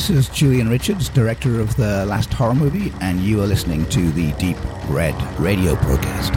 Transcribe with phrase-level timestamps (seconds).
[0.00, 4.10] This is Julian Richards, director of the last horror movie, and you are listening to
[4.12, 4.56] the Deep
[4.88, 6.32] Red Radio Podcast.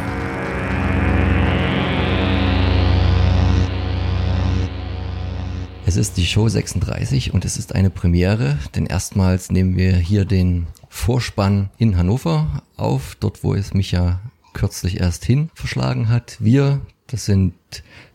[5.86, 10.25] Es ist die Show 36 und es ist eine Premiere, denn erstmals nehmen wir hier
[10.25, 14.20] den Vorspann in Hannover auf, dort wo es mich ja
[14.52, 16.36] kürzlich erst hin verschlagen hat.
[16.41, 17.54] Wir, das sind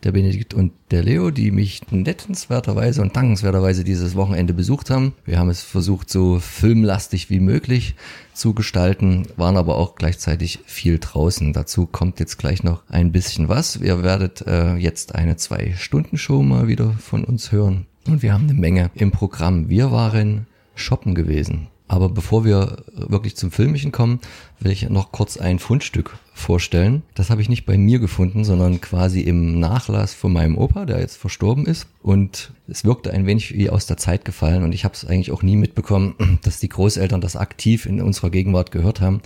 [0.05, 5.15] der Benedikt und der Leo, die mich nettenswerterweise und dankenswerterweise dieses Wochenende besucht haben.
[5.25, 7.95] Wir haben es versucht, so filmlastig wie möglich
[8.35, 11.53] zu gestalten, waren aber auch gleichzeitig viel draußen.
[11.53, 13.77] Dazu kommt jetzt gleich noch ein bisschen was.
[13.77, 17.87] Ihr werdet äh, jetzt eine Zwei-Stunden-Show mal wieder von uns hören.
[18.07, 19.69] Und wir haben eine Menge im Programm.
[19.69, 21.67] Wir waren shoppen gewesen.
[21.89, 24.21] Aber bevor wir wirklich zum Filmischen kommen,
[24.61, 27.03] will ich noch kurz ein Fundstück vorstellen.
[27.15, 31.01] Das habe ich nicht bei mir gefunden, sondern quasi im Nachlass von meinem Opa, der
[31.01, 31.87] jetzt verstorben ist.
[32.03, 34.63] Und es wirkte ein wenig wie aus der Zeit gefallen.
[34.63, 38.31] Und ich habe es eigentlich auch nie mitbekommen, dass die Großeltern das aktiv in unserer
[38.31, 39.21] Gegenwart gehört haben.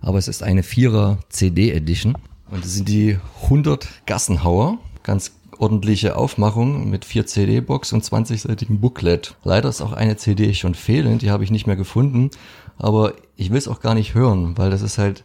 [0.00, 2.16] Aber es ist eine Vierer CD-Edition.
[2.50, 4.78] Und es sind die 100 Gassenhauer.
[5.02, 9.36] Ganz ordentliche Aufmachung mit vier CD-Box und 20-seitigen Booklet.
[9.44, 12.30] Leider ist auch eine CD schon fehlend, die habe ich nicht mehr gefunden,
[12.78, 15.24] aber ich will es auch gar nicht hören, weil das ist halt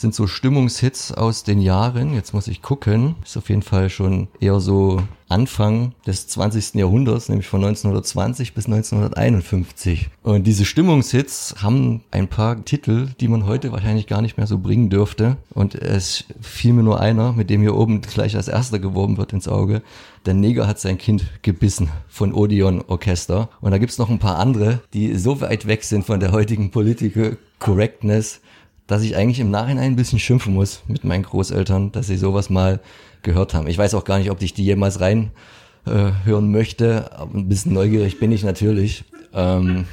[0.00, 2.14] sind so Stimmungshits aus den Jahren.
[2.14, 3.16] Jetzt muss ich gucken.
[3.22, 6.74] Ist auf jeden Fall schon eher so Anfang des 20.
[6.74, 10.08] Jahrhunderts, nämlich von 1920 bis 1951.
[10.22, 14.58] Und diese Stimmungshits haben ein paar Titel, die man heute wahrscheinlich gar nicht mehr so
[14.58, 15.36] bringen dürfte.
[15.50, 19.32] Und es fiel mir nur einer, mit dem hier oben gleich als erster geworben wird
[19.32, 19.82] ins Auge.
[20.26, 23.50] Der Neger hat sein Kind gebissen von Odeon Orchester.
[23.60, 26.70] Und da gibt's noch ein paar andere, die so weit weg sind von der heutigen
[26.70, 28.40] Political Correctness,
[28.90, 32.50] dass ich eigentlich im Nachhinein ein bisschen schimpfen muss mit meinen Großeltern, dass sie sowas
[32.50, 32.80] mal
[33.22, 33.68] gehört haben.
[33.68, 35.30] Ich weiß auch gar nicht, ob ich die jemals rein
[35.86, 39.04] äh, hören möchte, aber ein bisschen neugierig bin ich natürlich.
[39.32, 39.84] Ähm,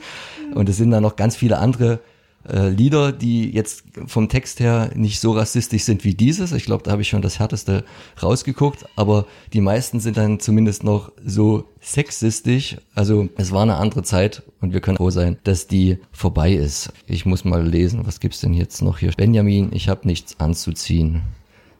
[0.54, 2.00] und es sind da noch ganz viele andere
[2.48, 6.52] äh, Lieder, die jetzt vom Text her nicht so rassistisch sind wie dieses.
[6.52, 7.84] Ich glaube, da habe ich schon das härteste
[8.22, 12.76] rausgeguckt, aber die meisten sind dann zumindest noch so sexistisch.
[12.94, 16.92] Also es war eine andere Zeit und wir können froh sein, dass die vorbei ist.
[17.06, 19.12] Ich muss mal lesen, was gibt's denn jetzt noch hier?
[19.16, 21.22] Benjamin, ich habe nichts anzuziehen.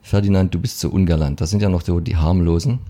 [0.03, 1.41] Ferdinand, du bist so ungalant.
[1.41, 2.81] Das sind ja noch so die harmlosen.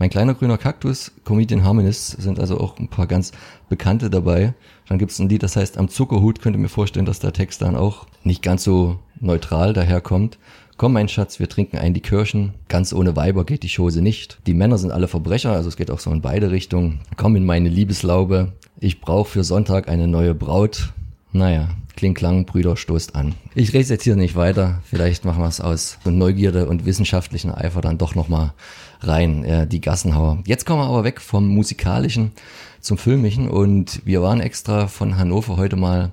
[0.00, 3.32] Mein kleiner grüner Kaktus, Comedian Harmonist, sind also auch ein paar ganz
[3.68, 4.54] bekannte dabei.
[4.88, 7.60] Dann gibt es ein Lied, das heißt Am Zuckerhut, könnte mir vorstellen, dass der Text
[7.60, 10.38] dann auch nicht ganz so neutral daherkommt.
[10.78, 12.54] Komm, mein Schatz, wir trinken ein die Kirchen.
[12.68, 14.38] Ganz ohne Weiber geht die Chose nicht.
[14.46, 17.00] Die Männer sind alle Verbrecher, also es geht auch so in beide Richtungen.
[17.18, 18.54] Komm in meine Liebeslaube.
[18.78, 20.94] Ich brauche für Sonntag eine neue Braut.
[21.32, 23.34] Naja, kling klang, Brüder, stoßt an.
[23.54, 24.80] Ich rede jetzt hier nicht weiter.
[24.82, 28.54] Vielleicht machen wir es aus Neugierde und wissenschaftlichen Eifer dann doch nochmal
[29.00, 30.38] rein, äh, die Gassenhauer.
[30.46, 32.32] Jetzt kommen wir aber weg vom musikalischen
[32.80, 36.12] zum filmischen und wir waren extra von Hannover heute mal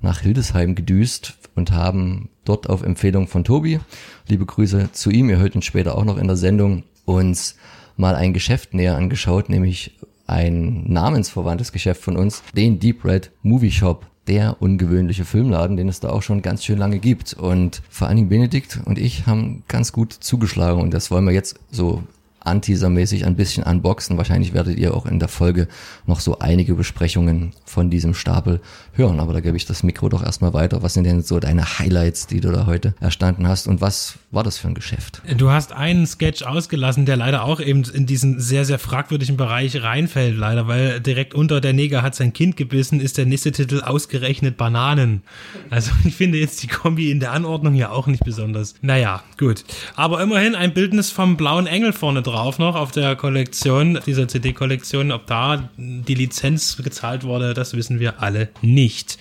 [0.00, 3.80] nach Hildesheim gedüst und haben dort auf Empfehlung von Tobi,
[4.28, 7.56] liebe Grüße zu ihm, ihr hört ihn später auch noch in der Sendung, uns
[7.96, 9.96] mal ein Geschäft näher angeschaut, nämlich
[10.26, 16.00] ein namensverwandtes Geschäft von uns, den Deep Red Movie Shop der ungewöhnliche Filmladen, den es
[16.00, 17.34] da auch schon ganz schön lange gibt.
[17.34, 21.32] Und vor allen Dingen Benedikt und ich haben ganz gut zugeschlagen und das wollen wir
[21.32, 22.02] jetzt so
[22.44, 24.16] anteasermäßig ein bisschen unboxen.
[24.18, 25.66] Wahrscheinlich werdet ihr auch in der Folge
[26.06, 28.60] noch so einige Besprechungen von diesem Stapel
[28.92, 29.18] hören.
[29.18, 30.82] Aber da gebe ich das Mikro doch erstmal weiter.
[30.82, 33.66] Was sind denn so deine Highlights, die du da heute erstanden hast?
[33.66, 35.22] Und was war das für ein Geschäft?
[35.36, 39.82] Du hast einen Sketch ausgelassen, der leider auch eben in diesen sehr, sehr fragwürdigen Bereich
[39.82, 43.80] reinfällt, leider, weil direkt unter der Neger hat sein Kind gebissen, ist der nächste Titel
[43.80, 45.22] ausgerechnet Bananen.
[45.70, 48.74] Also ich finde jetzt die Kombi in der Anordnung ja auch nicht besonders.
[48.82, 49.64] Naja, gut.
[49.96, 55.12] Aber immerhin ein Bildnis vom blauen Engel vorne drauf noch auf der Kollektion, dieser CD-Kollektion.
[55.12, 59.18] Ob da die Lizenz gezahlt wurde, das wissen wir alle nicht.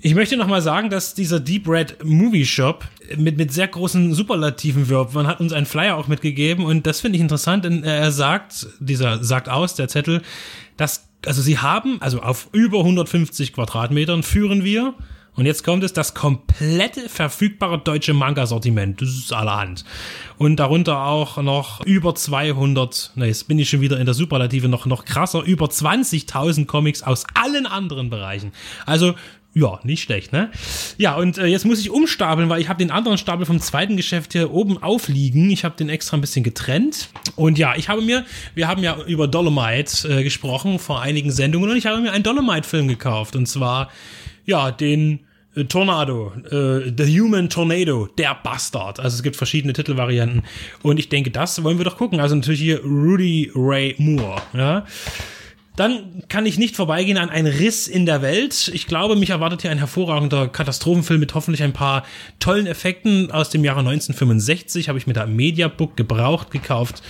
[0.00, 2.84] Ich möchte noch mal sagen, dass dieser Deep Red Movie Shop
[3.16, 5.14] mit, mit sehr großen Superlativen wirbt.
[5.14, 8.68] Man hat uns einen Flyer auch mitgegeben und das finde ich interessant, denn er sagt,
[8.78, 10.22] dieser sagt aus, der Zettel,
[10.76, 14.94] dass, also sie haben, also auf über 150 Quadratmetern führen wir
[15.34, 19.00] und jetzt kommt es, das komplette verfügbare deutsche Manga-Sortiment.
[19.00, 19.84] Das ist allerhand.
[20.36, 24.68] Und darunter auch noch über 200, na jetzt bin ich schon wieder in der Superlative,
[24.68, 28.52] noch, noch krasser, über 20.000 Comics aus allen anderen Bereichen.
[28.84, 29.14] Also
[29.54, 30.50] ja, nicht schlecht, ne?
[30.96, 33.98] Ja, und äh, jetzt muss ich umstapeln, weil ich habe den anderen Stapel vom zweiten
[33.98, 35.50] Geschäft hier oben aufliegen.
[35.50, 37.10] Ich habe den extra ein bisschen getrennt.
[37.36, 38.24] Und ja, ich habe mir,
[38.54, 42.24] wir haben ja über Dolomite äh, gesprochen vor einigen Sendungen und ich habe mir einen
[42.24, 43.36] Dolomite-Film gekauft.
[43.36, 43.90] Und zwar,
[44.44, 45.20] ja, den
[45.54, 49.00] äh, Tornado, äh, The Human Tornado, der Bastard.
[49.00, 50.42] Also es gibt verschiedene Titelvarianten.
[50.82, 52.20] Und ich denke, das wollen wir doch gucken.
[52.20, 54.86] Also natürlich hier Rudy Ray Moore, ja.
[55.76, 58.70] Dann kann ich nicht vorbeigehen an einen Riss in der Welt.
[58.74, 62.04] Ich glaube, mich erwartet hier ein hervorragender Katastrophenfilm mit hoffentlich ein paar
[62.40, 63.30] tollen Effekten.
[63.30, 67.02] Aus dem Jahre 1965 habe ich mir da Mediabook gebraucht gekauft.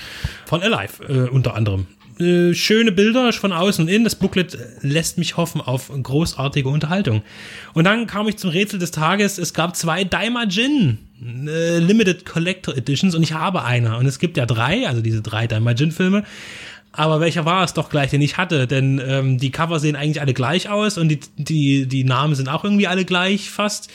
[0.46, 1.88] Von Alive äh, unter anderem.
[2.18, 4.04] Äh, schöne Bilder von außen und innen.
[4.04, 7.22] Das Booklet lässt mich hoffen auf großartige Unterhaltung.
[7.74, 9.38] Und dann kam ich zum Rätsel des Tages.
[9.38, 13.96] Es gab zwei Daimajin äh, Limited Collector Editions und ich habe eine.
[13.96, 16.24] Und es gibt ja drei, also diese drei Daimajin-Filme.
[16.92, 18.66] Aber welcher war es doch gleich, den ich hatte?
[18.66, 22.48] Denn ähm, die Cover sehen eigentlich alle gleich aus und die, die, die Namen sind
[22.48, 23.90] auch irgendwie alle gleich fast.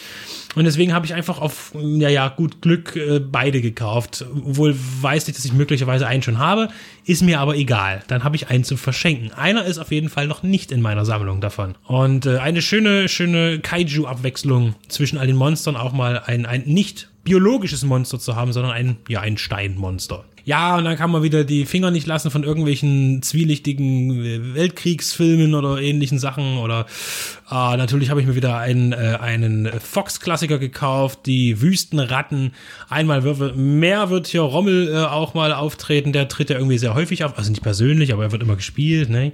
[0.55, 4.25] Und deswegen habe ich einfach auf, ja, ja, gut Glück äh, beide gekauft.
[4.33, 6.69] Obwohl weiß ich, dass ich möglicherweise einen schon habe,
[7.05, 8.01] ist mir aber egal.
[8.07, 9.31] Dann habe ich einen zu verschenken.
[9.31, 11.75] Einer ist auf jeden Fall noch nicht in meiner Sammlung davon.
[11.85, 17.09] Und äh, eine schöne, schöne Kaiju-Abwechslung zwischen all den Monstern, auch mal ein, ein nicht
[17.23, 20.25] biologisches Monster zu haben, sondern ein, ja, ein Steinmonster.
[20.47, 25.53] Ja, und dann kann man wieder die Finger nicht lassen von irgendwelchen zwielichtigen äh, Weltkriegsfilmen
[25.53, 26.57] oder ähnlichen Sachen.
[26.59, 26.85] Oder
[27.51, 32.53] äh, natürlich habe ich mir wieder einen, äh, einen Fox-Klassiker gekauft, die Wüstenratten.
[32.87, 36.93] Einmal wird, mehr wird hier Rommel äh, auch mal auftreten, der tritt ja irgendwie sehr
[36.93, 39.09] häufig auf, also nicht persönlich, aber er wird immer gespielt.
[39.09, 39.33] Ne?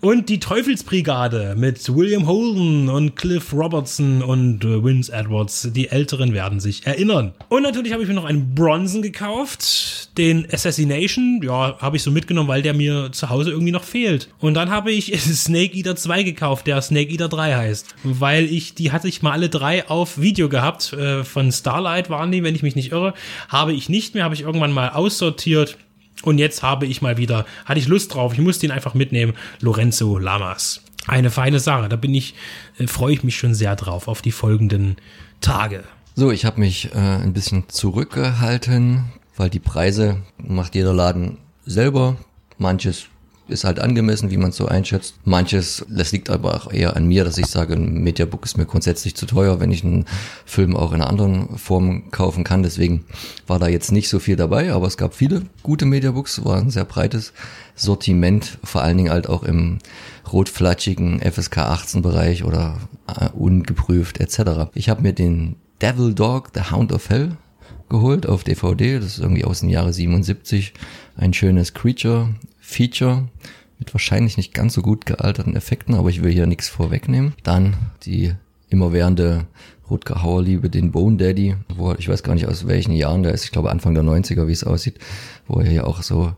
[0.00, 5.68] Und die Teufelsbrigade mit William Holden und Cliff Robertson und äh, Vince Edwards.
[5.72, 7.32] Die Älteren werden sich erinnern.
[7.48, 10.16] Und natürlich habe ich mir noch einen Bronson gekauft.
[10.18, 14.28] Den Assassination, ja, habe ich so mitgenommen, weil der mir zu Hause irgendwie noch fehlt.
[14.38, 17.94] Und dann habe ich Snake Eater 2 gekauft, der Snake Eater 3 heißt.
[18.04, 20.92] Weil ich, die hatte ich mal alle drei auf Video gehabt.
[20.92, 23.14] Äh, von Starlight waren die, wenn ich mich nicht irre.
[23.48, 25.78] Habe ich nicht mehr, habe ich irgendwann mal aussortiert
[26.22, 29.34] und jetzt habe ich mal wieder, hatte ich Lust drauf, ich musste ihn einfach mitnehmen,
[29.60, 30.82] Lorenzo Lamas.
[31.06, 32.34] Eine feine Sache, da bin ich,
[32.78, 34.96] äh, freue ich mich schon sehr drauf, auf die folgenden
[35.40, 35.84] Tage.
[36.14, 39.04] So, ich habe mich äh, ein bisschen zurückgehalten,
[39.36, 42.16] weil die Preise macht jeder Laden selber.
[42.58, 43.06] Manches
[43.48, 45.14] ist halt angemessen, wie man es so einschätzt.
[45.24, 48.66] Manches, das liegt aber auch eher an mir, dass ich sage, ein Mediabook ist mir
[48.66, 50.04] grundsätzlich zu teuer, wenn ich einen
[50.44, 52.62] Film auch in einer anderen Form kaufen kann.
[52.62, 53.04] Deswegen
[53.46, 56.70] war da jetzt nicht so viel dabei, aber es gab viele gute Mediabooks, war ein
[56.70, 57.32] sehr breites
[57.74, 59.78] Sortiment, vor allen Dingen halt auch im
[60.32, 64.70] rotflatschigen FSK 18 Bereich oder äh, ungeprüft etc.
[64.74, 67.36] Ich habe mir den Devil Dog, The Hound of Hell
[67.88, 68.98] geholt auf DVD.
[68.98, 70.74] Das ist irgendwie aus dem Jahre 77.
[71.16, 72.30] Ein schönes Creature
[72.66, 73.28] Feature
[73.78, 77.34] mit wahrscheinlich nicht ganz so gut gealterten Effekten, aber ich will hier nichts vorwegnehmen.
[77.44, 78.32] Dann die
[78.68, 79.46] immerwährende
[79.88, 83.32] Rutger Hauer Liebe, den Bone Daddy, wo ich weiß gar nicht aus welchen Jahren der
[83.32, 84.98] ist, ich glaube Anfang der 90er, wie es aussieht,
[85.46, 86.32] wo er hier auch so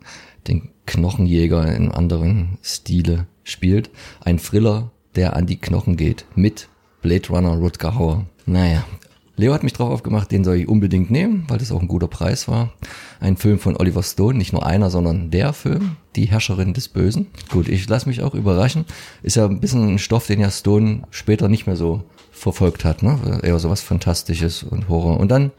[0.46, 3.90] den Knochenjäger in anderen Stile spielt.
[4.20, 6.69] Ein Thriller, der an die Knochen geht, mit
[7.00, 8.26] Blade Runner Rutger Hauer.
[8.44, 8.84] Naja,
[9.38, 12.08] Leo hat mich drauf aufgemacht, den soll ich unbedingt nehmen, weil das auch ein guter
[12.08, 12.73] Preis war.
[13.20, 17.29] Ein Film von Oliver Stone, nicht nur einer, sondern der Film, Die Herrscherin des Bösen.
[17.49, 18.85] Gut, ich lasse mich auch überraschen.
[19.23, 22.02] Ist ja ein bisschen ein Stoff, den ja Stone später nicht mehr so
[22.32, 23.40] verfolgt hat, ne?
[23.43, 25.20] Eher so was Fantastisches und Horror.
[25.20, 25.52] Und dann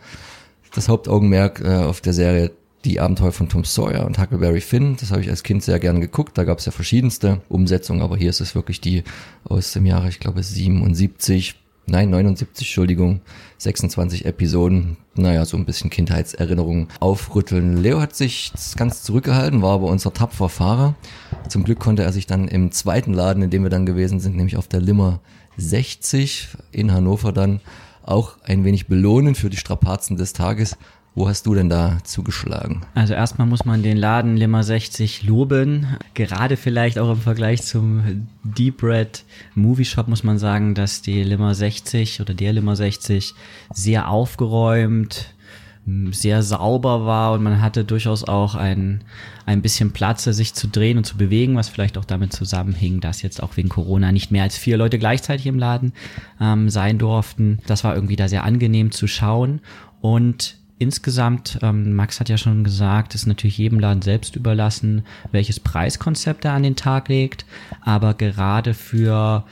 [0.73, 2.51] das Hauptaugenmerk äh, auf der Serie
[2.85, 4.95] die Abenteuer von Tom Sawyer und Huckleberry Finn.
[4.99, 6.37] Das habe ich als Kind sehr gerne geguckt.
[6.37, 9.03] Da gab es ja verschiedenste Umsetzungen, aber hier ist es wirklich die
[9.43, 11.55] aus dem Jahre, ich glaube, 77
[11.89, 13.21] nein, 79, Entschuldigung,
[13.57, 17.77] 26 Episoden, naja, so ein bisschen Kindheitserinnerungen aufrütteln.
[17.77, 20.95] Leo hat sich ganz zurückgehalten, war aber unser tapferer Fahrer.
[21.47, 24.35] Zum Glück konnte er sich dann im zweiten Laden, in dem wir dann gewesen sind,
[24.35, 25.19] nämlich auf der Limmer
[25.57, 27.59] 60 in Hannover dann
[28.03, 30.77] auch ein wenig belohnen für die Strapazen des Tages
[31.15, 32.85] wo hast du denn da zugeschlagen?
[32.93, 35.87] Also erstmal muss man den Laden Limmer 60 loben.
[36.13, 39.23] Gerade vielleicht auch im Vergleich zum Deep Red
[39.55, 43.33] Movie Shop muss man sagen, dass die Limmer 60 oder der Limmer 60
[43.73, 45.33] sehr aufgeräumt,
[46.11, 49.03] sehr sauber war und man hatte durchaus auch ein,
[49.45, 53.23] ein bisschen Platz, sich zu drehen und zu bewegen, was vielleicht auch damit zusammenhing, dass
[53.23, 55.93] jetzt auch wegen Corona nicht mehr als vier Leute gleichzeitig im Laden
[56.39, 57.59] ähm, sein durften.
[57.65, 59.61] Das war irgendwie da sehr angenehm zu schauen
[60.01, 65.59] und insgesamt, ähm, Max hat ja schon gesagt, ist natürlich jedem Laden selbst überlassen, welches
[65.59, 67.45] Preiskonzept er an den Tag legt.
[67.81, 69.43] Aber gerade für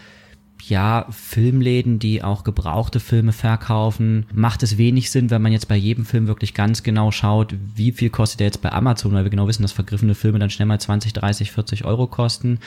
[0.64, 5.76] ja, Filmläden, die auch gebrauchte Filme verkaufen, macht es wenig Sinn, wenn man jetzt bei
[5.76, 9.30] jedem Film wirklich ganz genau schaut, wie viel kostet der jetzt bei Amazon, weil wir
[9.30, 12.60] genau wissen, dass vergriffene Filme dann schnell mal 20, 30, 40 Euro kosten.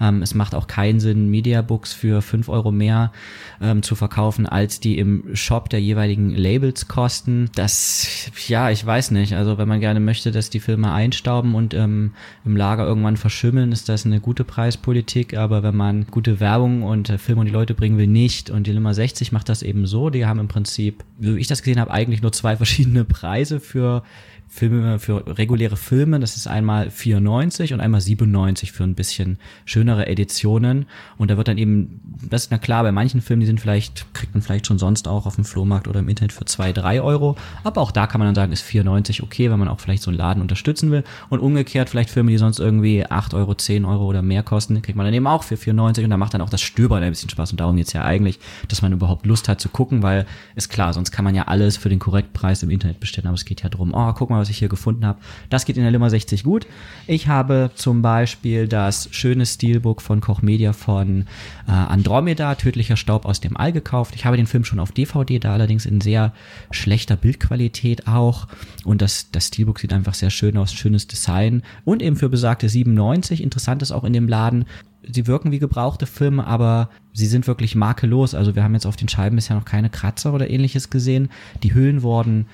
[0.00, 3.12] Ähm, es macht auch keinen Sinn, Mediabooks für 5 Euro mehr
[3.60, 7.50] ähm, zu verkaufen, als die im Shop der jeweiligen Labels kosten.
[7.54, 9.34] Das, ja, ich weiß nicht.
[9.34, 12.12] Also wenn man gerne möchte, dass die Filme einstauben und ähm,
[12.44, 15.36] im Lager irgendwann verschimmeln, ist das eine gute Preispolitik.
[15.36, 18.48] Aber wenn man gute Werbung und äh, Filme Filme und die Leute bringen will, nicht.
[18.50, 20.08] Und die Nummer 60 macht das eben so.
[20.10, 24.02] Die haben im Prinzip, wie ich das gesehen habe, eigentlich nur zwei verschiedene Preise für
[24.48, 26.20] Filme, für reguläre Filme.
[26.20, 30.86] Das ist einmal 94 und einmal 97 für ein bisschen schönere Editionen.
[31.18, 34.12] Und da wird dann eben, das ist na klar, bei manchen Filmen, die sind vielleicht,
[34.14, 37.02] kriegt man vielleicht schon sonst auch auf dem Flohmarkt oder im Internet für zwei, drei
[37.02, 37.36] Euro.
[37.64, 40.10] Aber auch da kann man dann sagen, ist 94 okay, wenn man auch vielleicht so
[40.10, 41.04] einen Laden unterstützen will.
[41.28, 44.96] Und umgekehrt vielleicht Filme, die sonst irgendwie 8 Euro, 10 Euro oder mehr kosten, kriegt
[44.96, 47.30] man dann eben auch für 94 und da macht dann auch das Stöbern ein bisschen
[47.30, 47.50] Spaß.
[47.50, 48.38] Und darum geht's ja eigentlich,
[48.68, 51.76] dass man überhaupt Lust hat zu gucken, weil ist klar, sonst kann man ja alles
[51.76, 53.26] für den Korrektpreis im Internet bestellen.
[53.26, 55.18] Aber es geht ja darum, oh, guck mal, was ich hier gefunden habe.
[55.50, 56.66] Das geht in der Limmer 60 gut.
[57.06, 61.26] Ich habe zum Beispiel das schöne Steelbook von Koch Media von
[61.68, 64.14] äh, Andromeda, Tödlicher Staub aus dem All gekauft.
[64.14, 66.32] Ich habe den Film schon auf DVD, da allerdings in sehr
[66.70, 68.48] schlechter Bildqualität auch.
[68.84, 71.62] Und das, das Steelbook sieht einfach sehr schön aus, schönes Design.
[71.84, 73.42] Und eben für besagte 97.
[73.42, 74.66] Interessant ist auch in dem Laden,
[75.10, 78.34] sie wirken wie gebrauchte Filme, aber sie sind wirklich makellos.
[78.34, 81.30] Also wir haben jetzt auf den Scheiben bisher noch keine Kratzer oder ähnliches gesehen.
[81.62, 82.46] Die Hüllen wurden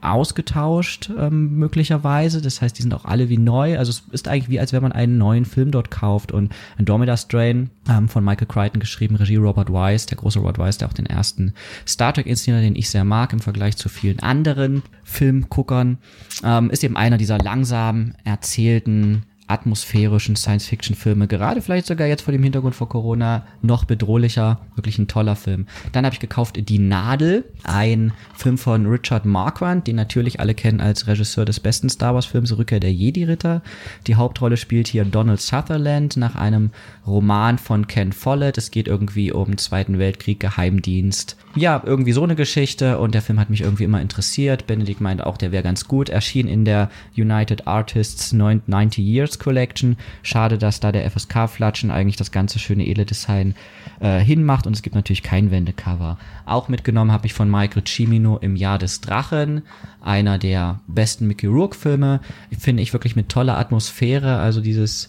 [0.00, 2.40] ausgetauscht ähm, möglicherweise.
[2.40, 3.78] Das heißt, die sind auch alle wie neu.
[3.78, 6.32] Also es ist eigentlich wie, als wenn man einen neuen Film dort kauft.
[6.32, 10.78] Und Andromeda Strain ähm, von Michael Crichton geschrieben, Regie Robert Wise, der große Robert Wise,
[10.78, 11.52] der auch den ersten
[11.86, 15.98] Star Trek inszeniert, den ich sehr mag im Vergleich zu vielen anderen Filmguckern,
[16.44, 22.42] ähm, ist eben einer dieser langsam erzählten atmosphärischen Science-Fiction-Filme, gerade vielleicht sogar jetzt vor dem
[22.42, 24.60] Hintergrund vor Corona, noch bedrohlicher.
[24.76, 25.66] Wirklich ein toller Film.
[25.92, 30.80] Dann habe ich gekauft Die Nadel, ein Film von Richard Marquand, den natürlich alle kennen
[30.80, 33.62] als Regisseur des besten Star Wars-Films Rückkehr der Jedi-Ritter.
[34.06, 36.70] Die Hauptrolle spielt hier Donald Sutherland nach einem
[37.06, 38.58] Roman von Ken Follett.
[38.58, 41.36] Es geht irgendwie um Zweiten Weltkrieg, Geheimdienst.
[41.54, 44.66] Ja, irgendwie so eine Geschichte und der Film hat mich irgendwie immer interessiert.
[44.66, 46.10] Benedikt meinte auch, der wäre ganz gut.
[46.10, 49.96] Erschien in der United Artists 90 Years Collection.
[50.22, 53.54] Schade, dass da der FSK-Flatschen eigentlich das ganze schöne Ele-Design
[54.00, 56.18] äh, hinmacht und es gibt natürlich kein Wendecover.
[56.46, 59.62] Auch mitgenommen habe ich von Michael Cimino im Jahr des Drachen,
[60.00, 62.20] einer der besten Mickey Rourke-Filme.
[62.58, 65.08] Finde ich wirklich mit toller Atmosphäre, also dieses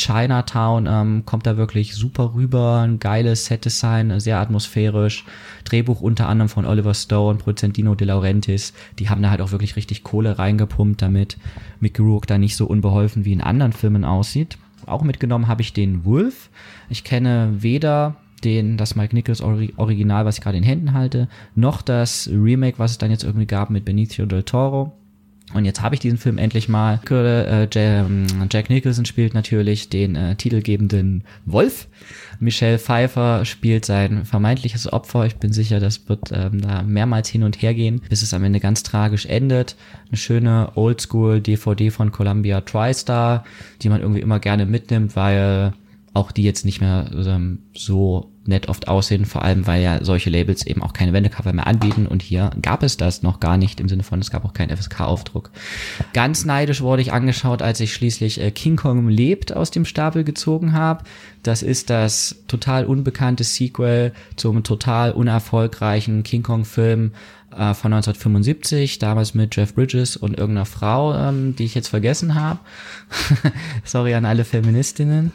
[0.00, 5.24] Chinatown ähm, kommt da wirklich super rüber, ein geiles Set-Design, sehr atmosphärisch.
[5.64, 8.72] Drehbuch unter anderem von Oliver Stone, Produzent Dino De Laurentiis.
[8.98, 11.36] Die haben da halt auch wirklich richtig Kohle reingepumpt, damit
[11.80, 14.56] Mickey Rourke da nicht so unbeholfen wie in anderen Filmen aussieht.
[14.86, 16.48] Auch mitgenommen habe ich den Wolf.
[16.88, 21.82] Ich kenne weder den, das Mike Nichols Original, was ich gerade in Händen halte, noch
[21.82, 24.92] das Remake, was es dann jetzt irgendwie gab mit Benicio del Toro.
[25.52, 27.00] Und jetzt habe ich diesen Film endlich mal.
[27.10, 31.88] Äh, ähm, Jack Nicholson spielt natürlich den äh, titelgebenden Wolf.
[32.38, 35.26] Michelle Pfeiffer spielt sein vermeintliches Opfer.
[35.26, 38.44] Ich bin sicher, das wird ähm, da mehrmals hin und her gehen, bis es am
[38.44, 39.76] Ende ganz tragisch endet.
[40.08, 43.44] Eine schöne Oldschool-DVD von Columbia TriStar,
[43.82, 45.72] die man irgendwie immer gerne mitnimmt, weil
[46.14, 50.30] auch die jetzt nicht mehr ähm, so nett oft aussehen, vor allem weil ja solche
[50.30, 53.80] Labels eben auch keine Wendecover mehr anbieten und hier gab es das noch gar nicht
[53.80, 55.50] im Sinne von, es gab auch keinen FSK-Aufdruck.
[56.14, 60.24] Ganz neidisch wurde ich angeschaut, als ich schließlich äh, King Kong lebt aus dem Stapel
[60.24, 61.04] gezogen habe.
[61.42, 67.12] Das ist das total unbekannte Sequel zum total unerfolgreichen King Kong-Film
[67.50, 72.34] äh, von 1975, damals mit Jeff Bridges und irgendeiner Frau, ähm, die ich jetzt vergessen
[72.34, 72.60] habe.
[73.84, 75.32] Sorry an alle Feministinnen.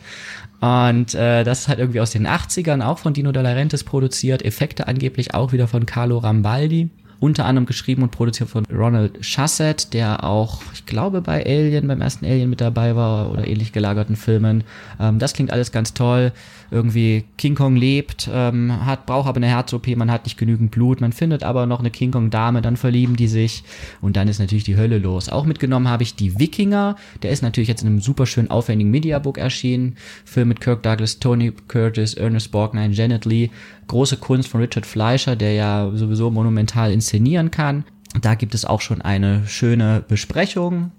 [0.61, 4.43] Und äh, das ist halt irgendwie aus den 80ern, auch von Dino De Laurentiis produziert.
[4.43, 9.93] Effekte angeblich auch wieder von Carlo Rambaldi unter anderem geschrieben und produziert von Ronald Shusett,
[9.93, 14.15] der auch, ich glaube, bei Alien, beim ersten Alien mit dabei war oder ähnlich gelagerten
[14.15, 14.63] Filmen.
[14.99, 16.31] Ähm, das klingt alles ganz toll.
[16.71, 20.99] Irgendwie King Kong lebt, ähm, hat, braucht aber eine Herz-OP, man hat nicht genügend Blut,
[20.99, 23.63] man findet aber noch eine King Kong-Dame, dann verlieben die sich
[24.01, 25.29] und dann ist natürlich die Hölle los.
[25.29, 28.91] Auch mitgenommen habe ich die Wikinger, der ist natürlich jetzt in einem super schön aufwendigen
[28.91, 29.97] Mediabook erschienen.
[30.25, 33.51] Film mit Kirk Douglas, Tony Curtis, Ernest Borgnine, Janet Lee
[33.87, 37.83] große Kunst von Richard Fleischer, der ja sowieso monumental inszenieren kann.
[38.21, 40.91] Da gibt es auch schon eine schöne Besprechung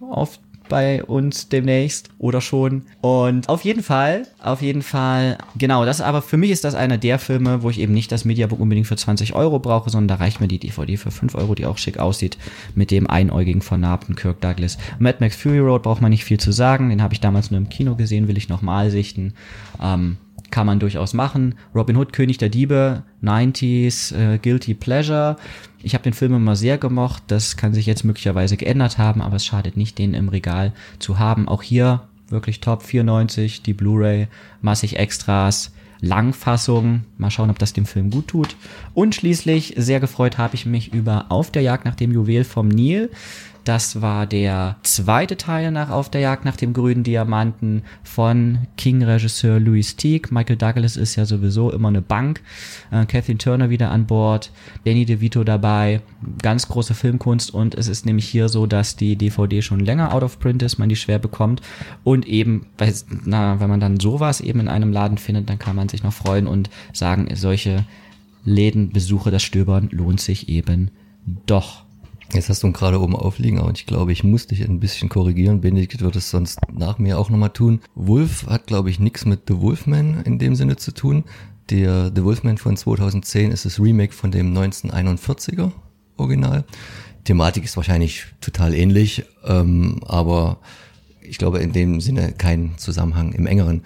[0.00, 0.38] auf
[0.68, 2.82] bei uns demnächst oder schon.
[3.00, 6.98] Und auf jeden Fall, auf jeden Fall, genau, das aber für mich ist das einer
[6.98, 10.22] der Filme, wo ich eben nicht das Mediabook unbedingt für 20 Euro brauche, sondern da
[10.22, 12.38] reicht mir die DVD für 5 Euro, die auch schick aussieht,
[12.74, 14.78] mit dem einäugigen vernarbten Kirk Douglas.
[14.98, 17.58] Mad Max Fury Road braucht man nicht viel zu sagen, den habe ich damals nur
[17.58, 19.34] im Kino gesehen, will ich nochmal sichten.
[19.82, 20.16] Ähm,
[20.50, 21.56] kann man durchaus machen.
[21.74, 25.36] Robin Hood, König der Diebe, 90s, äh, Guilty Pleasure.
[25.82, 27.24] Ich habe den Film immer sehr gemocht.
[27.26, 31.18] Das kann sich jetzt möglicherweise geändert haben, aber es schadet nicht, den im Regal zu
[31.18, 31.48] haben.
[31.48, 34.28] Auch hier wirklich top 94, die Blu-ray,
[34.60, 35.72] massig Extras.
[36.00, 37.04] Langfassung.
[37.16, 38.56] Mal schauen, ob das dem Film gut tut.
[38.92, 42.68] Und schließlich, sehr gefreut habe ich mich über Auf der Jagd nach dem Juwel vom
[42.68, 43.10] Nil
[43.64, 49.58] Das war der zweite Teil nach Auf der Jagd nach dem grünen Diamanten von King-Regisseur
[49.58, 50.34] Louis Teague.
[50.34, 52.42] Michael Douglas ist ja sowieso immer eine Bank.
[52.90, 54.52] Äh, Kathleen Turner wieder an Bord,
[54.84, 56.02] Danny DeVito dabei.
[56.42, 60.22] Ganz große Filmkunst und es ist nämlich hier so, dass die DVD schon länger out
[60.22, 61.62] of print ist, man die schwer bekommt
[62.02, 62.92] und eben, weil,
[63.24, 66.12] na, wenn man dann sowas eben in einem Laden findet, dann kann man sich noch
[66.12, 67.86] freuen und sagen, solche
[68.44, 70.90] Lädenbesuche, das Stöbern lohnt sich eben
[71.46, 71.83] doch.
[72.34, 75.08] Jetzt hast du ihn gerade oben aufliegen, aber ich glaube, ich muss dich ein bisschen
[75.08, 75.60] korrigieren.
[75.60, 77.80] Benedikt wird es sonst nach mir auch nochmal tun.
[77.94, 81.22] Wolf hat, glaube ich, nichts mit The Wolfman in dem Sinne zu tun.
[81.70, 85.70] Der The Wolfman von 2010 ist das Remake von dem 1941er
[86.16, 86.64] Original.
[87.22, 90.58] Thematik ist wahrscheinlich total ähnlich, ähm, aber
[91.20, 93.82] ich glaube in dem Sinne kein Zusammenhang im engeren.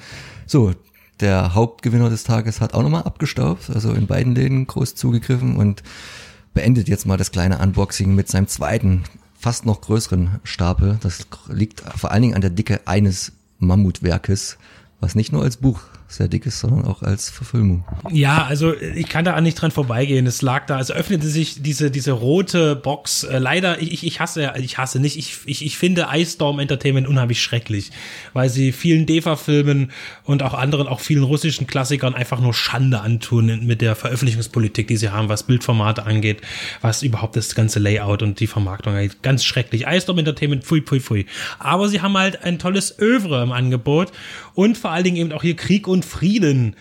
[0.47, 0.73] So,
[1.21, 5.83] der Hauptgewinner des Tages hat auch nochmal abgestaubt, also in beiden Läden groß zugegriffen und
[6.59, 9.05] beendet jetzt mal das kleine Unboxing mit seinem zweiten,
[9.38, 10.99] fast noch größeren Stapel.
[11.00, 14.59] Das liegt vor allen Dingen an der Dicke eines Mammutwerkes,
[14.99, 17.85] was nicht nur als Buch sehr dick ist, sondern auch als Verfilmung.
[18.11, 20.27] Ja, also ich kann da nicht dran vorbeigehen.
[20.27, 23.25] Es lag da, also öffnete sich diese, diese rote Box.
[23.25, 27.07] Äh, leider, ich, ich hasse, ich hasse nicht, ich, ich, ich finde Ice Storm Entertainment
[27.07, 27.91] unheimlich schrecklich,
[28.33, 29.93] weil sie vielen DEFA-Filmen
[30.25, 34.97] und auch anderen, auch vielen russischen Klassikern einfach nur Schande antun mit der Veröffentlichungspolitik, die
[34.97, 36.41] sie haben, was Bildformate angeht,
[36.81, 39.23] was überhaupt das ganze Layout und die Vermarktung angeht.
[39.23, 39.87] Ganz schrecklich.
[39.87, 41.27] Ice Storm Entertainment, pfui, pfui, pfui.
[41.59, 44.11] Aber sie haben halt ein tolles Övre im Angebot
[44.55, 46.76] und vor allen Dingen eben auch hier Krieg und Frieden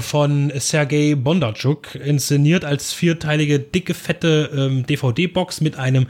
[0.00, 6.06] von Sergei Bondarchuk, inszeniert als vierteilige, dicke, fette ähm, DVD-Box mit einem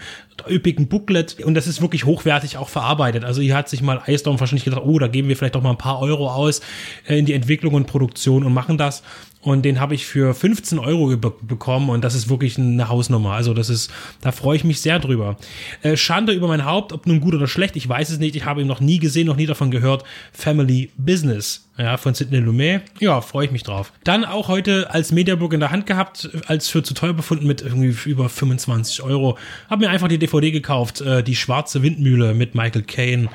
[0.48, 3.24] üppigen Booklet und das ist wirklich hochwertig auch verarbeitet.
[3.24, 5.70] Also hier hat sich mal Storm wahrscheinlich gedacht, oh, da geben wir vielleicht doch mal
[5.70, 6.60] ein paar Euro aus
[7.06, 9.02] äh, in die Entwicklung und Produktion und machen das
[9.44, 13.32] und den habe ich für 15 Euro be bekommen und das ist wirklich eine Hausnummer.
[13.32, 13.90] Also das ist,
[14.22, 15.36] da freue ich mich sehr drüber.
[15.82, 18.36] Äh, Schande über mein Haupt, ob nun gut oder schlecht, ich weiß es nicht.
[18.36, 20.04] Ich habe ihn noch nie gesehen, noch nie davon gehört.
[20.32, 22.82] Family Business, ja, von Sidney Lumet.
[23.00, 23.92] Ja, freue ich mich drauf.
[24.04, 27.62] Dann auch heute als Mediabook in der Hand gehabt, als für zu teuer befunden mit
[27.62, 29.38] irgendwie über 25 Euro.
[29.68, 33.28] Habe mir einfach die DVD gekauft, äh, die Schwarze Windmühle mit Michael Caine,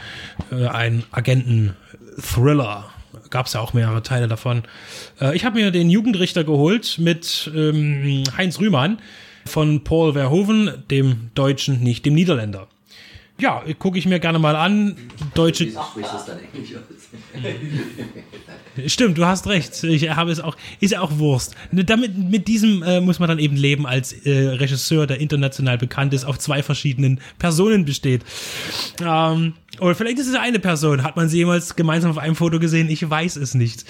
[0.51, 2.89] äh, ein Agenten-Thriller
[3.29, 4.63] gab es ja auch mehrere Teile davon.
[5.21, 8.99] Äh, ich habe mir den Jugendrichter geholt mit ähm, Heinz Rühmann
[9.45, 12.67] von Paul Verhoeven, dem Deutschen, nicht dem Niederländer.
[13.39, 14.95] Ja, gucke ich mir gerne mal an.
[15.33, 15.71] Deutsche.
[18.85, 19.83] Stimmt, du hast recht.
[19.83, 20.55] Ich habe es auch.
[20.79, 21.55] Ist ja auch Wurst.
[21.71, 25.77] Ne, damit, mit diesem äh, muss man dann eben leben als äh, Regisseur, der international
[25.77, 28.23] bekannt ist, auf zwei verschiedenen Personen besteht.
[29.01, 31.03] Ähm, oder vielleicht ist es eine Person.
[31.03, 32.89] Hat man sie jemals gemeinsam auf einem Foto gesehen?
[32.89, 33.85] Ich weiß es nicht.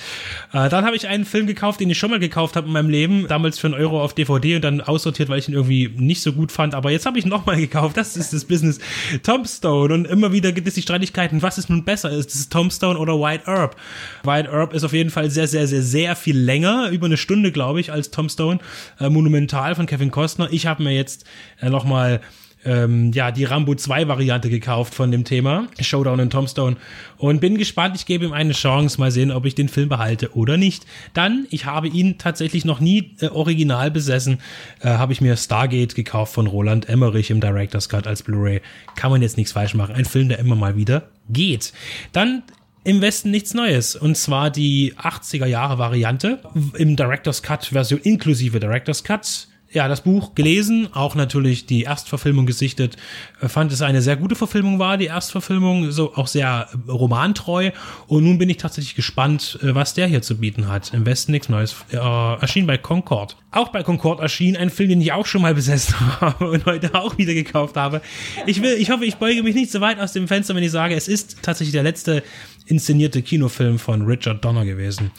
[0.53, 2.89] Äh, dann habe ich einen Film gekauft, den ich schon mal gekauft habe in meinem
[2.89, 3.27] Leben.
[3.27, 6.33] Damals für einen Euro auf DVD und dann aussortiert, weil ich ihn irgendwie nicht so
[6.33, 6.75] gut fand.
[6.75, 7.97] Aber jetzt habe ich ihn nochmal gekauft.
[7.97, 8.79] Das ist das Business.
[9.23, 9.93] Tombstone.
[9.93, 12.11] Und immer wieder gibt es die Streitigkeiten, was ist nun besser?
[12.11, 13.75] Ist es Tombstone oder White Herb?
[14.23, 16.89] White Herb ist auf jeden Fall sehr, sehr, sehr, sehr viel länger.
[16.89, 18.59] Über eine Stunde, glaube ich, als Tombstone.
[18.99, 20.49] Äh, monumental von Kevin Costner.
[20.51, 21.25] Ich habe mir jetzt
[21.61, 22.21] äh, nochmal
[22.65, 26.75] ähm, ja, die Rambo 2 Variante gekauft von dem Thema, Showdown in Tombstone.
[27.17, 30.35] Und bin gespannt, ich gebe ihm eine Chance, mal sehen, ob ich den Film behalte
[30.35, 30.85] oder nicht.
[31.13, 34.39] Dann, ich habe ihn tatsächlich noch nie äh, original besessen,
[34.81, 38.61] äh, habe ich mir Stargate gekauft von Roland Emmerich im Director's Cut als Blu-ray.
[38.95, 39.95] Kann man jetzt nichts falsch machen.
[39.95, 41.73] Ein Film, der immer mal wieder geht.
[42.11, 42.43] Dann
[42.83, 43.95] im Westen nichts Neues.
[43.95, 46.39] Und zwar die 80er Jahre Variante
[46.75, 52.45] im Director's Cut Version inklusive Director's Cut ja, das Buch gelesen, auch natürlich die Erstverfilmung
[52.45, 52.97] gesichtet,
[53.39, 57.71] äh, fand es eine sehr gute Verfilmung war, die Erstverfilmung, so auch sehr äh, romantreu.
[58.07, 60.93] Und nun bin ich tatsächlich gespannt, äh, was der hier zu bieten hat.
[60.93, 61.75] Im Westen nichts Neues.
[61.91, 63.37] Äh, erschien bei Concord.
[63.51, 66.95] Auch bei Concord erschien ein Film, den ich auch schon mal besessen habe und heute
[66.95, 68.01] auch wieder gekauft habe.
[68.47, 70.71] Ich will, ich hoffe, ich beuge mich nicht so weit aus dem Fenster, wenn ich
[70.71, 72.23] sage, es ist tatsächlich der letzte
[72.65, 75.11] inszenierte Kinofilm von Richard Donner gewesen.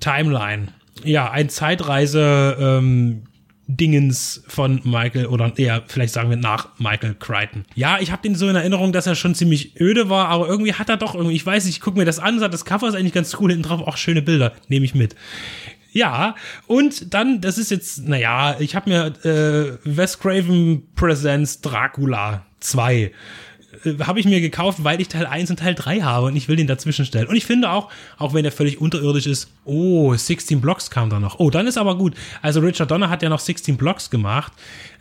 [0.00, 0.68] Timeline.
[1.04, 3.22] Ja, ein Zeitreise, ähm,
[3.66, 7.64] Dingens von Michael oder eher vielleicht sagen wir nach Michael Crichton.
[7.74, 10.74] Ja, ich habe den so in Erinnerung, dass er schon ziemlich öde war, aber irgendwie
[10.74, 12.88] hat er doch irgendwie, ich weiß nicht, ich gucke mir das an, sagt, das Cover
[12.88, 15.14] ist eigentlich ganz cool, hinten drauf auch schöne Bilder, nehme ich mit.
[15.92, 22.46] Ja, und dann, das ist jetzt, naja, ich habe mir äh, Wes Craven Presents Dracula
[22.60, 23.12] 2
[23.84, 26.48] äh, habe ich mir gekauft, weil ich Teil 1 und Teil 3 habe und ich
[26.48, 27.26] will den dazwischen stellen.
[27.26, 31.20] Und ich finde auch, auch wenn er völlig unterirdisch ist, oh, 16 Blocks kam da
[31.20, 31.38] noch.
[31.38, 32.14] Oh, dann ist aber gut.
[32.40, 34.52] Also Richard Donner hat ja noch 16 Blocks gemacht,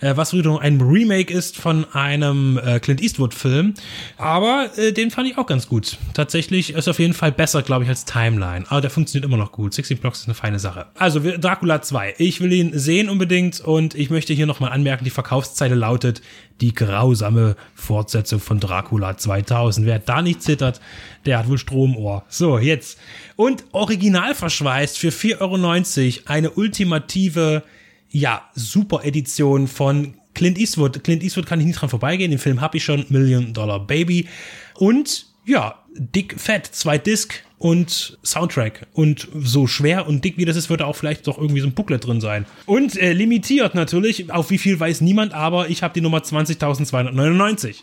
[0.01, 3.75] äh, was wiederum ein Remake ist von einem äh, Clint Eastwood-Film.
[4.17, 5.97] Aber äh, den fand ich auch ganz gut.
[6.13, 8.65] Tatsächlich ist auf jeden Fall besser, glaube ich, als Timeline.
[8.69, 9.73] Aber der funktioniert immer noch gut.
[9.73, 10.87] 16 Blocks ist eine feine Sache.
[10.95, 12.15] Also Dracula 2.
[12.17, 16.21] Ich will ihn sehen unbedingt und ich möchte hier nochmal anmerken, die Verkaufszeile lautet
[16.61, 19.87] die grausame Fortsetzung von Dracula 2000.
[19.87, 20.79] Wer da nicht zittert,
[21.25, 22.23] der hat wohl Stromohr.
[22.27, 22.99] So, jetzt.
[23.35, 27.63] Und original verschweißt für 4,90 Euro eine ultimative,
[28.11, 31.03] ja, Super Edition von Clint Eastwood.
[31.03, 32.31] Clint Eastwood kann ich nicht dran vorbeigehen.
[32.31, 33.05] Den Film habe ich schon.
[33.09, 34.27] Million Dollar Baby.
[34.75, 38.87] Und ja, dick fett, zwei Disc und Soundtrack.
[38.93, 41.67] Und so schwer und dick wie das ist, wird da auch vielleicht doch irgendwie so
[41.67, 42.45] ein Booklet drin sein.
[42.65, 47.75] Und äh, limitiert natürlich, auf wie viel weiß niemand, aber ich habe die Nummer 20.299.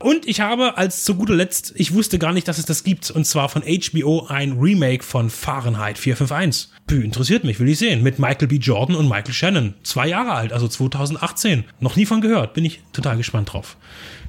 [0.00, 3.10] Und ich habe als zu guter Letzt, ich wusste gar nicht, dass es das gibt,
[3.10, 6.70] und zwar von HBO ein Remake von Fahrenheit 451.
[6.86, 8.02] Pü, interessiert mich, will ich sehen.
[8.02, 8.56] Mit Michael B.
[8.56, 9.74] Jordan und Michael Shannon.
[9.82, 11.64] Zwei Jahre alt, also 2018.
[11.78, 13.76] Noch nie von gehört, bin ich total gespannt drauf.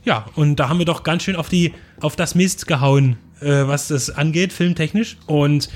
[0.04, 3.68] Ja, und da haben wir doch ganz schön auf die, auf das Mist gehauen, äh,
[3.68, 5.18] was das angeht, filmtechnisch.
[5.28, 5.70] Und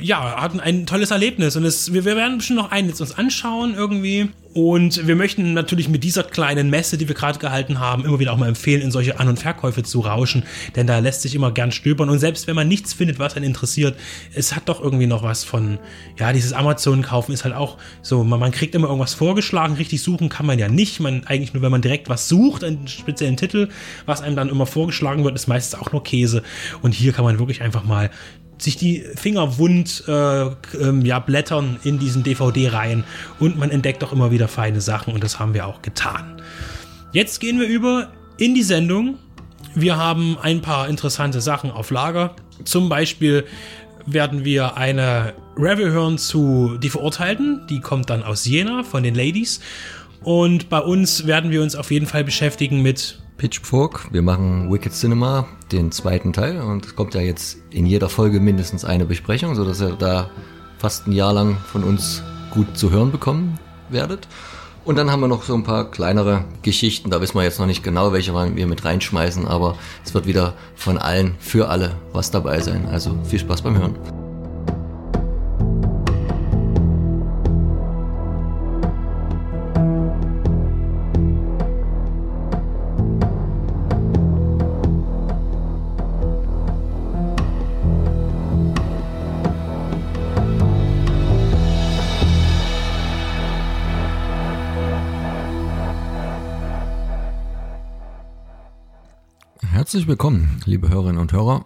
[0.00, 1.56] ja, hatten ein tolles Erlebnis.
[1.56, 4.30] Und es, wir, wir werden bestimmt noch einen jetzt uns anschauen irgendwie.
[4.52, 8.32] Und wir möchten natürlich mit dieser kleinen Messe, die wir gerade gehalten haben, immer wieder
[8.32, 10.42] auch mal empfehlen, in solche An- und Verkäufe zu rauschen,
[10.74, 12.10] denn da lässt sich immer gern stöbern.
[12.10, 13.96] Und selbst wenn man nichts findet, was einen interessiert,
[14.34, 15.78] es hat doch irgendwie noch was von,
[16.18, 20.28] ja, dieses Amazon-Kaufen ist halt auch so, man, man kriegt immer irgendwas vorgeschlagen, richtig suchen
[20.28, 20.98] kann man ja nicht.
[20.98, 23.68] Man eigentlich nur, wenn man direkt was sucht, einen speziellen Titel,
[24.04, 26.42] was einem dann immer vorgeschlagen wird, ist meistens auch nur Käse.
[26.82, 28.10] Und hier kann man wirklich einfach mal
[28.62, 33.04] sich die Finger wund äh, ähm, ja, blättern in diesen DVD-Reihen
[33.38, 36.42] und man entdeckt auch immer wieder feine Sachen und das haben wir auch getan.
[37.12, 39.18] Jetzt gehen wir über in die Sendung.
[39.74, 42.34] Wir haben ein paar interessante Sachen auf Lager.
[42.64, 43.44] Zum Beispiel
[44.06, 47.66] werden wir eine Review hören zu Die Verurteilten.
[47.68, 49.60] Die kommt dann aus Jena von den Ladies.
[50.22, 54.12] Und bei uns werden wir uns auf jeden Fall beschäftigen mit Pitchfork.
[54.12, 56.60] Wir machen Wicked Cinema, den zweiten Teil.
[56.60, 60.28] Und es kommt ja jetzt in jeder Folge mindestens eine Besprechung, sodass ihr da
[60.76, 64.28] fast ein Jahr lang von uns gut zu hören bekommen werdet.
[64.84, 67.08] Und dann haben wir noch so ein paar kleinere Geschichten.
[67.08, 70.52] Da wissen wir jetzt noch nicht genau, welche wir mit reinschmeißen, aber es wird wieder
[70.74, 72.88] von allen für alle was dabei sein.
[72.90, 74.19] Also viel Spaß beim Hören.
[99.90, 101.64] Herzlich willkommen, liebe Hörerinnen und Hörer.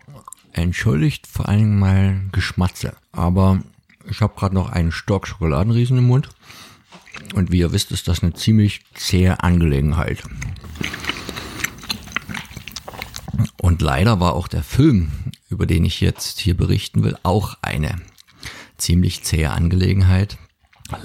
[0.54, 3.60] Entschuldigt vor Dingen mal Geschmatze, aber
[4.08, 6.30] ich habe gerade noch einen Stock Schokoladenriesen im Mund
[7.34, 10.22] und wie ihr wisst, ist das eine ziemlich zähe Angelegenheit.
[13.60, 15.10] Und leider war auch der Film,
[15.50, 17.96] über den ich jetzt hier berichten will, auch eine
[18.78, 20.38] ziemlich zähe Angelegenheit.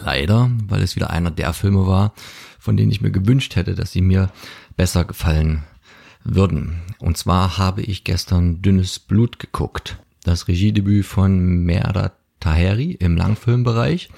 [0.06, 2.14] Leider, weil es wieder einer der Filme war,
[2.60, 4.32] von denen ich mir gewünscht hätte, dass sie mir
[4.78, 5.66] besser gefallen
[6.36, 6.82] würden.
[7.00, 9.98] Und zwar habe ich gestern Dünnes Blut geguckt.
[10.24, 14.10] Das Regiedebüt von Merda Taheri im Langfilmbereich,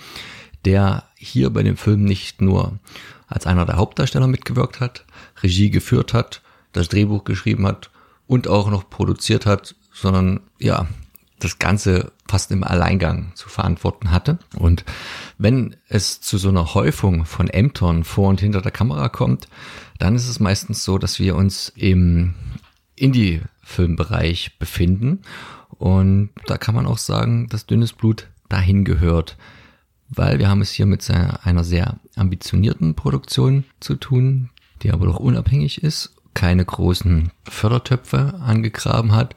[0.66, 2.80] der hier bei dem Film nicht nur
[3.28, 5.06] als einer der Hauptdarsteller mitgewirkt hat,
[5.42, 6.42] Regie geführt hat,
[6.74, 7.90] das Drehbuch geschrieben hat
[8.28, 10.88] und auch noch produziert hat, sondern ja,
[11.44, 14.40] das Ganze fast im Alleingang zu verantworten hatte.
[14.56, 14.86] Und
[15.38, 19.48] wenn es zu so einer Häufung von Ämtern vor und hinter der Kamera kommt,
[20.00, 22.36] dann ist es meistens so, dass wir uns im
[22.96, 25.22] Indie-Filmbereich befinden.
[25.78, 29.38] Und da kann man auch sagen, dass dünnes Blut dahin gehört,
[30.10, 34.50] weil wir haben es hier mit einer sehr ambitionierten Produktion zu tun,
[34.84, 39.36] die aber doch unabhängig ist, keine großen Fördertöpfe angegraben hat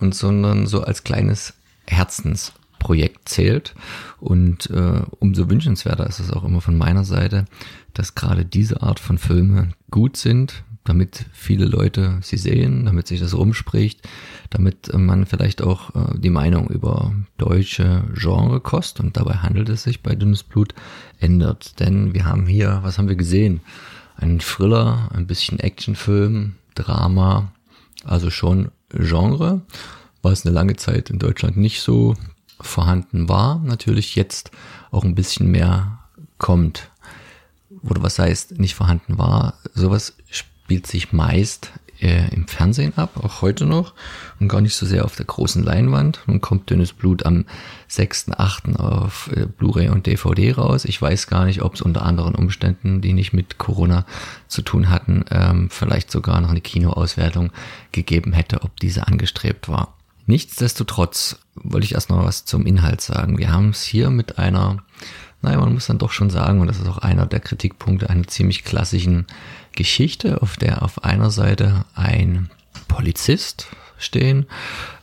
[0.00, 1.54] und sondern so als kleines
[1.86, 3.74] Herzensprojekt zählt.
[4.18, 7.44] Und äh, umso wünschenswerter ist es auch immer von meiner Seite,
[7.94, 13.20] dass gerade diese Art von Filme gut sind, damit viele Leute sie sehen, damit sich
[13.20, 14.08] das rumspricht,
[14.48, 20.02] damit man vielleicht auch äh, die Meinung über deutsche Genrekost und dabei handelt es sich
[20.02, 20.74] bei Dünnes Blut
[21.18, 21.78] ändert.
[21.80, 23.60] Denn wir haben hier, was haben wir gesehen?
[24.16, 27.52] Einen Thriller, ein bisschen Actionfilm, Drama,
[28.04, 29.60] also schon Genre,
[30.22, 32.14] was eine lange Zeit in Deutschland nicht so
[32.60, 34.50] vorhanden war, natürlich jetzt
[34.90, 35.98] auch ein bisschen mehr
[36.38, 36.90] kommt.
[37.82, 43.42] Oder was heißt nicht vorhanden war, sowas spielt sich meist äh, im Fernsehen ab, auch
[43.42, 43.94] heute noch,
[44.38, 46.20] und gar nicht so sehr auf der großen Leinwand.
[46.26, 47.44] Nun kommt Dünnes Blut am
[47.90, 48.76] 6.8.
[48.76, 50.84] auf äh, Blu-ray und DVD raus.
[50.84, 54.06] Ich weiß gar nicht, ob es unter anderen Umständen, die nicht mit Corona
[54.48, 57.50] zu tun hatten, ähm, vielleicht sogar noch eine Kinoauswertung
[57.92, 59.94] gegeben hätte, ob diese angestrebt war.
[60.30, 63.38] Nichtsdestotrotz wollte ich erst noch was zum Inhalt sagen.
[63.38, 64.78] Wir haben es hier mit einer,
[65.42, 68.28] naja, man muss dann doch schon sagen, und das ist auch einer der Kritikpunkte, einer
[68.28, 69.26] ziemlich klassischen
[69.72, 72.50] Geschichte, auf der auf einer Seite ein
[72.88, 74.46] Polizist stehen,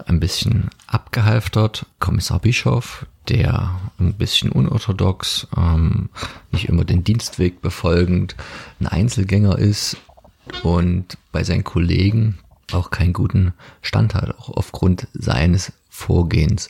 [0.06, 6.10] ein bisschen abgehalftert, Kommissar Bischof, der ein bisschen unorthodox, ähm,
[6.52, 8.36] nicht immer den Dienstweg befolgend,
[8.80, 9.98] ein Einzelgänger ist
[10.64, 12.40] und bei seinen Kollegen
[12.72, 16.70] auch keinen guten Stand hat, auch aufgrund seines Vorgehens.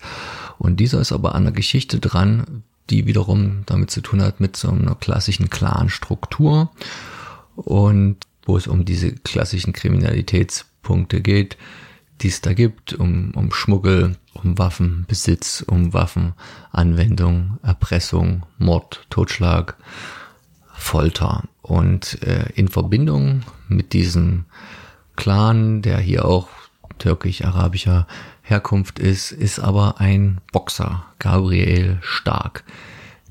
[0.58, 4.56] Und dieser ist aber an der Geschichte dran, die wiederum damit zu tun hat mit
[4.56, 6.72] so einer klassischen Clan-Struktur
[7.58, 11.58] und wo es um diese klassischen Kriminalitätspunkte geht,
[12.22, 19.76] die es da gibt, um, um Schmuggel, um Waffenbesitz, um Waffenanwendung, Erpressung, Mord, Totschlag,
[20.74, 21.44] Folter.
[21.62, 24.46] Und äh, in Verbindung mit diesem
[25.16, 26.48] Clan, der hier auch
[26.98, 28.08] türkisch-arabischer
[28.42, 32.64] Herkunft ist, ist aber ein Boxer, Gabriel Stark,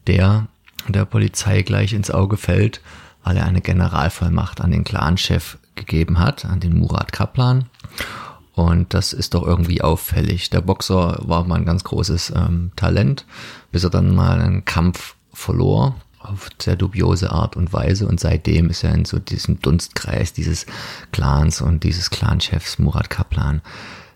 [0.07, 0.49] der
[0.89, 2.81] der Polizei gleich ins Auge fällt
[3.27, 7.69] weil er eine Generalvollmacht an den Clanchef gegeben hat, an den Murat Kaplan.
[8.55, 10.49] Und das ist doch irgendwie auffällig.
[10.51, 13.27] Der Boxer war mal ein ganz großes ähm, Talent,
[13.73, 18.07] bis er dann mal einen Kampf verlor auf sehr dubiose Art und Weise.
[18.07, 20.65] Und seitdem ist er in so diesem Dunstkreis dieses
[21.11, 23.61] Clans und dieses Clanchefs Murat Kaplan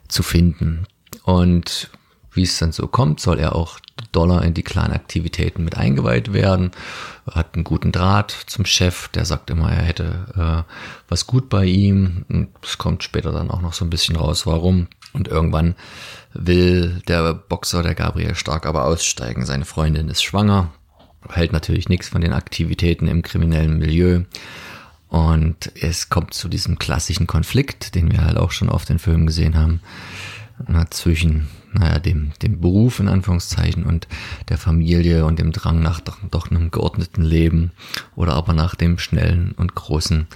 [0.07, 0.87] zu finden.
[1.25, 1.90] Und
[2.31, 3.81] wie es dann so kommt, soll er auch
[4.12, 6.70] Dollar in die Clan-Aktivitäten mit eingeweiht werden.
[7.27, 10.73] Er hat einen guten Draht zum Chef, der sagt immer, er hätte äh,
[11.09, 12.49] was gut bei ihm.
[12.62, 14.88] Es kommt später dann auch noch so ein bisschen raus, warum.
[15.12, 15.75] Und irgendwann
[16.33, 19.44] will der Boxer, der Gabriel Stark, aber aussteigen.
[19.44, 20.73] Seine Freundin ist schwanger,
[21.29, 24.23] hält natürlich nichts von den Aktivitäten im kriminellen Milieu.
[25.09, 29.27] Und es kommt zu diesem klassischen Konflikt, den wir halt auch schon oft in Filmen
[29.27, 29.81] gesehen haben,
[30.90, 34.09] zwischen naja, dem, dem Beruf in Anführungszeichen und
[34.48, 37.70] der Familie und dem Drang nach doch, doch einem geordneten Leben
[38.16, 40.26] oder aber nach dem schnellen und großen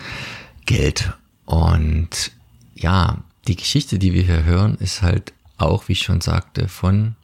[0.67, 1.13] Geld.
[1.45, 2.33] Und
[2.75, 7.17] ja, die Geschichte, die wir hier hören, ist halt auch, wie ich schon sagte, von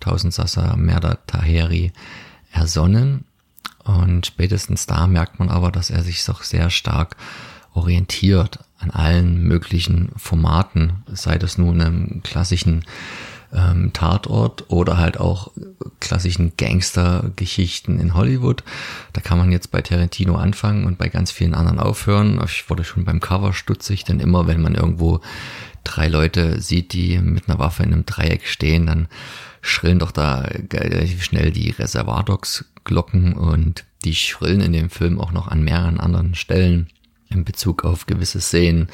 [0.00, 1.92] Sassa Merda Taheri
[2.52, 3.24] ersonnen.
[3.84, 7.16] Und spätestens da merkt man aber, dass er sich doch sehr stark
[7.72, 12.84] orientiert an allen möglichen Formaten, sei das nun im klassischen
[13.54, 15.50] ähm, Tatort oder halt auch
[16.00, 18.62] klassischen Gangster-Geschichten in Hollywood.
[19.12, 22.40] Da kann man jetzt bei Tarantino anfangen und bei ganz vielen anderen aufhören.
[22.44, 25.20] Ich wurde schon beim Cover stutzig, denn immer wenn man irgendwo
[25.84, 29.08] drei Leute sieht, die mit einer Waffe in einem Dreieck stehen, dann
[29.60, 30.40] schrillen doch da
[30.72, 36.34] relativ schnell die Reservadox-Glocken und die schrillen in dem Film auch noch an mehreren anderen
[36.34, 36.88] Stellen
[37.30, 38.88] in Bezug auf gewisse Szenen,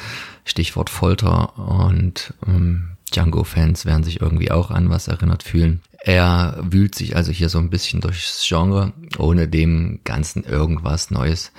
[0.44, 5.80] Stichwort Folter und ähm, Django-Fans werden sich irgendwie auch an was erinnert fühlen.
[6.02, 11.52] Er wühlt sich also hier so ein bisschen durchs Genre, ohne dem Ganzen irgendwas Neues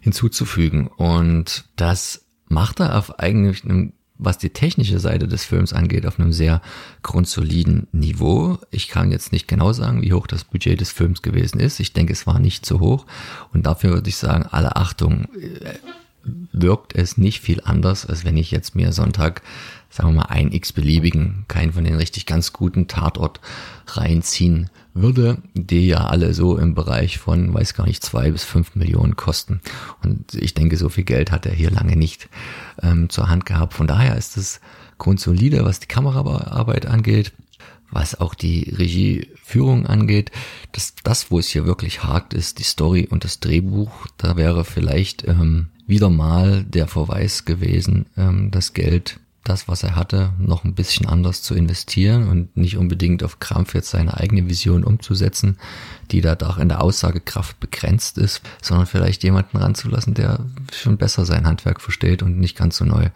[0.00, 0.88] hinzuzufügen.
[0.88, 6.18] Und das macht er auf eigentlich einem, was die technische Seite des Films angeht, auf
[6.18, 6.60] einem sehr
[7.02, 8.58] grundsoliden Niveau.
[8.70, 11.80] Ich kann jetzt nicht genau sagen, wie hoch das Budget des Films gewesen ist.
[11.80, 13.06] Ich denke, es war nicht so hoch.
[13.52, 15.78] Und dafür würde ich sagen, alle Achtung, äh,
[16.52, 19.42] wirkt es nicht viel anders, als wenn ich jetzt mir Sonntag
[19.94, 23.40] sagen wir mal, einen x-beliebigen, keinen von den richtig ganz guten Tatort
[23.86, 28.74] reinziehen würde, die ja alle so im Bereich von, weiß gar nicht, zwei bis fünf
[28.74, 29.60] Millionen kosten.
[30.02, 32.28] Und ich denke, so viel Geld hat er hier lange nicht
[32.82, 33.72] ähm, zur Hand gehabt.
[33.72, 34.60] Von daher ist es
[34.98, 37.32] grundsolide, was die Kameraarbeit angeht,
[37.92, 40.32] was auch die Regieführung angeht.
[40.72, 44.08] Das, das, wo es hier wirklich hakt, ist die Story und das Drehbuch.
[44.16, 49.94] Da wäre vielleicht ähm, wieder mal der Verweis gewesen, ähm, das Geld das, was er
[49.94, 54.48] hatte, noch ein bisschen anders zu investieren und nicht unbedingt auf Krampf jetzt seine eigene
[54.48, 55.58] Vision umzusetzen,
[56.10, 60.40] die da doch in der Aussagekraft begrenzt ist, sondern vielleicht jemanden ranzulassen, der
[60.72, 63.10] schon besser sein Handwerk versteht und nicht ganz so neu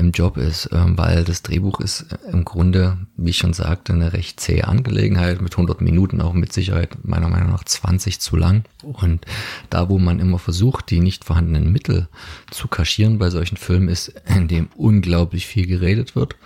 [0.00, 4.12] im Job ist, ähm, weil das Drehbuch ist im Grunde, wie ich schon sagte, eine
[4.12, 8.64] recht zähe Angelegenheit mit 100 Minuten, auch mit Sicherheit meiner Meinung nach 20 zu lang.
[8.82, 9.26] Und
[9.68, 12.08] da, wo man immer versucht, die nicht vorhandenen Mittel
[12.50, 16.36] zu kaschieren bei solchen Filmen, ist, in dem unglaublich viel geredet wird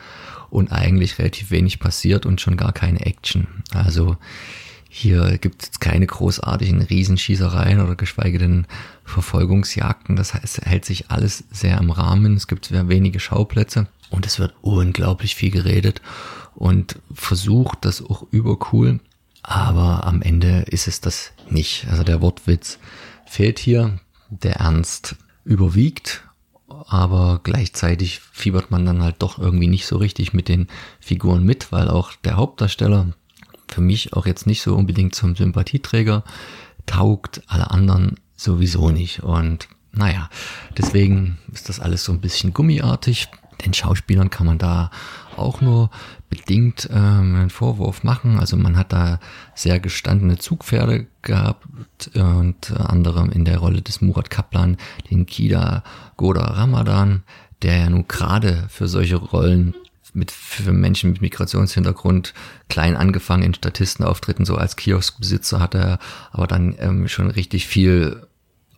[0.50, 3.46] und eigentlich relativ wenig passiert und schon gar keine Action.
[3.72, 4.16] Also
[4.96, 8.64] Hier gibt es keine großartigen Riesenschießereien oder geschweige denn
[9.04, 10.14] Verfolgungsjagden.
[10.14, 12.36] Das heißt, es hält sich alles sehr im Rahmen.
[12.36, 16.00] Es gibt sehr wenige Schauplätze und es wird unglaublich viel geredet
[16.54, 19.00] und versucht das auch übercool.
[19.42, 21.88] Aber am Ende ist es das nicht.
[21.90, 22.78] Also der Wortwitz
[23.26, 23.98] fehlt hier.
[24.30, 26.22] Der Ernst überwiegt
[26.86, 30.68] aber gleichzeitig fiebert man dann halt doch irgendwie nicht so richtig mit den
[31.00, 33.12] Figuren mit, weil auch der Hauptdarsteller
[33.74, 36.22] für mich auch jetzt nicht so unbedingt zum Sympathieträger
[36.86, 39.24] taugt, alle anderen sowieso nicht.
[39.24, 40.30] Und naja,
[40.78, 43.28] deswegen ist das alles so ein bisschen gummiartig.
[43.64, 44.90] Den Schauspielern kann man da
[45.36, 45.90] auch nur
[46.28, 48.38] bedingt ähm, einen Vorwurf machen.
[48.38, 49.18] Also man hat da
[49.54, 51.66] sehr gestandene Zugpferde gehabt
[52.14, 54.76] und anderem in der Rolle des Murat Kaplan,
[55.10, 55.82] den Kida
[56.16, 57.22] Goda Ramadan,
[57.62, 59.74] der ja nun gerade für solche Rollen
[60.14, 62.32] mit für Menschen mit Migrationshintergrund
[62.68, 65.98] klein angefangen in Statistenauftritten, so als Kioskbesitzer hat er
[66.30, 68.26] aber dann ähm, schon richtig viel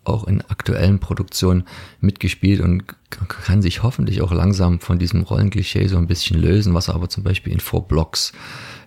[0.07, 1.65] auch in aktuellen Produktionen
[2.01, 6.89] mitgespielt und kann sich hoffentlich auch langsam von diesem Rollenklischee so ein bisschen lösen, was
[6.89, 8.33] er aber zum Beispiel in Four Blocks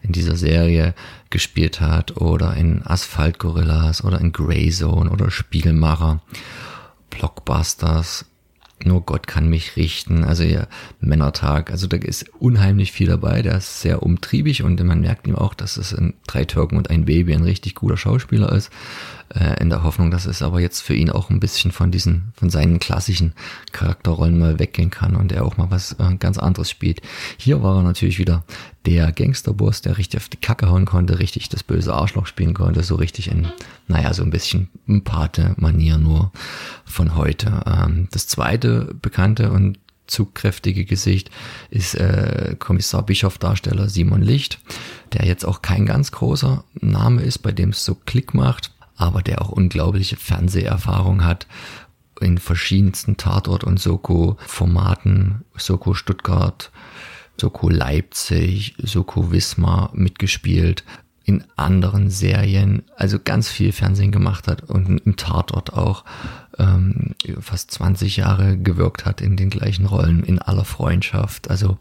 [0.01, 0.93] in dieser Serie
[1.29, 6.21] gespielt hat oder in Asphalt Gorillas oder in Grey Zone oder Spiegelmacher,
[7.09, 8.25] Blockbusters
[8.85, 10.67] nur Gott kann mich richten, also ja,
[10.99, 15.35] Männertag, also da ist unheimlich viel dabei, der ist sehr umtriebig und man merkt ihm
[15.35, 18.71] auch, dass es in Drei Türken und ein Baby ein richtig guter Schauspieler ist
[19.33, 22.33] äh, in der Hoffnung, dass es aber jetzt für ihn auch ein bisschen von diesen,
[22.35, 23.33] von seinen klassischen
[23.71, 27.01] Charakterrollen mal weggehen kann und er auch mal was äh, ganz anderes spielt.
[27.37, 28.43] Hier war er natürlich wieder
[28.85, 32.83] der Gangsterboss, der richtig auf die Kacke hauen konnte, richtig das böse Arschloch spielen konnte,
[32.83, 33.47] so richtig in,
[33.89, 34.69] naja, so ein bisschen
[35.03, 36.31] Pate-Manier nur
[36.85, 37.61] von heute.
[37.65, 41.29] Ähm, das zweite bekannte und zugkräftige Gesicht
[41.69, 44.59] ist äh, Kommissar Bischof Darsteller Simon Licht,
[45.13, 49.21] der jetzt auch kein ganz großer Name ist, bei dem es so Klick macht aber
[49.21, 51.47] der auch unglaubliche Fernseherfahrung hat
[52.19, 56.69] in verschiedensten Tatort- und Soko-Formaten, Soko Stuttgart,
[57.39, 60.83] Soko Leipzig, Soko Wismar mitgespielt,
[61.29, 66.03] in anderen Serien, also ganz viel Fernsehen gemacht hat und im Tatort auch
[66.57, 71.77] ähm, fast 20 Jahre gewirkt hat in den gleichen Rollen, in aller Freundschaft, also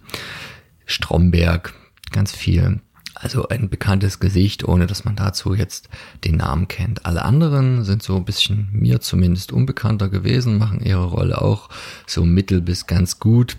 [0.84, 1.72] Stromberg,
[2.12, 2.80] ganz viel.
[3.14, 5.88] Also ein bekanntes Gesicht, ohne dass man dazu jetzt
[6.24, 7.06] den Namen kennt.
[7.06, 11.70] Alle anderen sind so ein bisschen mir zumindest unbekannter gewesen, machen ihre Rolle auch
[12.06, 13.56] so mittel bis ganz gut.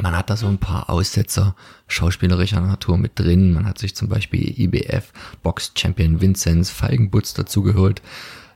[0.00, 1.54] Man hat da so ein paar Aussetzer
[1.86, 3.52] schauspielerischer Natur mit drin.
[3.52, 8.00] Man hat sich zum Beispiel IBF Box Champion Vinzenz Feigenbutz dazu geholt.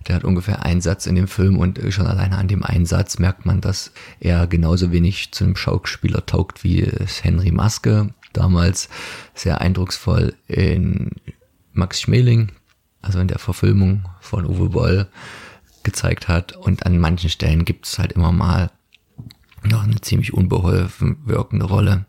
[0.09, 3.19] Der hat ungefähr einen Satz in dem Film und schon alleine an dem einen Satz
[3.19, 6.89] merkt man, dass er genauso wenig zu einem Schauspieler taugt wie
[7.23, 8.89] Henry Maske damals
[9.35, 11.11] sehr eindrucksvoll in
[11.73, 12.53] Max Schmeling,
[13.03, 15.09] also in der Verfilmung von Uwe Boll
[15.83, 16.55] gezeigt hat.
[16.57, 18.71] Und an manchen Stellen gibt es halt immer mal
[19.69, 22.07] noch eine ziemlich unbeholfen wirkende Rolle.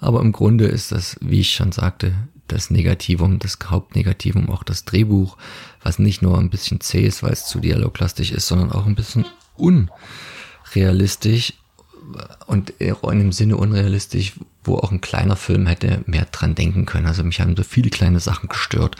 [0.00, 2.12] Aber im Grunde ist das, wie ich schon sagte,
[2.48, 5.36] das Negativum, das Hauptnegativum, auch das Drehbuch,
[5.82, 8.94] was nicht nur ein bisschen zäh ist, weil es zu dialoglastig ist, sondern auch ein
[8.94, 9.24] bisschen
[9.56, 11.54] unrealistisch
[12.46, 17.06] und in einem Sinne unrealistisch, wo auch ein kleiner Film hätte mehr dran denken können.
[17.06, 18.96] Also mich haben so viele kleine Sachen gestört,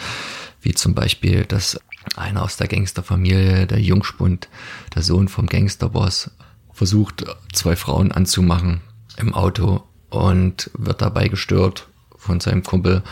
[0.61, 1.81] wie zum Beispiel, dass
[2.17, 4.49] einer aus der Gangsterfamilie, der Jungspund,
[4.95, 6.31] der Sohn vom Gangsterboss,
[6.77, 8.83] versucht, zwei Frauen anzumachen
[9.17, 13.03] im Auto und wird dabei gestört von seinem Kumpel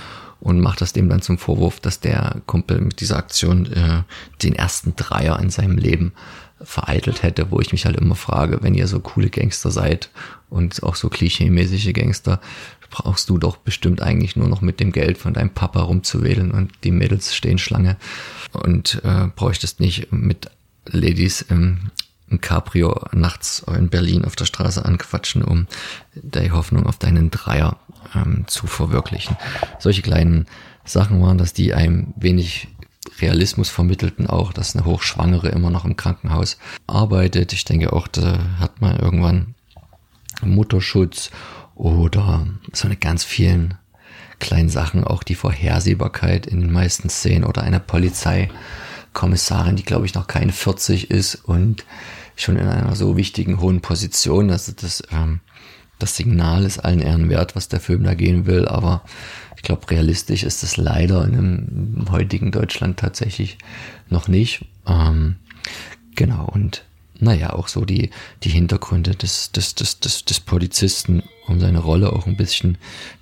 [0.40, 4.03] und macht das dem dann zum Vorwurf, dass der Kumpel mit dieser Aktion äh,
[4.42, 6.12] den ersten Dreier in seinem Leben
[6.61, 10.11] vereitelt hätte, wo ich mich halt immer frage, wenn ihr so coole Gangster seid
[10.50, 12.40] und auch so klischee-mäßige Gangster,
[12.90, 16.70] brauchst du doch bestimmt eigentlich nur noch mit dem Geld von deinem Papa rumzuwählen und
[16.85, 17.96] die Mädels stehen Schlange.
[18.53, 20.50] Und äh, bräuchtest nicht mit
[20.87, 21.90] Ladies im,
[22.35, 25.66] im Cabrio nachts in Berlin auf der Straße anquatschen, um
[26.14, 27.77] die Hoffnung auf deinen Dreier
[28.14, 29.37] ähm, zu verwirklichen.
[29.79, 30.47] Solche kleinen
[30.85, 32.68] Sachen waren das, die einem wenig
[33.20, 37.53] Realismus vermittelten auch, dass eine Hochschwangere immer noch im Krankenhaus arbeitet.
[37.53, 39.55] Ich denke auch, da hat man irgendwann
[40.42, 41.31] Mutterschutz
[41.75, 43.75] oder so eine ganz vielen
[44.40, 50.14] kleinen Sachen, auch die Vorhersehbarkeit in den meisten Szenen oder eine Polizeikommissarin, die glaube ich
[50.14, 51.85] noch keine 40 ist und
[52.37, 55.40] schon in einer so wichtigen hohen Position, dass das, ähm,
[55.99, 59.03] das Signal ist allen Ehren wert, was der Film da gehen will, aber
[59.57, 63.59] ich glaube, realistisch ist es leider in dem heutigen Deutschland tatsächlich
[64.11, 64.66] noch nicht.
[64.87, 65.37] Ähm,
[66.14, 66.85] genau, und
[67.18, 68.11] naja, auch so die,
[68.42, 72.77] die Hintergründe des, des, des, des, des Polizisten, um seine Rolle auch ein bisschen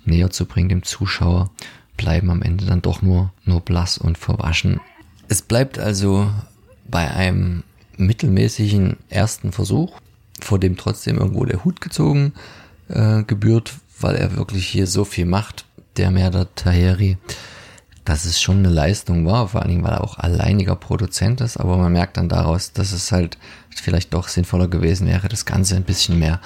[0.05, 1.51] näher zu bringen dem Zuschauer,
[1.97, 4.79] bleiben am Ende dann doch nur, nur blass und verwaschen.
[5.27, 6.29] Es bleibt also
[6.85, 7.63] bei einem
[7.97, 9.99] mittelmäßigen ersten Versuch,
[10.39, 12.33] vor dem trotzdem irgendwo der Hut gezogen
[12.89, 15.65] äh, gebührt, weil er wirklich hier so viel macht,
[15.97, 17.17] der Merda Taheri,
[18.05, 21.57] dass es schon eine Leistung war, vor allen Dingen, weil er auch alleiniger Produzent ist,
[21.57, 23.37] aber man merkt dann daraus, dass es halt
[23.69, 26.41] vielleicht doch sinnvoller gewesen wäre, das Ganze ein bisschen mehr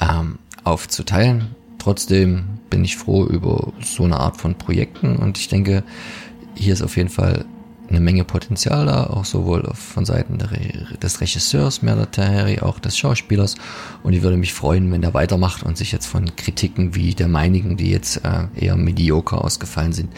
[0.00, 1.54] ähm, aufzuteilen.
[1.78, 5.16] Trotzdem bin ich froh über so eine Art von Projekten.
[5.16, 5.84] Und ich denke,
[6.54, 7.44] hier ist auf jeden Fall
[7.88, 13.56] eine Menge Potenzial da, auch sowohl von Seiten des Regisseurs Merda Taheri, auch des Schauspielers.
[14.02, 17.28] Und ich würde mich freuen, wenn er weitermacht und sich jetzt von Kritiken wie der
[17.28, 20.10] meinigen, die jetzt äh, eher mediocre ausgefallen sind,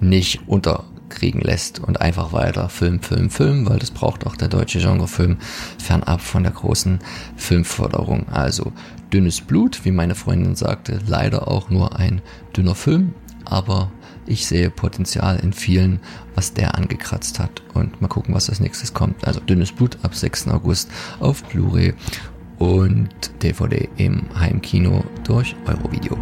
[0.00, 4.80] nicht unterkriegen lässt und einfach weiter Film, Film, Film, weil das braucht auch der deutsche
[4.80, 5.36] Genrefilm
[5.78, 6.98] fernab von der großen
[7.36, 8.28] Filmförderung.
[8.28, 8.72] Also
[9.12, 12.20] dünnes Blut, wie meine Freundin sagte, leider auch nur ein
[12.56, 13.92] dünner Film, aber
[14.26, 16.00] ich sehe Potenzial in vielen,
[16.34, 17.62] was der angekratzt hat.
[17.74, 19.26] Und mal gucken, was als nächstes kommt.
[19.26, 20.48] Also dünnes Blut ab 6.
[20.48, 21.94] August auf Blu-ray
[22.58, 23.08] und
[23.42, 26.16] DVD im Heimkino durch Eurovideo.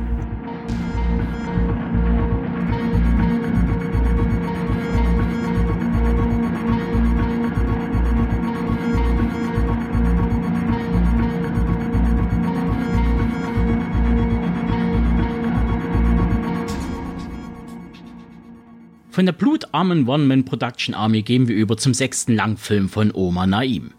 [19.12, 23.92] Von der blutarmen One-Man-Production Army gehen wir über zum sechsten Langfilm von Omar Naim.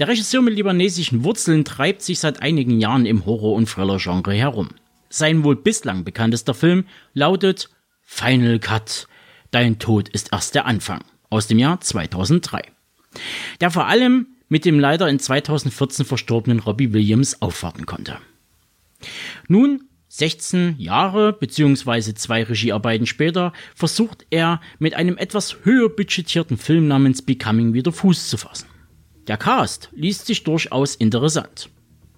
[0.00, 4.70] Der Regisseur mit libanesischen Wurzeln treibt sich seit einigen Jahren im Horror- und Thriller-Genre herum.
[5.08, 6.84] Sein wohl bislang bekanntester Film
[7.14, 7.70] lautet
[8.02, 9.06] Final Cut.
[9.52, 12.62] Dein Tod ist erst der Anfang aus dem Jahr 2003.
[13.60, 18.18] Der vor allem mit dem leider in 2014 verstorbenen Robbie Williams aufwarten konnte.
[19.46, 22.14] Nun 16 Jahre bzw.
[22.14, 28.28] zwei Regiearbeiten später versucht er mit einem etwas höher budgetierten Film namens Becoming wieder Fuß
[28.28, 28.66] zu fassen.
[29.28, 31.70] Der Cast liest sich durchaus interessant.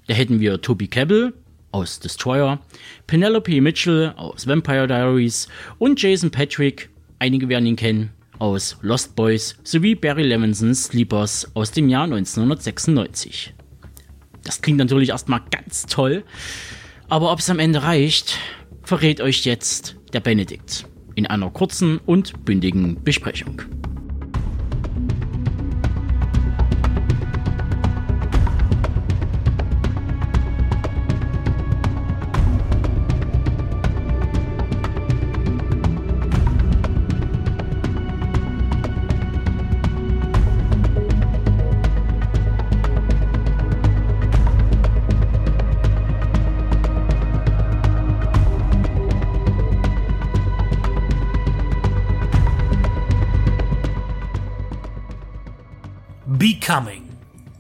[0.07, 1.35] Da hätten wir Toby Cabell
[1.71, 2.61] aus Destroyer,
[3.07, 6.89] Penelope Mitchell aus Vampire Diaries und Jason Patrick,
[7.19, 13.53] einige werden ihn kennen, aus Lost Boys sowie Barry Levinsons Sleepers aus dem Jahr 1996.
[14.45, 16.25] Das klingt natürlich erstmal ganz toll,
[17.13, 18.39] aber ob es am Ende reicht,
[18.85, 23.61] verrät euch jetzt der Benedikt in einer kurzen und bündigen Besprechung.
[56.73, 57.03] Becoming.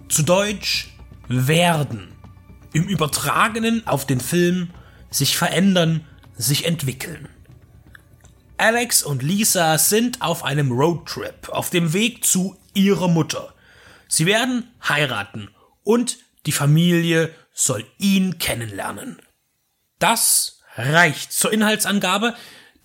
[0.08, 0.88] Zu Deutsch
[1.28, 2.16] werden.
[2.72, 4.70] Im Übertragenen auf den Film
[5.10, 6.06] sich verändern,
[6.38, 7.28] sich entwickeln.
[8.56, 13.52] Alex und Lisa sind auf einem Roadtrip auf dem Weg zu ihrer Mutter.
[14.08, 15.50] Sie werden heiraten
[15.84, 19.20] und die Familie soll ihn kennenlernen.
[19.98, 22.34] Das reicht zur Inhaltsangabe,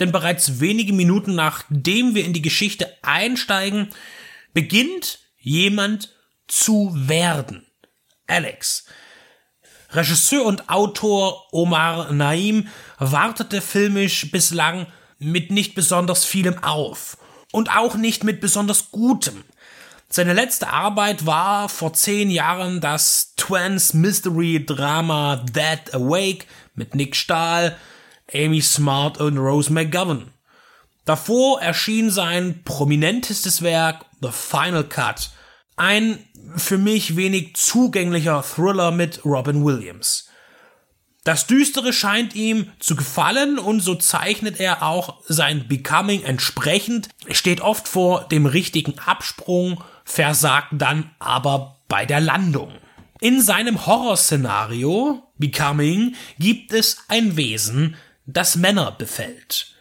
[0.01, 3.87] denn bereits wenige Minuten nachdem wir in die Geschichte einsteigen,
[4.53, 6.16] beginnt jemand
[6.47, 7.65] zu werden.
[8.27, 8.85] Alex.
[9.91, 12.67] Regisseur und Autor Omar Naim
[12.99, 14.87] wartete filmisch bislang
[15.17, 17.17] mit nicht besonders vielem auf
[17.51, 19.43] und auch nicht mit besonders gutem.
[20.09, 26.45] Seine letzte Arbeit war vor zehn Jahren das Twins Mystery Drama Dead Awake
[26.75, 27.75] mit Nick Stahl,
[28.33, 30.31] Amy Smart und Rose McGovern.
[31.05, 35.29] Davor erschien sein prominentestes Werk The Final Cut,
[35.77, 36.19] ein
[36.55, 40.29] für mich wenig zugänglicher Thriller mit Robin Williams.
[41.23, 47.59] Das Düstere scheint ihm zu gefallen und so zeichnet er auch sein Becoming entsprechend, steht
[47.59, 52.71] oft vor dem richtigen Absprung, versagt dann aber bei der Landung.
[53.19, 59.76] In seinem Horrorszenario Becoming gibt es ein Wesen, das Männer befällt.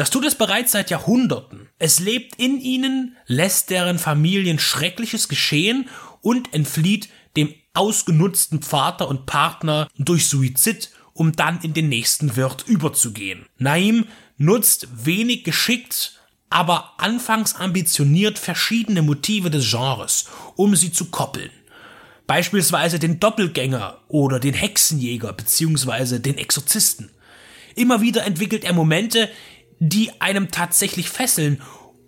[0.00, 1.68] Das tut es bereits seit Jahrhunderten.
[1.78, 5.90] Es lebt in ihnen, lässt deren Familien Schreckliches geschehen
[6.22, 12.64] und entflieht dem ausgenutzten Vater und Partner durch Suizid, um dann in den nächsten Wirt
[12.66, 13.44] überzugehen.
[13.58, 14.06] Naim
[14.38, 21.50] nutzt wenig geschickt, aber anfangs ambitioniert verschiedene Motive des Genres, um sie zu koppeln.
[22.26, 26.20] Beispielsweise den Doppelgänger oder den Hexenjäger bzw.
[26.20, 27.10] den Exorzisten.
[27.74, 29.28] Immer wieder entwickelt er Momente,
[29.80, 31.60] die einem tatsächlich fesseln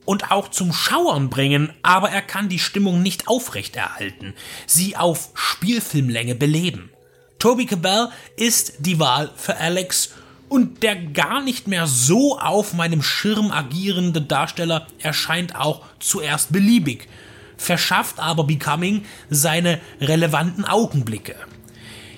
[0.04, 4.34] und auch zum Schauern bringen, aber er kann die Stimmung nicht aufrechterhalten,
[4.66, 6.90] sie auf Spielfilmlänge beleben.
[7.38, 10.10] Toby Cabell ist die Wahl für Alex
[10.48, 17.08] und der gar nicht mehr so auf meinem Schirm agierende Darsteller erscheint auch zuerst beliebig,
[17.56, 21.36] verschafft aber Becoming seine relevanten Augenblicke.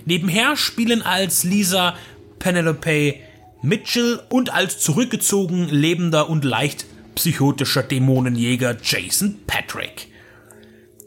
[0.04, 1.96] Nebenher spielen als Lisa
[2.38, 3.14] Penelope
[3.64, 6.84] Mitchell und als zurückgezogen lebender und leicht
[7.14, 10.08] psychotischer Dämonenjäger Jason Patrick.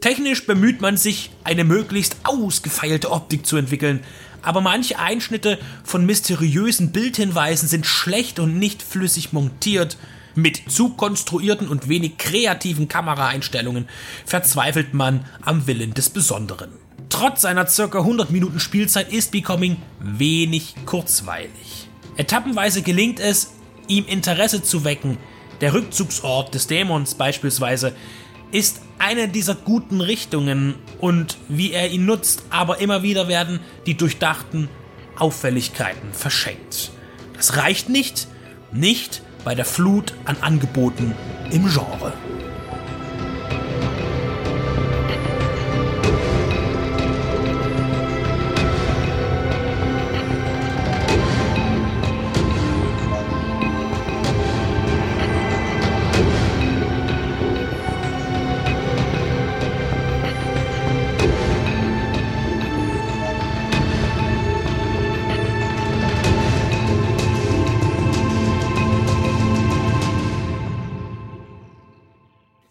[0.01, 3.99] Technisch bemüht man sich, eine möglichst ausgefeilte Optik zu entwickeln,
[4.41, 9.97] aber manche Einschnitte von mysteriösen Bildhinweisen sind schlecht und nicht flüssig montiert.
[10.34, 13.88] Mit zu konstruierten und wenig kreativen Kameraeinstellungen
[14.26, 16.72] verzweifelt man am Willen des Besonderen.
[17.10, 17.99] Trotz seiner ca.
[17.99, 21.86] 100 Minuten Spielzeit ist Becoming wenig kurzweilig.
[22.18, 23.53] Etappenweise gelingt es,
[23.88, 25.18] ihm Interesse zu wecken,
[25.61, 27.95] der Rückzugsort des Dämons beispielsweise
[28.51, 33.95] ist eine dieser guten Richtungen und wie er ihn nutzt, aber immer wieder werden die
[33.95, 34.70] durchdachten
[35.18, 36.91] Auffälligkeiten verschenkt.
[37.36, 38.28] Das reicht nicht,
[38.72, 41.13] nicht bei der Flut an Angeboten
[41.51, 42.13] im Genre.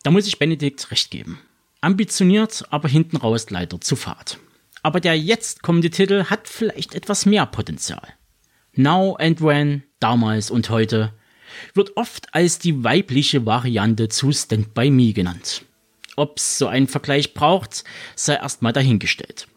[0.06, 1.40] Da muss ich Benedikt recht geben.
[1.80, 4.38] Ambitioniert, aber hinten raus leider zu fad.
[4.84, 8.06] Aber der jetzt kommende Titel hat vielleicht etwas mehr Potenzial.
[8.74, 11.12] Now and When, damals und heute,
[11.74, 15.64] wird oft als die weibliche Variante zu Stand By Me genannt.
[16.14, 17.82] Ob's so einen Vergleich braucht,
[18.14, 19.48] sei erstmal dahingestellt.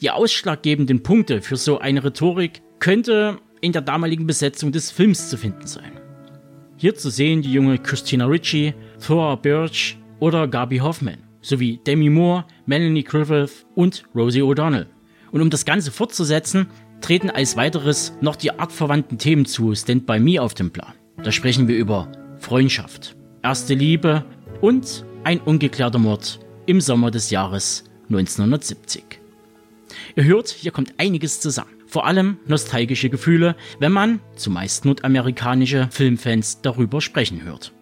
[0.00, 5.38] Die ausschlaggebenden Punkte für so eine Rhetorik könnte in der damaligen Besetzung des Films zu
[5.38, 6.03] finden sein.
[6.76, 12.44] Hier zu sehen die junge Christina Ritchie, Thora Birch oder Gabi Hoffman, sowie Demi Moore,
[12.66, 14.86] Melanie Griffith und Rosie O'Donnell.
[15.30, 16.66] Und um das Ganze fortzusetzen,
[17.00, 20.94] treten als weiteres noch die artverwandten Themen zu Stand By Me auf den Plan.
[21.22, 24.24] Da sprechen wir über Freundschaft, erste Liebe
[24.60, 29.20] und ein ungeklärter Mord im Sommer des Jahres 1970.
[30.16, 31.70] Ihr hört, hier kommt einiges zusammen.
[31.94, 37.72] Vor allem nostalgische Gefühle, wenn man, zumeist nordamerikanische Filmfans, darüber sprechen hört.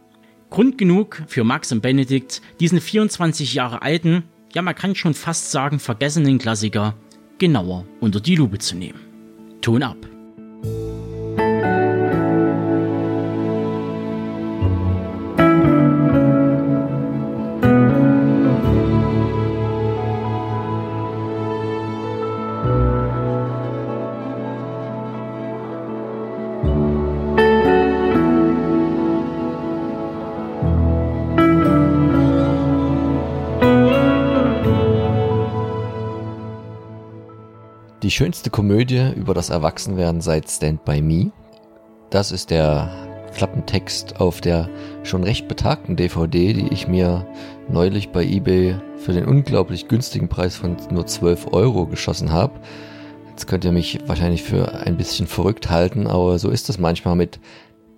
[0.51, 5.51] Grund genug für Max und Benedikt, diesen 24 Jahre alten, ja man kann schon fast
[5.51, 6.95] sagen vergessenen Klassiker
[7.39, 9.01] genauer unter die Lupe zu nehmen.
[9.63, 9.97] Ton ab.
[38.13, 41.33] Schönste Komödie über das Erwachsenwerden seit Stand By Me.
[42.11, 42.91] Das ist der
[43.35, 44.69] Klappentext auf der
[45.03, 47.27] schon recht betagten DVD, die ich mir
[47.71, 52.53] neulich bei eBay für den unglaublich günstigen Preis von nur 12 Euro geschossen habe.
[53.31, 57.17] Jetzt könnt ihr mich wahrscheinlich für ein bisschen verrückt halten, aber so ist es manchmal
[57.17, 57.41] mit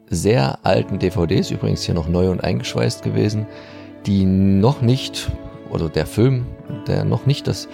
[0.09, 3.47] sehr alten DVDs, übrigens hier noch neu und eingeschweißt gewesen,
[4.07, 5.33] die noch nicht,
[5.71, 6.47] oder der Film,
[6.87, 7.69] der noch nicht das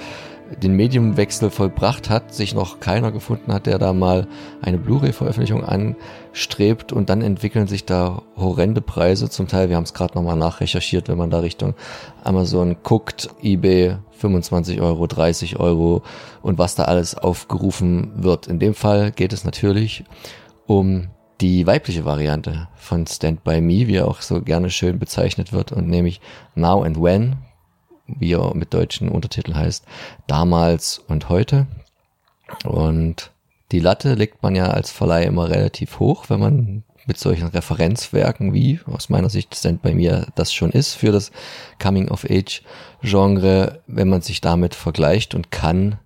[0.63, 4.27] den Mediumwechsel vollbracht hat, sich noch keiner gefunden hat, der da mal
[4.63, 9.31] eine Blu-ray-Veröffentlichung anstrebt und dann entwickeln sich da horrende Preise.
[9.31, 11.75] Zum Teil, wir haben es gerade nochmal nachrecherchiert, wenn man da Richtung
[12.25, 16.03] Amazon guckt, eBay 25 Euro, 30 Euro
[16.43, 18.47] und was da alles aufgerufen wird.
[18.47, 20.05] In dem Fall geht es natürlich
[20.67, 21.09] um
[21.41, 25.73] die weibliche Variante von Stand By Me, wie er auch so gerne schön bezeichnet wird,
[25.73, 26.21] und nämlich
[26.55, 27.37] Now and When,
[28.19, 29.85] wie er mit deutschen Untertiteln heißt,
[30.27, 31.67] damals und heute.
[32.65, 33.31] Und
[33.73, 38.53] die Latte legt man ja als Verleih immer relativ hoch, wenn man mit solchen Referenzwerken
[38.53, 41.33] wie aus meiner Sicht Stand bei mir das schon ist für das
[41.83, 42.63] Coming of Age
[43.03, 45.99] Genre, wenn man sich damit vergleicht und kann,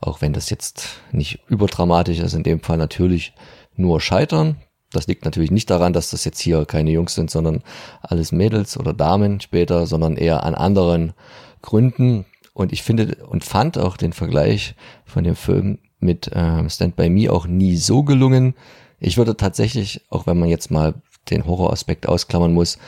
[0.00, 3.32] auch wenn das jetzt nicht überdramatisch ist, in dem Fall natürlich
[3.76, 4.56] nur scheitern.
[4.96, 7.62] Das liegt natürlich nicht daran, dass das jetzt hier keine Jungs sind, sondern
[8.02, 11.12] alles Mädels oder Damen später, sondern eher an anderen
[11.62, 12.24] Gründen.
[12.52, 14.74] Und ich finde und fand auch den Vergleich
[15.04, 18.54] von dem Film mit ähm, Stand By Me auch nie so gelungen.
[19.00, 20.94] Ich würde tatsächlich, auch wenn man jetzt mal
[21.30, 22.78] den Horroraspekt ausklammern muss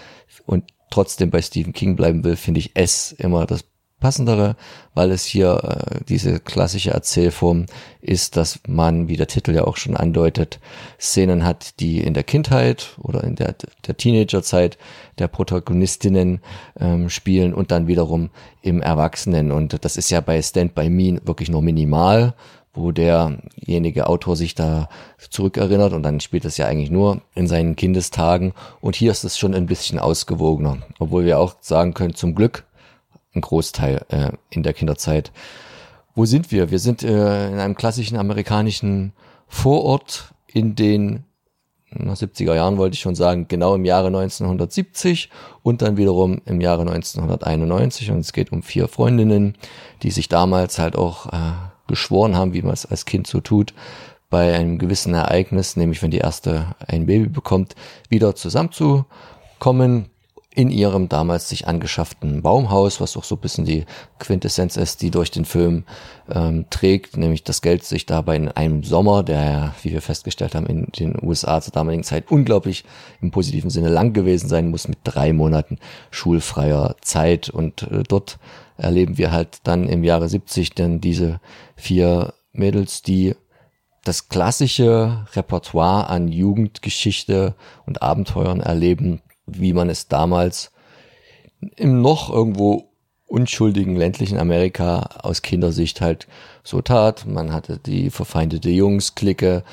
[0.46, 3.64] und trotzdem bei Stephen King bleiben will, finde ich es immer das
[4.00, 4.56] passendere,
[4.94, 7.66] weil es hier äh, diese klassische Erzählform
[8.00, 10.60] ist, dass man, wie der Titel ja auch schon andeutet,
[11.00, 13.54] Szenen hat, die in der Kindheit oder in der,
[13.86, 14.76] der Teenagerzeit
[15.18, 16.40] der Protagonistinnen
[16.78, 18.30] ähm, spielen und dann wiederum
[18.60, 19.50] im Erwachsenen.
[19.50, 22.34] Und das ist ja bei Stand By Me wirklich nur minimal,
[22.76, 24.88] wo derjenige Autor sich da
[25.30, 29.38] zurückerinnert und dann spielt es ja eigentlich nur in seinen Kindestagen und hier ist es
[29.38, 32.65] schon ein bisschen ausgewogener, obwohl wir auch sagen können, zum Glück
[33.36, 35.30] ein Großteil äh, in der Kinderzeit.
[36.14, 36.70] Wo sind wir?
[36.70, 39.12] Wir sind äh, in einem klassischen amerikanischen
[39.46, 41.24] Vorort in den
[41.90, 45.30] na, 70er Jahren wollte ich schon sagen, genau im Jahre 1970
[45.62, 49.56] und dann wiederum im Jahre 1991 und es geht um vier Freundinnen,
[50.02, 51.52] die sich damals halt auch äh,
[51.86, 53.72] geschworen haben, wie man es als Kind so tut,
[54.28, 57.76] bei einem gewissen Ereignis, nämlich wenn die erste ein Baby bekommt,
[58.08, 60.06] wieder zusammenzukommen,
[60.56, 63.84] in ihrem damals sich angeschafften Baumhaus, was auch so ein bisschen die
[64.18, 65.84] Quintessenz ist, die durch den Film
[66.30, 70.64] ähm, trägt, nämlich das Geld sich dabei in einem Sommer, der, wie wir festgestellt haben,
[70.64, 72.84] in den USA zur damaligen Zeit unglaublich
[73.20, 75.78] im positiven Sinne lang gewesen sein muss, mit drei Monaten
[76.10, 77.50] schulfreier Zeit.
[77.50, 78.38] Und äh, dort
[78.78, 81.38] erleben wir halt dann im Jahre 70 dann diese
[81.76, 83.34] vier Mädels, die
[84.04, 87.54] das klassische Repertoire an Jugendgeschichte
[87.84, 90.72] und Abenteuern erleben, wie man es damals
[91.76, 92.88] im noch irgendwo
[93.26, 96.26] unschuldigen ländlichen Amerika aus Kindersicht halt
[96.62, 97.26] so tat.
[97.26, 99.64] Man hatte die verfeindete Jungs-Clique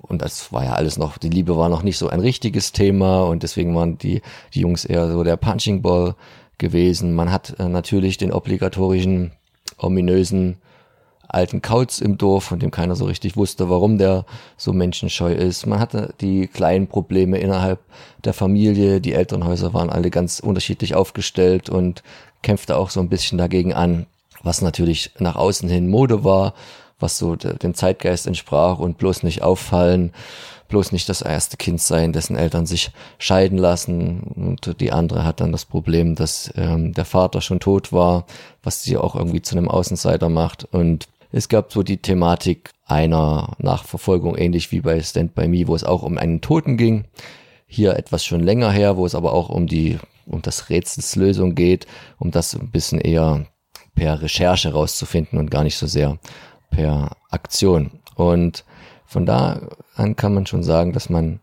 [0.00, 3.22] und das war ja alles noch, die Liebe war noch nicht so ein richtiges Thema
[3.22, 4.20] und deswegen waren die,
[4.52, 6.16] die Jungs eher so der Punching Ball
[6.58, 7.14] gewesen.
[7.14, 9.32] Man hat äh, natürlich den obligatorischen,
[9.78, 10.56] ominösen
[11.32, 14.26] alten Kauz im Dorf, von dem keiner so richtig wusste, warum der
[14.56, 15.66] so menschenscheu ist.
[15.66, 17.80] Man hatte die kleinen Probleme innerhalb
[18.24, 19.00] der Familie.
[19.00, 22.02] Die Elternhäuser waren alle ganz unterschiedlich aufgestellt und
[22.42, 24.06] kämpfte auch so ein bisschen dagegen an,
[24.42, 26.52] was natürlich nach außen hin Mode war,
[26.98, 30.12] was so dem Zeitgeist entsprach und bloß nicht auffallen,
[30.68, 34.20] bloß nicht das erste Kind sein, dessen Eltern sich scheiden lassen.
[34.20, 38.24] Und die andere hat dann das Problem, dass ähm, der Vater schon tot war,
[38.62, 40.66] was sie auch irgendwie zu einem Außenseiter macht.
[40.72, 45.74] Und es gab so die Thematik einer Nachverfolgung, ähnlich wie bei Stand By Me, wo
[45.74, 47.06] es auch um einen Toten ging.
[47.66, 51.86] Hier etwas schon länger her, wo es aber auch um die, um das Rätselslösung geht,
[52.18, 53.46] um das ein bisschen eher
[53.94, 56.18] per Recherche rauszufinden und gar nicht so sehr
[56.70, 57.92] per Aktion.
[58.14, 58.64] Und
[59.06, 61.40] von da an kann man schon sagen, dass man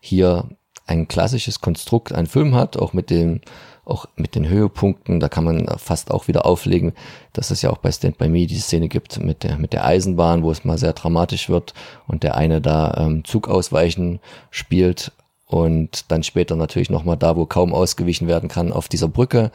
[0.00, 0.48] hier
[0.86, 3.40] ein klassisches Konstrukt, ein Film hat, auch mit dem
[3.88, 6.92] auch mit den Höhepunkten, da kann man fast auch wieder auflegen,
[7.32, 9.84] dass es ja auch bei Stand By Me die Szene gibt mit der, mit der
[9.84, 11.74] Eisenbahn, wo es mal sehr dramatisch wird
[12.06, 14.20] und der eine da ähm, Zug ausweichen
[14.50, 15.12] spielt
[15.46, 19.50] und dann später natürlich nochmal da, wo kaum ausgewichen werden kann, auf dieser Brücke.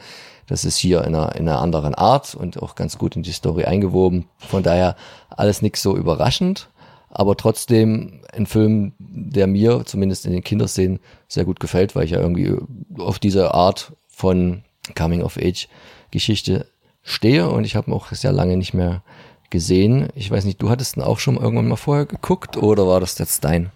[0.46, 3.32] Das ist hier in einer, in einer anderen Art und auch ganz gut in die
[3.32, 4.26] Story eingewoben.
[4.38, 4.96] Von daher
[5.30, 6.68] alles nichts so überraschend,
[7.08, 12.10] aber trotzdem ein Film, der mir zumindest in den Kinderszenen sehr gut gefällt, weil ich
[12.10, 12.56] ja irgendwie
[12.98, 16.66] auf diese Art von Coming-of-Age-Geschichte
[17.02, 19.02] stehe und ich habe ihn auch sehr lange nicht mehr
[19.50, 20.08] gesehen.
[20.14, 23.18] Ich weiß nicht, du hattest ihn auch schon irgendwann mal vorher geguckt oder war das
[23.18, 23.70] jetzt dein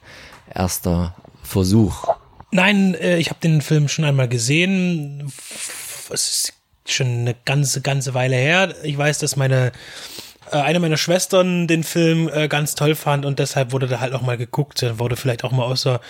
[0.53, 2.09] erster Versuch?
[2.51, 5.31] Nein, äh, ich habe den Film schon einmal gesehen.
[6.11, 6.53] Es ist
[6.87, 8.75] schon eine ganze, ganze Weile her.
[8.83, 9.73] Ich weiß, dass meine
[10.53, 14.23] eine meiner Schwestern den Film äh, ganz toll fand und deshalb wurde da halt auch
[14.23, 14.85] mal geguckt.
[14.99, 16.01] Wurde vielleicht auch mal aus der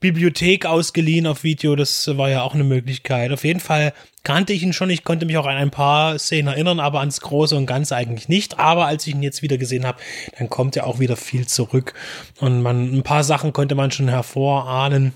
[0.00, 1.76] Bibliothek ausgeliehen auf Video.
[1.76, 3.32] Das war ja auch eine Möglichkeit.
[3.32, 4.90] Auf jeden Fall kannte ich ihn schon.
[4.90, 8.28] Ich konnte mich auch an ein paar Szenen erinnern, aber ans Große und Ganze eigentlich
[8.28, 8.58] nicht.
[8.58, 9.98] Aber als ich ihn jetzt wieder gesehen habe,
[10.38, 11.94] dann kommt ja auch wieder viel zurück.
[12.40, 15.14] Und man, ein paar Sachen konnte man schon hervorahnen.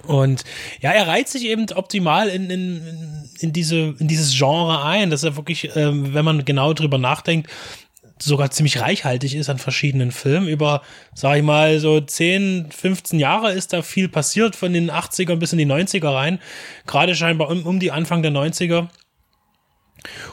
[0.00, 0.44] Und
[0.80, 5.22] ja, er reiht sich eben optimal in, in, in, diese, in dieses Genre ein, dass
[5.22, 7.50] er wirklich, ähm, wenn man genau drüber nachdenkt,
[8.18, 10.48] sogar ziemlich reichhaltig ist an verschiedenen Filmen.
[10.48, 10.82] Über,
[11.14, 15.52] sag ich mal, so 10, 15 Jahre ist da viel passiert, von den 80ern bis
[15.52, 16.38] in die 90er rein.
[16.86, 18.88] Gerade scheinbar um, um die Anfang der 90er.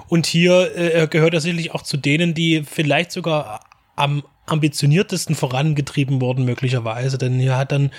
[0.07, 3.61] Und hier äh, gehört er sicherlich auch zu denen, die vielleicht sogar
[3.95, 7.17] am ambitioniertesten vorangetrieben wurden, möglicherweise.
[7.17, 7.91] Denn hier hat dann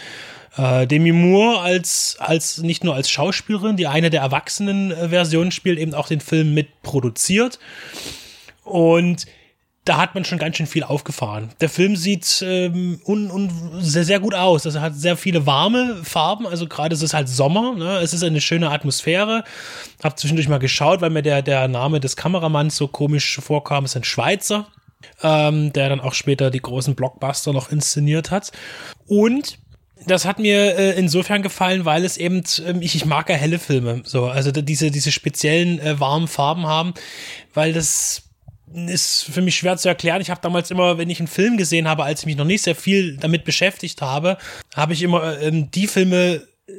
[0.56, 5.50] äh, Demi Moore als, als nicht nur als Schauspielerin, die eine der erwachsenen äh, Versionen
[5.50, 7.58] spielt, eben auch den Film mitproduziert.
[8.62, 9.26] Und
[9.84, 11.50] da hat man schon ganz schön viel aufgefahren.
[11.60, 13.50] Der Film sieht ähm, un, un,
[13.80, 14.64] sehr, sehr gut aus.
[14.64, 16.46] Also hat sehr viele warme Farben.
[16.46, 17.74] Also gerade ist es halt Sommer.
[17.74, 17.98] Ne?
[17.98, 19.44] Es ist eine schöne Atmosphäre.
[20.02, 23.84] Hab zwischendurch mal geschaut, weil mir der, der Name des Kameramanns so komisch vorkam.
[23.84, 24.68] Es ist ein Schweizer,
[25.22, 28.52] ähm, der dann auch später die großen Blockbuster noch inszeniert hat.
[29.06, 29.58] Und
[30.06, 33.58] Das hat mir äh, insofern gefallen, weil es eben, äh, ich, ich mag ja helle
[33.58, 36.94] Filme, so, also diese, diese speziellen äh, warmen Farben haben,
[37.54, 38.22] weil das
[38.74, 40.20] ist für mich schwer zu erklären.
[40.20, 42.62] Ich habe damals immer, wenn ich einen Film gesehen habe, als ich mich noch nicht
[42.62, 44.36] sehr viel damit beschäftigt habe,
[44.74, 46.72] habe ich immer ähm, die Filme äh,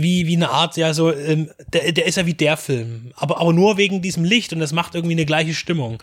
[0.00, 3.12] wie, wie eine Art, ja, so, ähm, der, der ist ja wie der Film.
[3.14, 6.02] Aber, aber nur wegen diesem Licht und das macht irgendwie eine gleiche Stimmung.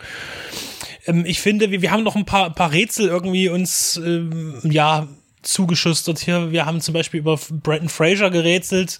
[1.06, 5.06] Ähm, ich finde, wir, wir haben noch ein paar, paar Rätsel irgendwie uns, ähm, ja,
[5.42, 6.50] zugeschustert hier.
[6.50, 8.98] Wir haben zum Beispiel über Brenton Fraser gerätselt.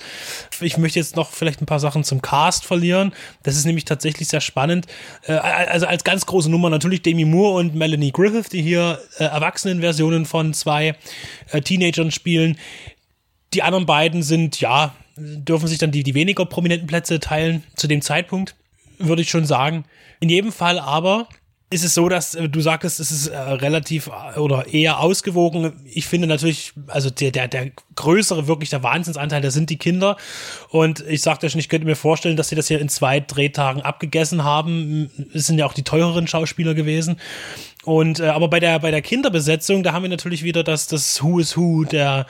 [0.60, 3.12] Ich möchte jetzt noch vielleicht ein paar Sachen zum Cast verlieren.
[3.42, 4.86] Das ist nämlich tatsächlich sehr spannend.
[5.26, 9.24] Äh, also als ganz große Nummer natürlich Demi Moore und Melanie Griffith, die hier äh,
[9.24, 10.96] Erwachsenenversionen von zwei
[11.50, 12.58] äh, Teenagern spielen.
[13.52, 17.86] Die anderen beiden sind, ja, dürfen sich dann die, die weniger prominenten Plätze teilen zu
[17.86, 18.54] dem Zeitpunkt,
[18.98, 19.84] würde ich schon sagen.
[20.20, 21.28] In jedem Fall aber
[21.68, 25.72] ist es so, dass äh, du sagtest, es ist äh, relativ äh, oder eher ausgewogen.
[25.84, 30.16] Ich finde natürlich, also der, der, der größere, wirklich der Wahnsinnsanteil, das sind die Kinder.
[30.70, 33.82] Und ich sagte schon, ich könnte mir vorstellen, dass sie das hier in zwei Drehtagen
[33.82, 35.10] abgegessen haben.
[35.34, 37.20] Es sind ja auch die teureren Schauspieler gewesen.
[37.84, 41.22] Und äh, aber bei der bei der Kinderbesetzung, da haben wir natürlich wieder das das
[41.22, 42.26] Who is Who der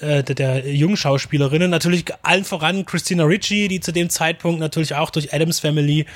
[0.00, 1.70] äh, der, der jungen Schauspielerinnen.
[1.70, 6.06] Natürlich allen voran Christina Ricci, die zu dem Zeitpunkt natürlich auch durch Adams Family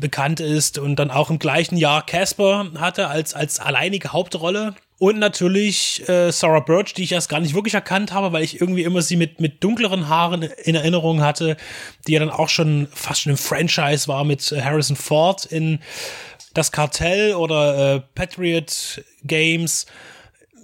[0.00, 4.74] bekannt ist und dann auch im gleichen Jahr Casper hatte als als alleinige Hauptrolle.
[4.98, 8.60] Und natürlich äh, Sarah Birch, die ich erst gar nicht wirklich erkannt habe, weil ich
[8.60, 11.56] irgendwie immer sie mit, mit dunkleren Haaren in Erinnerung hatte,
[12.06, 15.80] die ja dann auch schon fast schon im Franchise war mit Harrison Ford in
[16.54, 19.86] das Kartell oder äh, Patriot Games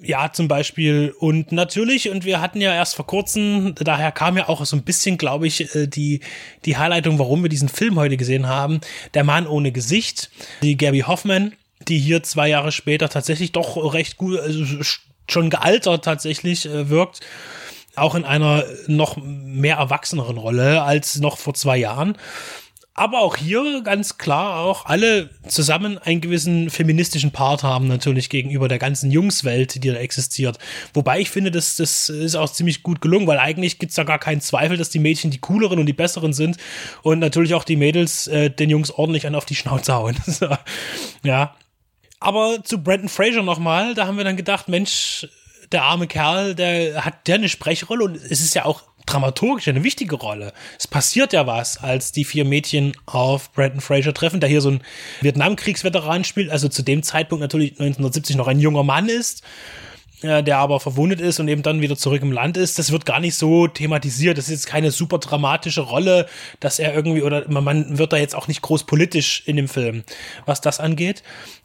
[0.03, 1.15] ja, zum Beispiel.
[1.19, 4.83] Und natürlich, und wir hatten ja erst vor kurzem, daher kam ja auch so ein
[4.83, 6.21] bisschen, glaube ich, äh, die,
[6.65, 8.81] die Highlightung, warum wir diesen Film heute gesehen haben.
[9.15, 10.31] Der Mann ohne Gesicht,
[10.63, 11.53] die Gabby Hoffman,
[11.89, 14.65] die hier zwei Jahre später tatsächlich doch recht gut, also
[15.29, 17.21] schon gealtert tatsächlich äh, wirkt.
[17.97, 22.17] Auch in einer noch mehr erwachseneren Rolle als noch vor zwei Jahren
[22.95, 28.69] aber auch hier ganz klar auch alle zusammen einen gewissen feministischen Part haben natürlich gegenüber
[28.69, 30.59] der ganzen Jungswelt, die da existiert.
[30.93, 34.19] Wobei ich finde, das, das ist auch ziemlich gut gelungen, weil eigentlich gibt's da gar
[34.19, 36.57] keinen Zweifel, dass die Mädchen die cooleren und die besseren sind
[37.03, 40.17] und natürlich auch die Mädels äh, den Jungs ordentlich an auf die Schnauze hauen.
[41.23, 41.55] ja.
[42.19, 45.27] Aber zu Brandon Fraser nochmal, da haben wir dann gedacht, Mensch,
[45.73, 49.85] der arme Kerl, der hat der eine Sprechrolle und es ist ja auch dramaturgisch eine
[49.85, 50.53] wichtige Rolle.
[50.79, 54.71] Es passiert ja was, als die vier Mädchen auf Brandon Fraser treffen, der hier so
[54.71, 54.83] ein
[55.21, 59.43] Vietnamkriegsveteran spielt, also zu dem Zeitpunkt natürlich 1970 noch ein junger Mann ist
[60.23, 63.07] äh, der aber verwundet ist und eben dann wieder zurück im Land ist, das wird
[63.07, 64.37] gar nicht so thematisiert.
[64.37, 66.27] Das ist jetzt keine super dramatische Rolle,
[66.61, 70.05] dass er irgendwie, oder man wird da jetzt auch nicht groß politisch in dem Film,
[70.45, 71.23] was das angeht.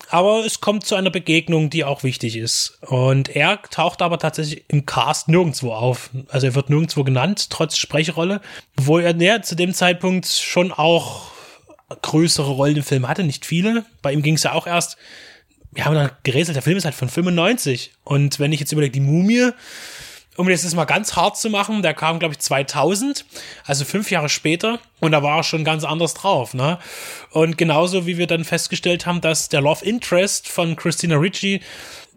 [0.10, 2.78] Aber es kommt zu einer Begegnung, die auch wichtig ist.
[2.82, 6.10] Und er taucht aber tatsächlich im Cast nirgendwo auf.
[6.30, 8.41] Also er wird nirgendwo genannt, trotz Sprechrolle,
[8.76, 11.32] wo er ja, zu dem Zeitpunkt schon auch
[12.01, 13.86] größere Rollen im Film hatte, nicht viele.
[14.01, 14.97] Bei ihm ging es ja auch erst
[15.76, 17.91] wir haben dann gerätselt, der Film ist halt von 95.
[18.06, 19.51] Und wenn ich jetzt überlege, die Mumie,
[20.38, 23.25] um das jetzt mal ganz hart zu machen, der kam, glaube ich, 2000,
[23.65, 26.79] also fünf Jahre später, und da war er schon ganz anders drauf, ne?
[27.31, 31.61] Und genauso wie wir dann festgestellt haben, dass der Love Interest von Christina Ricci,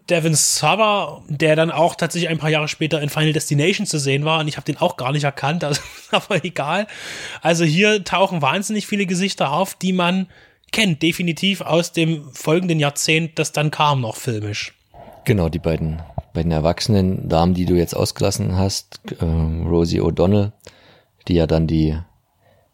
[0.09, 4.25] Devin Sava, der dann auch tatsächlich ein paar Jahre später in Final Destination zu sehen
[4.25, 6.87] war, und ich habe den auch gar nicht erkannt, also aber egal.
[7.41, 10.27] Also hier tauchen wahnsinnig viele Gesichter auf, die man
[10.71, 14.73] kennt, definitiv aus dem folgenden Jahrzehnt, das dann kam, noch filmisch.
[15.25, 16.01] Genau, die beiden,
[16.33, 20.51] beiden erwachsenen Damen, die du jetzt ausgelassen hast, äh, Rosie O'Donnell,
[21.27, 21.97] die ja dann die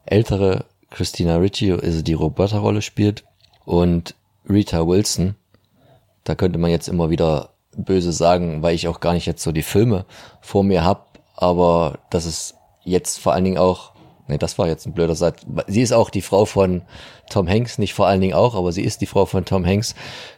[0.06, 3.24] ältere Christina Ritchie, also die Roberta-Rolle spielt,
[3.66, 4.16] und
[4.48, 5.36] Rita Wilson.
[6.24, 9.52] Da könnte man jetzt immer wieder böse sagen, weil ich auch gar nicht jetzt so
[9.52, 10.06] die Filme
[10.42, 13.96] vor mir hab, aber das ist jetzt vor allen Dingen auch
[14.28, 15.46] Nee, das war jetzt ein blöder Satz.
[15.68, 16.82] Sie ist auch die Frau von
[17.30, 19.94] Tom Hanks, nicht vor allen Dingen auch, aber sie ist die Frau von Tom Hanks,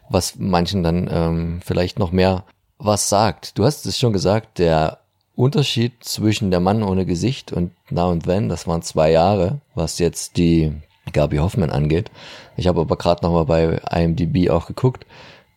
[0.10, 2.44] was manchen dann ähm, vielleicht noch mehr
[2.80, 3.58] was sagt.
[3.58, 5.00] Du hast es schon gesagt, der
[5.36, 10.00] Unterschied zwischen der Mann ohne Gesicht und Now and Then, das waren zwei Jahre, was
[10.00, 10.74] jetzt die
[11.14, 12.12] Gabi Hoffman angeht.
[12.56, 15.06] Ich habe aber gerade nochmal bei IMDb auch geguckt.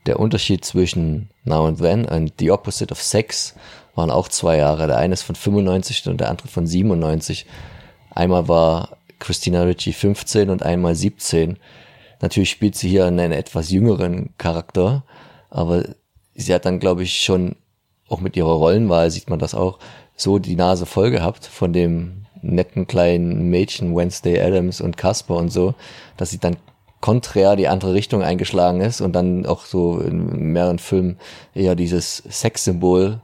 [0.06, 3.54] Der Unterschied zwischen Now and Then und The Opposite of Sex
[3.94, 4.86] waren auch zwei Jahre.
[4.86, 7.46] Der eine ist von 95 und der andere von 97.
[8.10, 11.58] Einmal war Christina Ritchie 15 und einmal 17.
[12.20, 15.04] Natürlich spielt sie hier einen etwas jüngeren Charakter,
[15.48, 15.84] aber
[16.42, 17.56] sie hat dann, glaube ich, schon
[18.08, 19.78] auch mit ihrer Rollenwahl sieht man das auch,
[20.16, 25.50] so die Nase voll gehabt von dem netten kleinen Mädchen Wednesday Adams und Casper und
[25.50, 25.74] so,
[26.16, 26.56] dass sie dann
[27.00, 31.18] konträr die andere Richtung eingeschlagen ist und dann auch so in mehreren Filmen
[31.54, 33.20] eher dieses Sexsymbol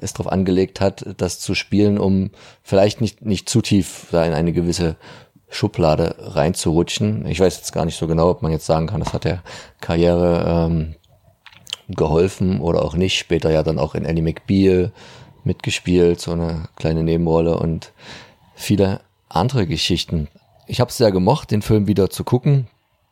[0.00, 2.30] es darauf angelegt hat, das zu spielen, um
[2.62, 4.96] vielleicht nicht, nicht zu tief da in eine gewisse
[5.50, 7.26] Schublade reinzurutschen.
[7.26, 9.42] Ich weiß jetzt gar nicht so genau, ob man jetzt sagen kann, das hat der
[9.80, 10.94] Karriere ähm,
[11.88, 13.18] geholfen oder auch nicht.
[13.18, 14.92] Später ja dann auch in Annie McBeal
[15.44, 17.92] mitgespielt, so eine kleine Nebenrolle und
[18.54, 20.28] viele andere Geschichten.
[20.66, 22.68] Ich habe es sehr gemocht, den Film wieder zu gucken.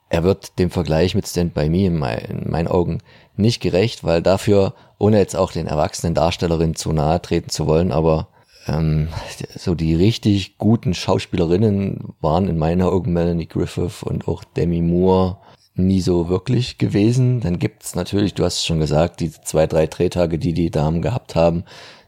[0.09, 2.99] Er wird dem Vergleich mit Stand By Me in, mein, in meinen Augen
[3.37, 7.91] nicht gerecht, weil dafür, ohne jetzt auch den erwachsenen Darstellerinnen zu nahe treten zu wollen,
[7.93, 8.29] aber
[8.69, 9.09] ähm,
[9.57, 15.39] so die richtig guten Schauspielerinnen waren in meinen Augen Melanie Griffith und auch Demi Moore
[15.77, 17.41] nie so wirklich gewesen.
[17.41, 21.03] Dann gibt's natürlich, du hast es schon gesagt, die zwei, drei Drehtage, die die Damen
[21.03, 21.65] gehabt haben,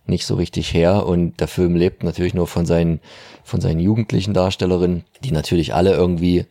[0.07, 1.07] nicht so richtig her.
[1.07, 3.01] Und der Film lebt natürlich nur von seinen,
[3.45, 6.47] von seinen jugendlichen Darstellerinnen, die natürlich alle irgendwie,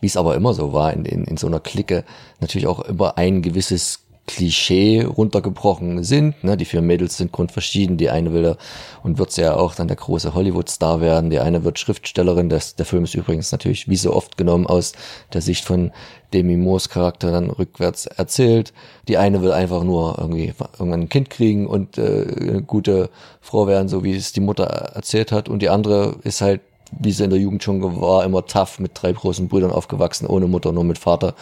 [0.00, 2.04] wie es aber immer so war, in, in, in so einer Clique,
[2.40, 6.44] natürlich auch immer ein gewisses Klischee runtergebrochen sind.
[6.44, 6.58] Ne?
[6.58, 7.96] Die vier Mädels sind grundverschieden.
[7.96, 8.56] Die eine will
[9.02, 11.30] und wird ja auch dann der große Hollywood-Star werden.
[11.30, 12.50] Die eine wird Schriftstellerin.
[12.50, 14.92] Das, der Film ist übrigens natürlich wie so oft genommen aus
[15.32, 15.92] der Sicht von
[16.34, 18.74] Demi Moores Charakter dann rückwärts erzählt.
[19.08, 23.08] Die eine will einfach nur irgendwie irgendwann ein Kind kriegen und äh, eine gute
[23.40, 25.48] Frau werden, so wie es die Mutter erzählt hat.
[25.48, 26.60] Und die andere ist halt
[26.90, 30.46] wie sie in der Jugend schon war, immer tough mit drei großen Brüdern aufgewachsen, ohne
[30.46, 31.34] Mutter, nur mit Vater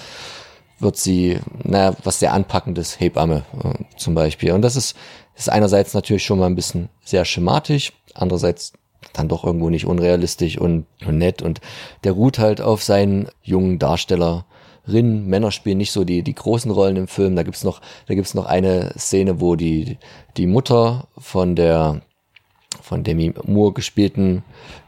[0.78, 4.52] wird sie, naja, was sehr anpackendes, Hebamme äh, zum Beispiel.
[4.52, 4.96] Und das ist,
[5.34, 8.72] ist einerseits natürlich schon mal ein bisschen sehr schematisch, andererseits
[9.12, 11.42] dann doch irgendwo nicht unrealistisch und, und nett.
[11.42, 11.60] Und
[12.04, 15.26] der ruht halt auf seinen jungen Darstellerinnen.
[15.26, 17.36] Männer spielen nicht so die, die großen Rollen im Film.
[17.36, 19.98] Da gibt's noch, da gibt's noch eine Szene, wo die,
[20.36, 22.02] die Mutter von der,
[22.82, 24.42] von Demi Moore gespielten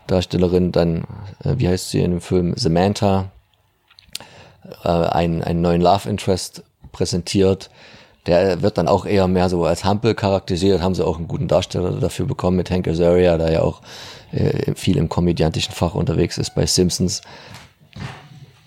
[0.06, 1.04] Darstellerin dann,
[1.44, 2.54] äh, wie heißt sie in dem Film?
[2.56, 3.30] Samantha,
[4.84, 7.70] äh, einen, einen neuen Love Interest präsentiert.
[8.26, 11.48] Der wird dann auch eher mehr so als Hampel charakterisiert, haben sie auch einen guten
[11.48, 13.80] Darsteller dafür bekommen mit Hank Azaria, der ja auch
[14.32, 17.22] äh, viel im komödiantischen Fach unterwegs ist bei Simpsons.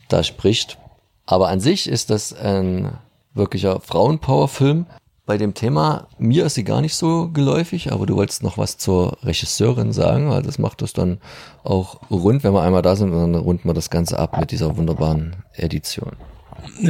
[0.07, 0.77] Da spricht.
[1.25, 2.97] Aber an sich ist das ein
[3.33, 4.87] wirklicher Frauenpower-Film,
[5.25, 8.77] bei dem Thema, mir ist sie gar nicht so geläufig, aber du wolltest noch was
[8.77, 11.19] zur Regisseurin sagen, weil das macht es dann
[11.63, 14.51] auch rund, wenn wir einmal da sind, und dann runden wir das Ganze ab mit
[14.51, 16.13] dieser wunderbaren Edition.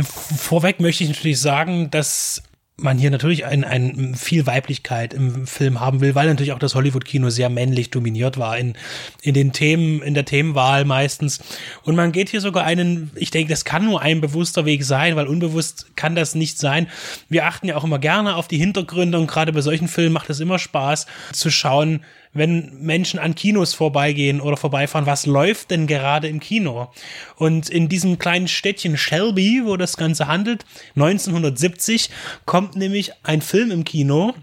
[0.03, 2.41] Vorweg möchte ich natürlich sagen, dass
[2.81, 6.75] man hier natürlich ein, ein viel Weiblichkeit im Film haben will, weil natürlich auch das
[6.75, 8.75] Hollywood-Kino sehr männlich dominiert war in,
[9.21, 11.39] in den Themen, in der Themenwahl meistens.
[11.83, 15.15] Und man geht hier sogar einen, ich denke, das kann nur ein bewusster Weg sein,
[15.15, 16.87] weil unbewusst kann das nicht sein.
[17.29, 20.29] Wir achten ja auch immer gerne auf die Hintergründe und gerade bei solchen Filmen macht
[20.29, 22.01] es immer Spaß zu schauen,
[22.33, 26.91] wenn Menschen an Kinos vorbeigehen oder vorbeifahren, was läuft denn gerade im Kino?
[27.35, 30.65] Und in diesem kleinen Städtchen Shelby, wo das Ganze handelt,
[30.95, 32.09] 1970,
[32.45, 34.33] kommt nämlich ein Film im Kino,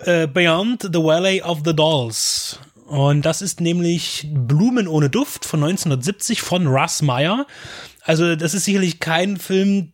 [0.00, 2.58] äh, Beyond the Valley of the Dolls.
[2.86, 7.46] Und das ist nämlich Blumen ohne Duft von 1970 von Russ Meyer.
[8.02, 9.92] Also das ist sicherlich kein Film,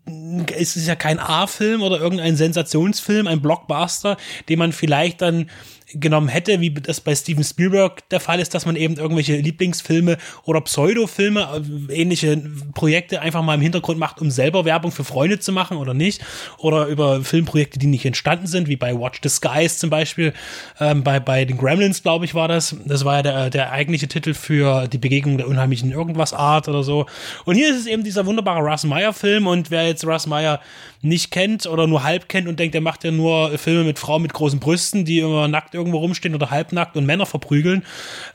[0.57, 4.17] es ist ja kein A-Film oder irgendein Sensationsfilm, ein Blockbuster,
[4.49, 5.49] den man vielleicht dann
[5.95, 10.19] genommen hätte, wie das bei Steven Spielberg der Fall ist, dass man eben irgendwelche Lieblingsfilme
[10.45, 12.41] oder Pseudofilme, äh, ähnliche
[12.75, 16.23] Projekte einfach mal im Hintergrund macht, um selber Werbung für Freunde zu machen oder nicht.
[16.59, 20.33] Oder über Filmprojekte, die nicht entstanden sind, wie bei Watch the Skies zum Beispiel.
[20.79, 22.77] Ähm, bei, bei den Gremlins, glaube ich, war das.
[22.85, 26.83] Das war ja der, der eigentliche Titel für die Begegnung der unheimlichen irgendwas Art oder
[26.83, 27.07] so.
[27.45, 30.61] Und hier ist es eben dieser wunderbare Russ Meyer Film und wer jetzt Russ Meyer
[31.03, 34.23] nicht kennt oder nur halb kennt und denkt, er macht ja nur Filme mit Frauen
[34.23, 37.85] mit großen Brüsten, die immer nackt irgendwo rumstehen oder halbnackt und Männer verprügeln.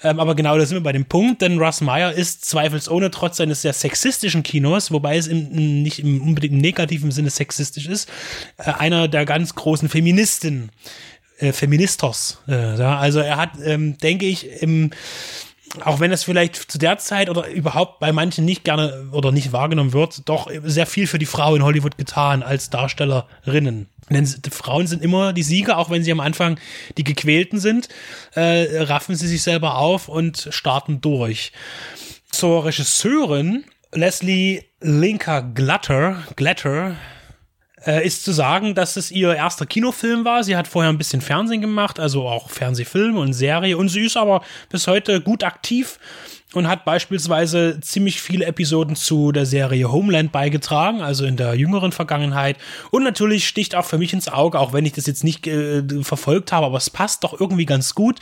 [0.03, 3.37] Ähm, aber genau da sind wir bei dem Punkt, denn Russ Meyer ist zweifelsohne trotz
[3.37, 8.09] seines sehr sexistischen Kinos, wobei es im, nicht im unbedingt negativen Sinne sexistisch ist,
[8.57, 10.71] äh, einer der ganz großen Feministen.
[11.37, 12.39] Äh, Feministos.
[12.47, 14.91] Äh, ja, also er hat, ähm, denke ich, im
[15.81, 19.51] auch wenn es vielleicht zu der Zeit oder überhaupt bei manchen nicht gerne oder nicht
[19.51, 23.89] wahrgenommen wird, doch sehr viel für die Frau in Hollywood getan als Darstellerinnen.
[24.09, 26.59] Denn Frauen sind immer die Sieger, auch wenn sie am Anfang
[26.97, 27.89] die Gequälten sind,
[28.35, 31.51] äh, raffen sie sich selber auf und starten durch.
[32.29, 36.95] Zur Regisseurin Leslie Linker Glatter, Glatter
[37.85, 40.43] äh, ist zu sagen, dass es ihr erster Kinofilm war.
[40.43, 43.77] Sie hat vorher ein bisschen Fernsehen gemacht, also auch Fernsehfilme und Serie.
[43.77, 45.99] Und sie ist aber bis heute gut aktiv
[46.53, 51.91] und hat beispielsweise ziemlich viele Episoden zu der Serie Homeland beigetragen, also in der jüngeren
[51.91, 52.57] Vergangenheit.
[52.91, 55.83] Und natürlich sticht auch für mich ins Auge, auch wenn ich das jetzt nicht äh,
[56.01, 58.19] verfolgt habe, aber es passt doch irgendwie ganz gut.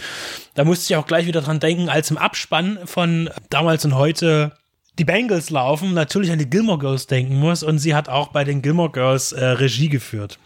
[0.55, 4.53] Da musste ich auch gleich wieder dran denken, als im Abspann von damals und heute
[4.99, 8.43] die Bengals laufen, natürlich an die Gilmore Girls denken muss und sie hat auch bei
[8.43, 10.39] den Gilmore Girls äh, Regie geführt.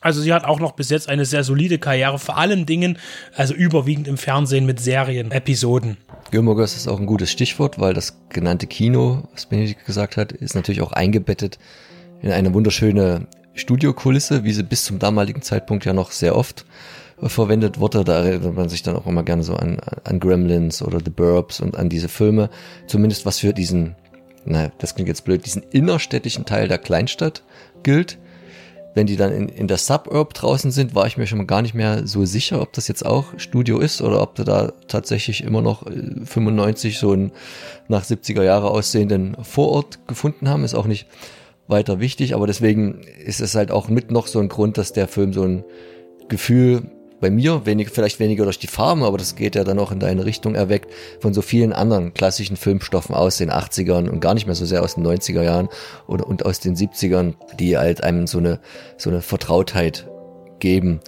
[0.00, 2.98] Also sie hat auch noch bis jetzt eine sehr solide Karriere, vor allen Dingen,
[3.34, 5.96] also überwiegend im Fernsehen mit Serien-Episoden.
[6.30, 10.32] Gilmore Girls ist auch ein gutes Stichwort, weil das genannte Kino, was Benedikt gesagt hat,
[10.32, 11.58] ist natürlich auch eingebettet
[12.20, 16.66] in eine wunderschöne Studiokulisse, wie sie bis zum damaligen Zeitpunkt ja noch sehr oft
[17.18, 18.04] verwendet wurde.
[18.04, 21.60] Da erinnert man sich dann auch immer gerne so an, an Gremlins oder The Burbs
[21.60, 22.50] und an diese Filme.
[22.86, 23.96] Zumindest was für diesen,
[24.44, 27.42] na, das klingt jetzt blöd, diesen innerstädtischen Teil der Kleinstadt
[27.82, 28.18] gilt
[28.94, 31.74] wenn die dann in, in der Suburb draußen sind, war ich mir schon gar nicht
[31.74, 35.62] mehr so sicher, ob das jetzt auch Studio ist oder ob du da tatsächlich immer
[35.62, 37.32] noch 95 äh, so einen
[37.88, 40.64] nach 70er Jahre aussehenden Vorort gefunden haben.
[40.64, 41.08] Ist auch nicht
[41.66, 45.08] weiter wichtig, aber deswegen ist es halt auch mit noch so ein Grund, dass der
[45.08, 45.64] Film so ein
[46.28, 46.84] Gefühl
[47.24, 49.98] bei mir, wenig, vielleicht weniger durch die Farben, aber das geht ja dann auch in
[49.98, 54.44] deine Richtung erweckt, von so vielen anderen klassischen Filmstoffen aus den 80ern und gar nicht
[54.44, 55.70] mehr so sehr aus den 90er Jahren
[56.06, 58.60] oder, und aus den 70ern, die halt einem so eine,
[58.98, 60.06] so eine Vertrautheit
[60.58, 61.00] geben.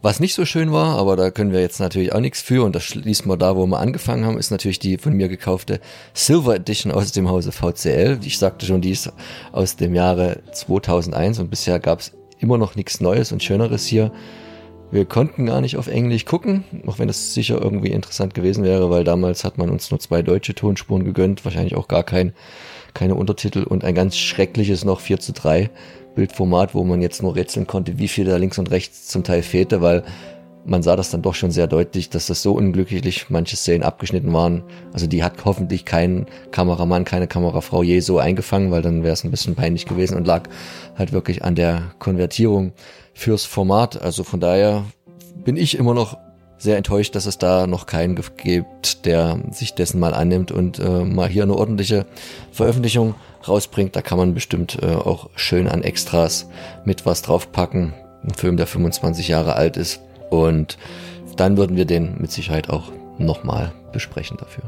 [0.00, 2.74] Was nicht so schön war, aber da können wir jetzt natürlich auch nichts für und
[2.74, 5.78] das schließen wir da, wo wir angefangen haben, ist natürlich die von mir gekaufte
[6.14, 8.20] Silver Edition aus dem Hause VCL.
[8.24, 9.12] Ich sagte schon, die ist
[9.52, 14.10] aus dem Jahre 2001 und bisher gab es immer noch nichts Neues und Schöneres hier.
[14.94, 18.90] Wir konnten gar nicht auf Englisch gucken, auch wenn das sicher irgendwie interessant gewesen wäre,
[18.90, 22.32] weil damals hat man uns nur zwei deutsche Tonspuren gegönnt, wahrscheinlich auch gar kein,
[22.94, 25.68] keine Untertitel und ein ganz schreckliches noch 4 zu 3
[26.14, 29.42] Bildformat, wo man jetzt nur rätseln konnte, wie viel da links und rechts zum Teil
[29.42, 30.04] fehlte, weil
[30.64, 34.32] man sah das dann doch schon sehr deutlich, dass das so unglücklich manche Szenen abgeschnitten
[34.32, 34.62] waren.
[34.92, 39.24] Also die hat hoffentlich kein Kameramann, keine Kamerafrau je so eingefangen, weil dann wäre es
[39.24, 40.48] ein bisschen peinlich gewesen und lag
[40.96, 42.72] halt wirklich an der Konvertierung
[43.14, 44.00] fürs Format.
[44.00, 44.84] Also von daher
[45.44, 46.16] bin ich immer noch
[46.58, 51.04] sehr enttäuscht, dass es da noch keinen gibt, der sich dessen mal annimmt und äh,
[51.04, 52.06] mal hier eine ordentliche
[52.52, 53.14] Veröffentlichung
[53.46, 53.94] rausbringt.
[53.96, 56.48] Da kann man bestimmt äh, auch schön an Extras
[56.84, 57.92] mit was draufpacken.
[58.22, 60.00] Ein Film, der 25 Jahre alt ist.
[60.30, 60.78] Und
[61.36, 64.64] dann würden wir den mit Sicherheit auch nochmal besprechen dafür.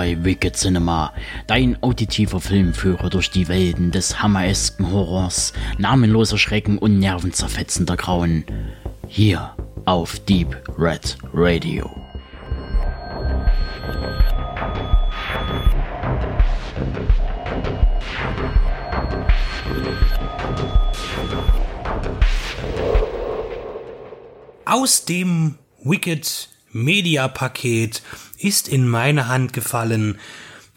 [0.00, 1.12] Bei Wicked Cinema,
[1.46, 8.46] dein auditiver Filmführer durch die Welten des hammeresken Horrors, namenloser Schrecken und nervenzerfetzender Grauen.
[9.08, 11.90] Hier auf Deep Red Radio.
[24.64, 28.00] Aus dem Wicked Media Paket
[28.40, 30.18] ist in meine Hand gefallen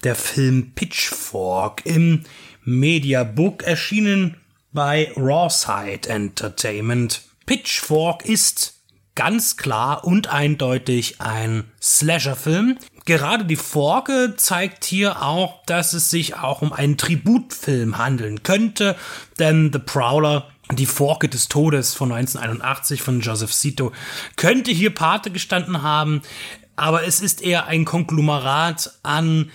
[0.03, 2.24] der Film Pitchfork im
[2.64, 4.38] Mediabook erschienen
[4.72, 7.22] bei Rawside Entertainment.
[7.45, 8.82] Pitchfork ist
[9.16, 12.78] ganz klar und eindeutig ein Slasher-Film.
[13.05, 18.95] Gerade die Forke zeigt hier auch, dass es sich auch um einen Tributfilm handeln könnte,
[19.39, 23.91] denn The Prowler die Forke des Todes von 1981 von Joseph Cito
[24.38, 26.22] könnte hier Pate gestanden haben
[26.76, 29.51] aber es ist eher ein Konglomerat an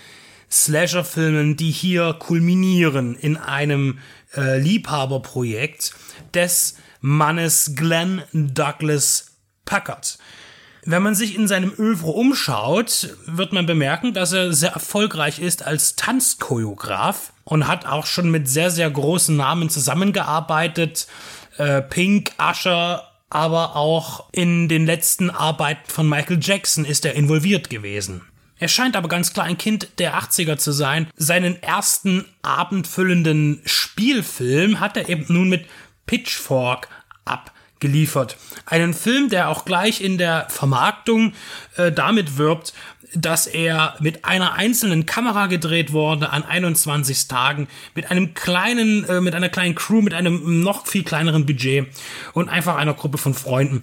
[0.51, 3.99] Slasher-Filmen, die hier kulminieren in einem
[4.37, 5.95] äh, Liebhaberprojekt
[6.35, 9.33] des Mannes Glenn Douglas
[9.65, 10.19] Packard.
[10.85, 15.63] Wenn man sich in seinem Övre umschaut, wird man bemerken, dass er sehr erfolgreich ist
[15.63, 21.07] als Tanzchoreograf und hat auch schon mit sehr, sehr großen Namen zusammengearbeitet.
[21.59, 27.71] Äh, Pink, Usher, aber auch in den letzten Arbeiten von Michael Jackson ist er involviert
[27.71, 28.23] gewesen.
[28.59, 31.09] Er scheint aber ganz klar ein Kind der 80er zu sein.
[31.17, 35.67] Seinen ersten abendfüllenden Spielfilm hat er eben nun mit
[36.07, 36.89] Pitchfork
[37.25, 38.37] abgeliefert.
[38.67, 41.35] Einen Film, der auch gleich in der Vermarktung
[41.77, 42.73] äh, damit wirbt,
[43.15, 49.21] dass er mit einer einzelnen Kamera gedreht wurde an 21 Tagen, mit einem kleinen, äh,
[49.21, 51.87] mit einer kleinen Crew, mit einem noch viel kleineren Budget
[52.35, 53.83] und einfach einer Gruppe von Freunden.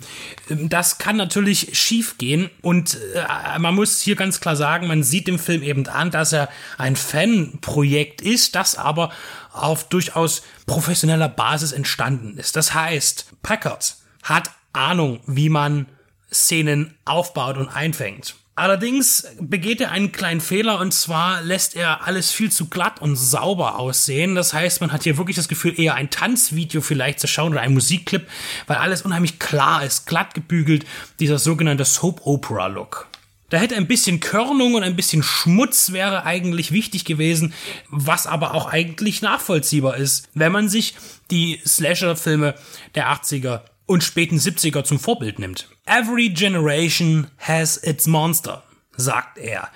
[0.49, 5.03] Ähm, das kann natürlich schief gehen und äh, man muss hier ganz klar sagen, man
[5.03, 9.11] sieht dem Film eben an, dass er ein Fanprojekt ist, das aber
[9.51, 12.55] auf durchaus professioneller Basis entstanden ist.
[12.55, 15.87] Das heißt, Packard hat Ahnung, wie man
[16.31, 18.35] Szenen aufbaut und einfängt.
[18.57, 23.17] Allerdings begeht er einen kleinen Fehler und zwar lässt er alles viel zu glatt und
[23.17, 24.33] sauber aussehen.
[24.33, 27.61] Das heißt, man hat hier wirklich das Gefühl, eher ein Tanzvideo vielleicht zu schauen oder
[27.61, 28.25] ein Musikclip,
[28.67, 30.85] weil alles unheimlich klar ist, glatt gebügelt,
[31.19, 33.09] dieser sogenannte Soap-Opera-Look.
[33.49, 37.53] Da hätte ein bisschen Körnung und ein bisschen Schmutz wäre eigentlich wichtig gewesen,
[37.89, 40.95] was aber auch eigentlich nachvollziehbar ist, wenn man sich
[41.29, 42.55] die Slasher-Filme
[42.95, 45.69] der 80er und späten 70er zum Vorbild nimmt.
[45.85, 48.63] Every generation has its monster,
[48.97, 49.69] sagt er.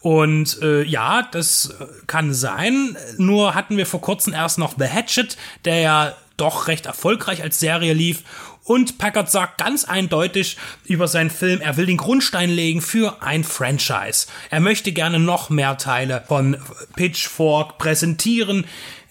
[0.00, 1.74] Und äh, ja, das
[2.06, 2.96] kann sein.
[3.18, 7.60] Nur hatten wir vor kurzem erst noch The Hatchet, der ja doch recht erfolgreich als
[7.60, 8.22] Serie lief.
[8.64, 13.42] Und Packard sagt ganz eindeutig über seinen Film, er will den Grundstein legen für ein
[13.42, 14.26] Franchise.
[14.50, 16.56] Er möchte gerne noch mehr Teile von
[16.94, 18.64] Pitchfork präsentieren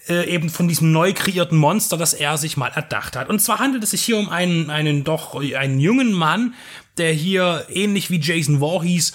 [0.08, 3.28] äh, eben von diesem neu kreierten Monster, das er sich mal erdacht hat.
[3.28, 6.54] Und zwar handelt es sich hier um einen, einen doch, einen jungen Mann,
[6.96, 9.12] der hier ähnlich wie Jason Voorhees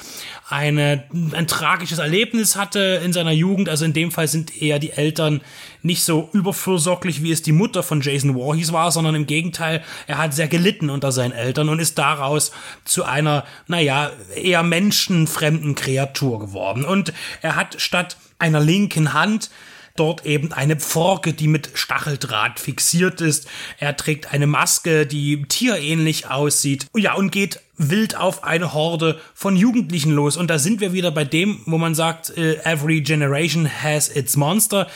[0.50, 3.70] eine, ein tragisches Erlebnis hatte in seiner Jugend.
[3.70, 5.42] Also in dem Fall sind eher die Eltern
[5.82, 10.18] nicht so überfürsorglich, wie es die Mutter von Jason Voorhees war, sondern im Gegenteil, er
[10.18, 12.52] hat sehr gelitten unter seinen Eltern und ist daraus
[12.86, 16.86] zu einer, naja, eher menschenfremden Kreatur geworden.
[16.86, 19.50] Und er hat statt einer linken Hand
[19.96, 23.48] dort eben eine Pforke, die mit Stacheldraht fixiert ist.
[23.80, 26.88] Er trägt eine Maske, die tierähnlich aussieht.
[26.96, 30.38] Ja, und geht wild auf eine Horde von Jugendlichen los.
[30.38, 34.36] Und da sind wir wieder bei dem, wo man sagt, äh, every generation has its
[34.36, 34.88] monster.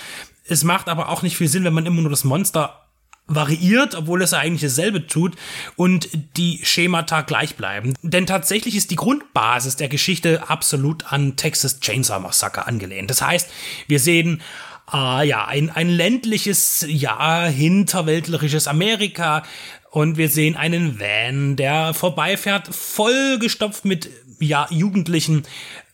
[0.45, 2.85] Es macht aber auch nicht viel Sinn, wenn man immer nur das Monster
[3.29, 5.35] variiert, obwohl es eigentlich dasselbe tut
[5.75, 7.93] und die Schemata gleich bleiben.
[8.01, 13.09] Denn tatsächlich ist die Grundbasis der Geschichte absolut an Texas Chainsaw Massacre angelehnt.
[13.11, 13.49] Das heißt,
[13.87, 14.41] wir sehen
[14.91, 19.43] ah, ja, ein, ein ländliches, ja, hinterwäldlerisches Amerika.
[19.91, 24.09] Und wir sehen einen Van, der vorbeifährt, vollgestopft mit,
[24.39, 25.43] ja, Jugendlichen,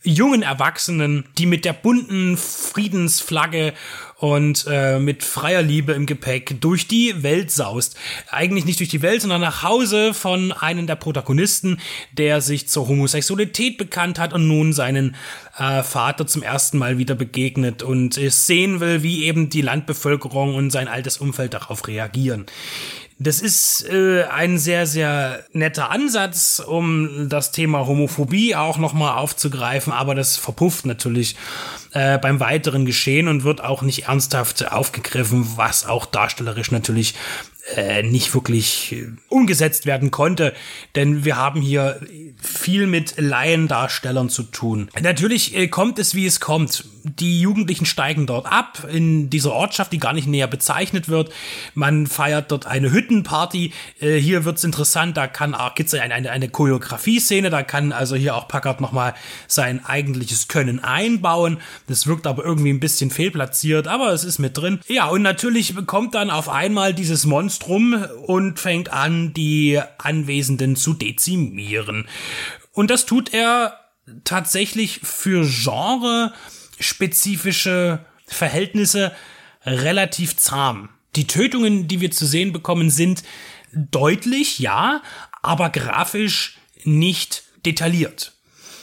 [0.02, 3.72] jungen Erwachsenen, die mit der bunten Friedensflagge
[4.18, 7.96] und äh, mit freier Liebe im Gepäck durch die Welt saust.
[8.30, 11.78] Eigentlich nicht durch die Welt, sondern nach Hause von einem der Protagonisten,
[12.12, 15.16] der sich zur Homosexualität bekannt hat und nun seinen
[15.58, 20.70] äh, Vater zum ersten Mal wieder begegnet und sehen will, wie eben die Landbevölkerung und
[20.70, 22.46] sein altes Umfeld darauf reagieren.
[23.18, 29.90] Das ist äh, ein sehr, sehr netter Ansatz, um das Thema Homophobie auch nochmal aufzugreifen,
[29.90, 31.34] aber das verpufft natürlich
[31.92, 37.14] äh, beim weiteren Geschehen und wird auch nicht ernsthaft aufgegriffen, was auch darstellerisch natürlich
[37.74, 40.52] äh, nicht wirklich äh, umgesetzt werden konnte,
[40.94, 41.98] denn wir haben hier
[42.46, 44.88] viel mit Laiendarstellern zu tun.
[45.00, 46.84] Natürlich äh, kommt es, wie es kommt.
[47.04, 51.32] Die Jugendlichen steigen dort ab in dieser Ortschaft, die gar nicht näher bezeichnet wird.
[51.74, 53.72] Man feiert dort eine Hüttenparty.
[54.00, 58.16] Äh, hier wird's interessant, da kann auch gibt's eine, eine, eine Choreografie-Szene, da kann also
[58.16, 59.14] hier auch Packard nochmal
[59.46, 61.58] sein eigentliches Können einbauen.
[61.86, 64.80] Das wirkt aber irgendwie ein bisschen fehlplatziert, aber es ist mit drin.
[64.88, 70.94] Ja, und natürlich kommt dann auf einmal dieses Monstrum und fängt an, die Anwesenden zu
[70.94, 72.06] dezimieren.
[72.72, 73.80] Und das tut er
[74.24, 79.12] tatsächlich für genre-spezifische Verhältnisse
[79.64, 80.90] relativ zahm.
[81.16, 83.22] Die Tötungen, die wir zu sehen bekommen, sind
[83.72, 85.02] deutlich, ja,
[85.42, 88.34] aber grafisch nicht detailliert.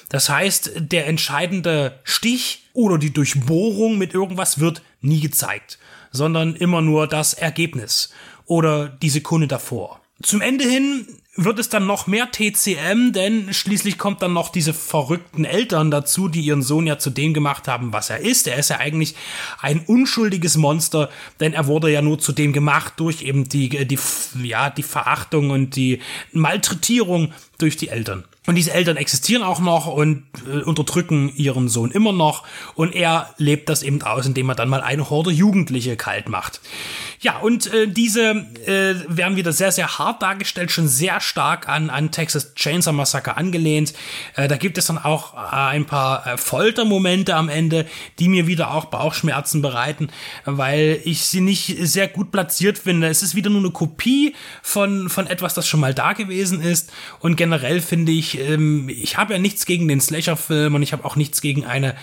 [0.09, 5.79] Das heißt, der entscheidende Stich oder die Durchbohrung mit irgendwas wird nie gezeigt,
[6.11, 8.09] sondern immer nur das Ergebnis
[8.45, 10.01] oder die Sekunde davor.
[10.21, 14.73] Zum Ende hin wird es dann noch mehr TCM, denn schließlich kommt dann noch diese
[14.73, 18.47] verrückten Eltern dazu, die ihren Sohn ja zu dem gemacht haben, was er ist.
[18.47, 19.15] Er ist ja eigentlich
[19.59, 21.09] ein unschuldiges Monster,
[21.39, 23.99] denn er wurde ja nur zu dem gemacht durch eben die, die,
[24.43, 26.01] ja, die Verachtung und die
[26.33, 28.25] Malträtierung durch die Eltern.
[28.45, 32.43] Und diese Eltern existieren auch noch und äh, unterdrücken ihren Sohn immer noch.
[32.75, 36.59] Und er lebt das eben aus, indem er dann mal eine Horde Jugendliche kalt macht.
[37.23, 38.31] Ja, und äh, diese
[38.65, 43.37] äh, werden wieder sehr, sehr hart dargestellt, schon sehr stark an, an Texas Chainsaw Massacre
[43.37, 43.93] angelehnt.
[44.35, 47.85] Äh, da gibt es dann auch äh, ein paar äh, Foltermomente am Ende,
[48.19, 50.09] die mir wieder auch Bauchschmerzen bereiten,
[50.43, 53.07] weil ich sie nicht sehr gut platziert finde.
[53.07, 56.91] Es ist wieder nur eine Kopie von, von etwas, das schon mal da gewesen ist.
[57.21, 61.05] Und generell finde ich, ähm, ich habe ja nichts gegen den Slasher-Film und ich habe
[61.05, 61.95] auch nichts gegen eine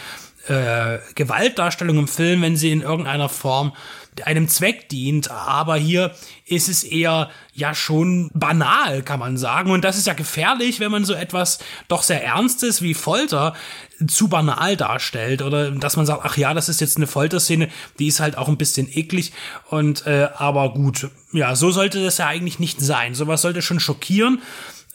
[0.48, 3.72] äh, Gewaltdarstellung im Film, wenn sie in irgendeiner Form
[4.24, 5.30] einem Zweck dient.
[5.30, 6.14] Aber hier
[6.46, 9.70] ist es eher ja schon banal, kann man sagen.
[9.70, 11.58] Und das ist ja gefährlich, wenn man so etwas
[11.88, 13.54] doch sehr Ernstes wie Folter
[14.06, 15.42] zu banal darstellt.
[15.42, 17.68] Oder dass man sagt, ach ja, das ist jetzt eine Folterszene,
[17.98, 19.32] die ist halt auch ein bisschen eklig.
[19.68, 23.14] Und äh, aber gut, ja, so sollte das ja eigentlich nicht sein.
[23.14, 24.42] Sowas sollte schon schockieren.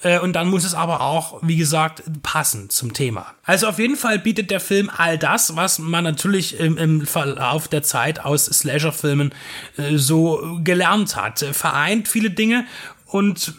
[0.06, 3.34] Äh, und dann muss es aber auch, wie gesagt, passen zum Thema.
[3.44, 7.68] Also auf jeden Fall bietet der Film all das, was man natürlich im, im Verlauf
[7.68, 9.34] der Zeit aus Slasher-Filmen
[9.78, 11.40] äh, so gelernt hat.
[11.40, 12.66] Vereint viele Dinge
[13.08, 13.56] und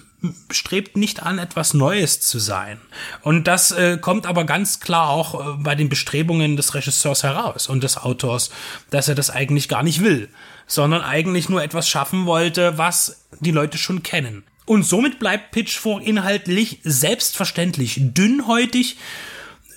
[0.51, 2.81] strebt nicht an, etwas Neues zu sein.
[3.23, 7.69] Und das äh, kommt aber ganz klar auch äh, bei den Bestrebungen des Regisseurs heraus
[7.69, 8.51] und des Autors,
[8.91, 10.29] dass er das eigentlich gar nicht will,
[10.67, 14.45] sondern eigentlich nur etwas schaffen wollte, was die Leute schon kennen.
[14.67, 18.97] Und somit bleibt Pitchfork inhaltlich selbstverständlich dünnhäutig,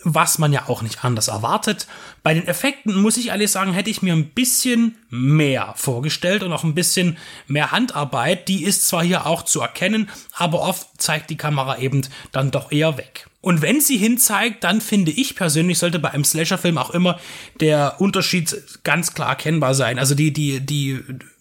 [0.03, 1.87] was man ja auch nicht anders erwartet.
[2.23, 6.53] Bei den Effekten muss ich ehrlich sagen, hätte ich mir ein bisschen mehr vorgestellt und
[6.53, 7.17] auch ein bisschen
[7.47, 8.47] mehr Handarbeit.
[8.47, 12.01] Die ist zwar hier auch zu erkennen, aber oft zeigt die Kamera eben
[12.31, 13.27] dann doch eher weg.
[13.41, 17.19] Und wenn sie hinzeigt, dann finde ich persönlich, sollte bei einem Slasher-Film auch immer
[17.61, 19.97] der Unterschied ganz klar erkennbar sein.
[19.97, 20.99] Also die, die, die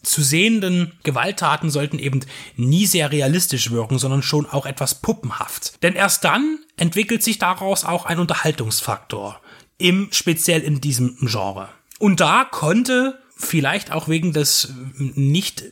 [0.08, 2.20] zu sehenden Gewalttaten sollten eben
[2.56, 5.82] nie sehr realistisch wirken, sondern schon auch etwas puppenhaft.
[5.82, 9.40] Denn erst dann entwickelt sich daraus auch ein Unterhaltungsfaktor.
[9.76, 11.68] Im, speziell in diesem Genre.
[11.98, 15.64] Und da konnte vielleicht auch wegen des nicht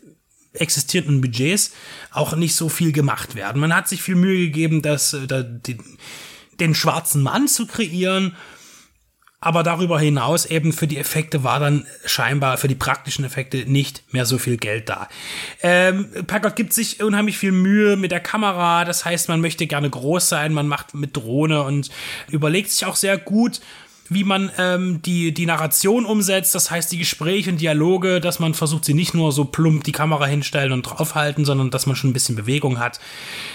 [0.52, 1.72] existierenden Budgets
[2.12, 3.60] auch nicht so viel gemacht werden.
[3.60, 5.82] Man hat sich viel Mühe gegeben, das, äh, da, den,
[6.60, 8.36] den schwarzen Mann zu kreieren,
[9.40, 14.12] aber darüber hinaus eben für die Effekte war dann scheinbar für die praktischen Effekte nicht
[14.12, 15.08] mehr so viel Geld da.
[15.62, 19.90] Ähm, Packard gibt sich unheimlich viel Mühe mit der Kamera, das heißt, man möchte gerne
[19.90, 21.90] groß sein, man macht mit Drohne und
[22.30, 23.60] überlegt sich auch sehr gut,
[24.09, 28.55] wie man ähm, die, die Narration umsetzt, das heißt die Gespräche und Dialoge, dass man
[28.55, 32.11] versucht, sie nicht nur so plump die Kamera hinstellen und draufhalten, sondern dass man schon
[32.11, 33.01] ein bisschen Bewegung hat.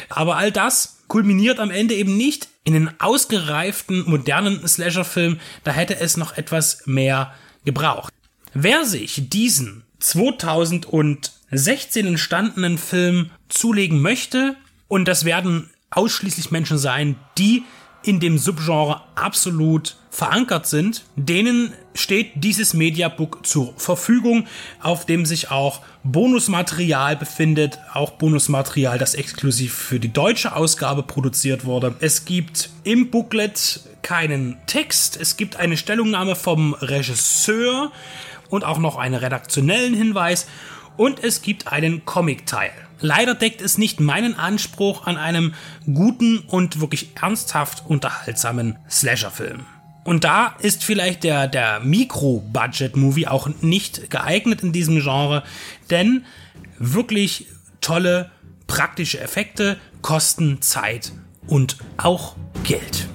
[0.09, 5.99] Aber all das kulminiert am Ende eben nicht in den ausgereiften, modernen Slasher-Film, da hätte
[5.99, 7.33] es noch etwas mehr
[7.65, 8.13] gebraucht.
[8.53, 14.55] Wer sich diesen 2016 entstandenen Film zulegen möchte,
[14.87, 17.63] und das werden ausschließlich Menschen sein, die
[18.03, 24.45] in dem Subgenre absolut verankert sind, denen steht dieses Mediabook zur Verfügung,
[24.81, 31.63] auf dem sich auch Bonusmaterial befindet, auch Bonusmaterial, das exklusiv für die deutsche Ausgabe produziert
[31.63, 31.95] wurde.
[31.99, 37.91] Es gibt im Booklet keinen Text, es gibt eine Stellungnahme vom Regisseur
[38.49, 40.47] und auch noch einen redaktionellen Hinweis
[40.97, 42.71] und es gibt einen Comic-Teil.
[43.01, 45.53] Leider deckt es nicht meinen Anspruch an einem
[45.91, 49.65] guten und wirklich ernsthaft unterhaltsamen Slasher-Film.
[50.03, 55.43] Und da ist vielleicht der, der Mikro-Budget-Movie auch nicht geeignet in diesem Genre,
[55.89, 56.25] denn
[56.79, 57.47] wirklich
[57.81, 58.31] tolle
[58.65, 61.11] praktische Effekte kosten Zeit
[61.47, 63.07] und auch Geld.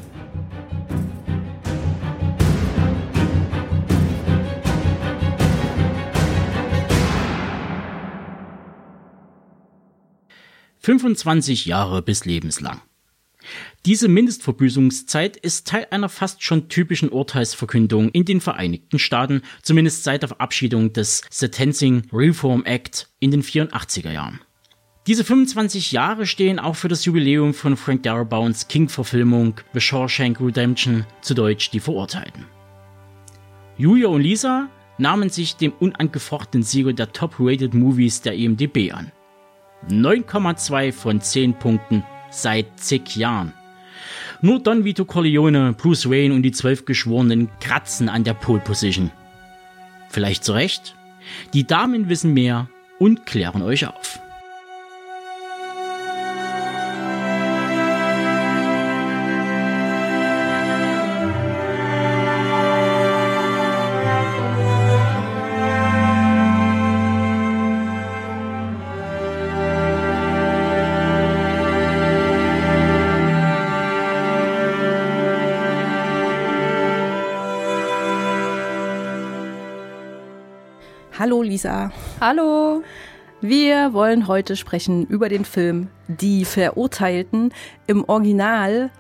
[10.86, 12.80] 25 Jahre bis lebenslang.
[13.86, 20.22] Diese Mindestverbüßungszeit ist Teil einer fast schon typischen Urteilsverkündung in den Vereinigten Staaten, zumindest seit
[20.22, 24.38] der Verabschiedung des Sentencing Reform Act in den 84er Jahren.
[25.08, 31.04] Diese 25 Jahre stehen auch für das Jubiläum von Frank Darabounds King-Verfilmung The Shawshank Redemption,
[31.20, 32.44] zu Deutsch Die Verurteilten.
[33.76, 34.68] Julia und Lisa
[34.98, 39.10] nahmen sich dem unangefochtenen Sieger der Top-Rated Movies der IMDb an.
[39.88, 43.52] 9,2 von 10 Punkten seit zig Jahren.
[44.40, 49.10] Nur Don Vito Corleone, Bruce Wayne und die zwölf Geschworenen kratzen an der Pole Position.
[50.08, 50.94] Vielleicht zu Recht?
[51.54, 54.20] Die Damen wissen mehr und klären euch auf.
[81.56, 81.90] Lisa.
[82.20, 82.82] Hallo.
[83.40, 87.50] Wir wollen heute sprechen über den Film Die Verurteilten
[87.86, 88.90] im Original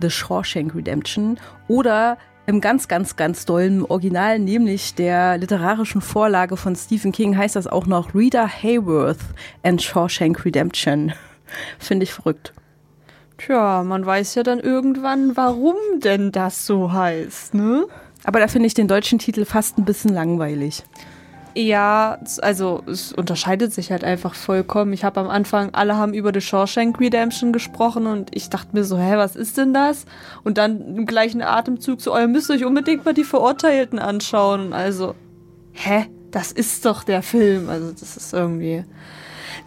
[0.00, 2.16] The Shawshank Redemption oder
[2.46, 7.66] im ganz, ganz, ganz dollen Original, nämlich der literarischen Vorlage von Stephen King, heißt das
[7.66, 9.18] auch noch Rita Hayworth
[9.62, 11.12] and Shawshank Redemption.
[11.78, 12.54] Finde ich verrückt.
[13.36, 17.84] Tja, man weiß ja dann irgendwann, warum denn das so heißt, ne?
[18.24, 20.84] Aber da finde ich den deutschen Titel fast ein bisschen langweilig.
[21.54, 24.92] Ja, also es unterscheidet sich halt einfach vollkommen.
[24.92, 28.84] Ich habe am Anfang, alle haben über The Shawshank Redemption gesprochen und ich dachte mir
[28.84, 30.04] so, hä, was ist denn das?
[30.44, 34.72] Und dann im gleichen Atemzug so, oh, ihr müsst euch unbedingt mal die Verurteilten anschauen.
[34.72, 35.14] Also,
[35.72, 37.68] hä, das ist doch der Film.
[37.68, 38.84] Also das ist irgendwie...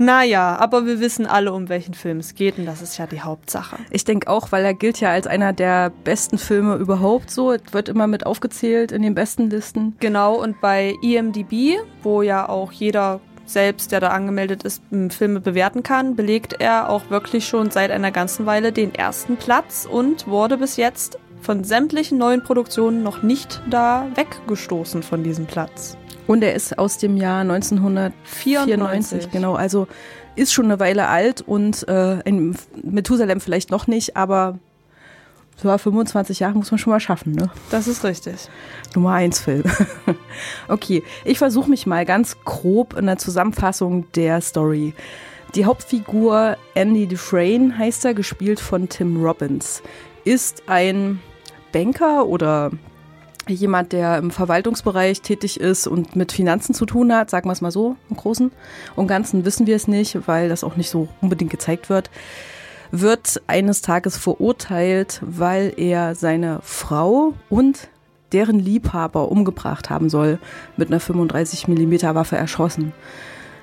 [0.02, 3.22] Naja, aber wir wissen alle, um welchen Film es geht und das ist ja die
[3.22, 3.76] Hauptsache.
[3.92, 7.52] Ich denke auch, weil er gilt ja als einer der besten Filme überhaupt so.
[7.52, 9.96] Es wird immer mit aufgezählt in den besten Listen.
[10.00, 15.84] Genau, und bei IMDb, wo ja auch jeder selbst, der da angemeldet ist, Filme bewerten
[15.84, 20.58] kann, belegt er auch wirklich schon seit einer ganzen Weile den ersten Platz und wurde
[20.58, 25.96] bis jetzt von sämtlichen neuen Produktionen noch nicht da weggestoßen von diesem Platz.
[26.32, 29.56] Und er ist aus dem Jahr 1994, genau.
[29.56, 29.90] Also
[30.38, 34.58] ist schon eine Weile alt und äh, in Methusalem vielleicht noch nicht, aber
[35.58, 37.50] so 25 Jahre muss man schon mal schaffen, ne?
[37.70, 38.48] Das ist richtig.
[38.96, 39.64] Nummer 1 Film.
[40.70, 44.94] okay, ich versuche mich mal ganz grob in der Zusammenfassung der Story.
[45.54, 49.84] Die Hauptfigur Andy Dufresne heißt er, gespielt von Tim Robbins,
[50.24, 51.20] ist ein
[51.74, 52.72] Banker oder
[53.48, 57.62] jemand, der im Verwaltungsbereich tätig ist und mit Finanzen zu tun hat, sagen wir es
[57.62, 58.52] mal so, im Großen
[58.96, 62.10] und Ganzen wissen wir es nicht, weil das auch nicht so unbedingt gezeigt wird,
[62.92, 67.88] wird eines Tages verurteilt, weil er seine Frau und
[68.32, 70.40] deren Liebhaber umgebracht haben soll,
[70.78, 72.94] mit einer 35 mm Waffe erschossen.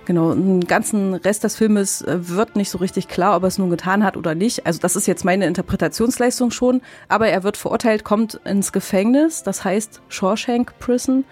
[0.09, 3.59] Genau, den ganzen Rest des Filmes äh, wird nicht so richtig klar, ob er es
[3.59, 4.65] nun getan hat oder nicht.
[4.65, 6.81] Also das ist jetzt meine Interpretationsleistung schon.
[7.09, 11.27] Aber er wird verurteilt, kommt ins Gefängnis, das heißt Shawshank Prison.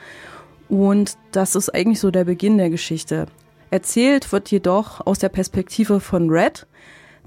[0.69, 3.29] Und das ist eigentlich so der Beginn der Geschichte.
[3.71, 6.67] Erzählt wird jedoch aus der Perspektive von Red.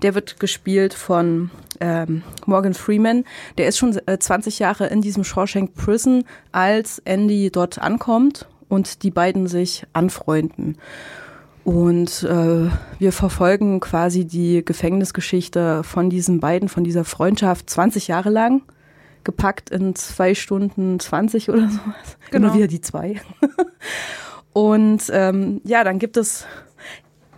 [0.03, 1.49] Der wird gespielt von
[1.79, 3.25] ähm, Morgan Freeman.
[3.57, 9.01] Der ist schon äh, 20 Jahre in diesem Shawshank Prison, als Andy dort ankommt und
[9.01, 10.77] die beiden sich anfreunden.
[11.69, 18.31] Und äh, wir verfolgen quasi die Gefängnisgeschichte von diesen beiden, von dieser Freundschaft 20 Jahre
[18.31, 18.63] lang,
[19.23, 22.17] gepackt in zwei Stunden 20 oder sowas.
[22.31, 22.47] Genau.
[22.47, 23.21] Immer wieder die zwei.
[24.51, 26.47] Und ähm, ja, dann gibt es,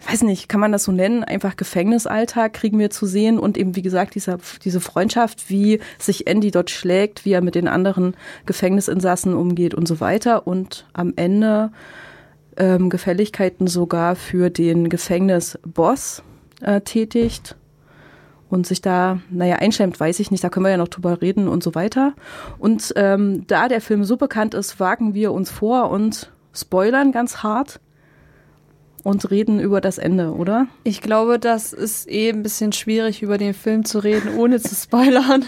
[0.10, 3.76] weiß nicht, kann man das so nennen, einfach Gefängnisalltag kriegen wir zu sehen und eben,
[3.76, 8.16] wie gesagt, dieser, diese Freundschaft, wie sich Andy dort schlägt, wie er mit den anderen
[8.46, 10.48] Gefängnisinsassen umgeht und so weiter.
[10.48, 11.72] Und am Ende
[12.62, 16.22] ähm, Gefälligkeiten sogar für den Gefängnisboss
[16.62, 17.56] äh, tätigt
[18.50, 21.48] und sich da, naja, einschämt, weiß ich nicht, da können wir ja noch drüber reden
[21.48, 22.14] und so weiter.
[22.60, 27.38] Und ähm, da der Film so bekannt ist, wagen wir uns vor und spoilern ganz
[27.38, 27.80] hart
[29.04, 30.68] und reden über das Ende, oder?
[30.84, 34.76] Ich glaube, das ist eh ein bisschen schwierig, über den Film zu reden, ohne zu
[34.76, 35.44] spoilern.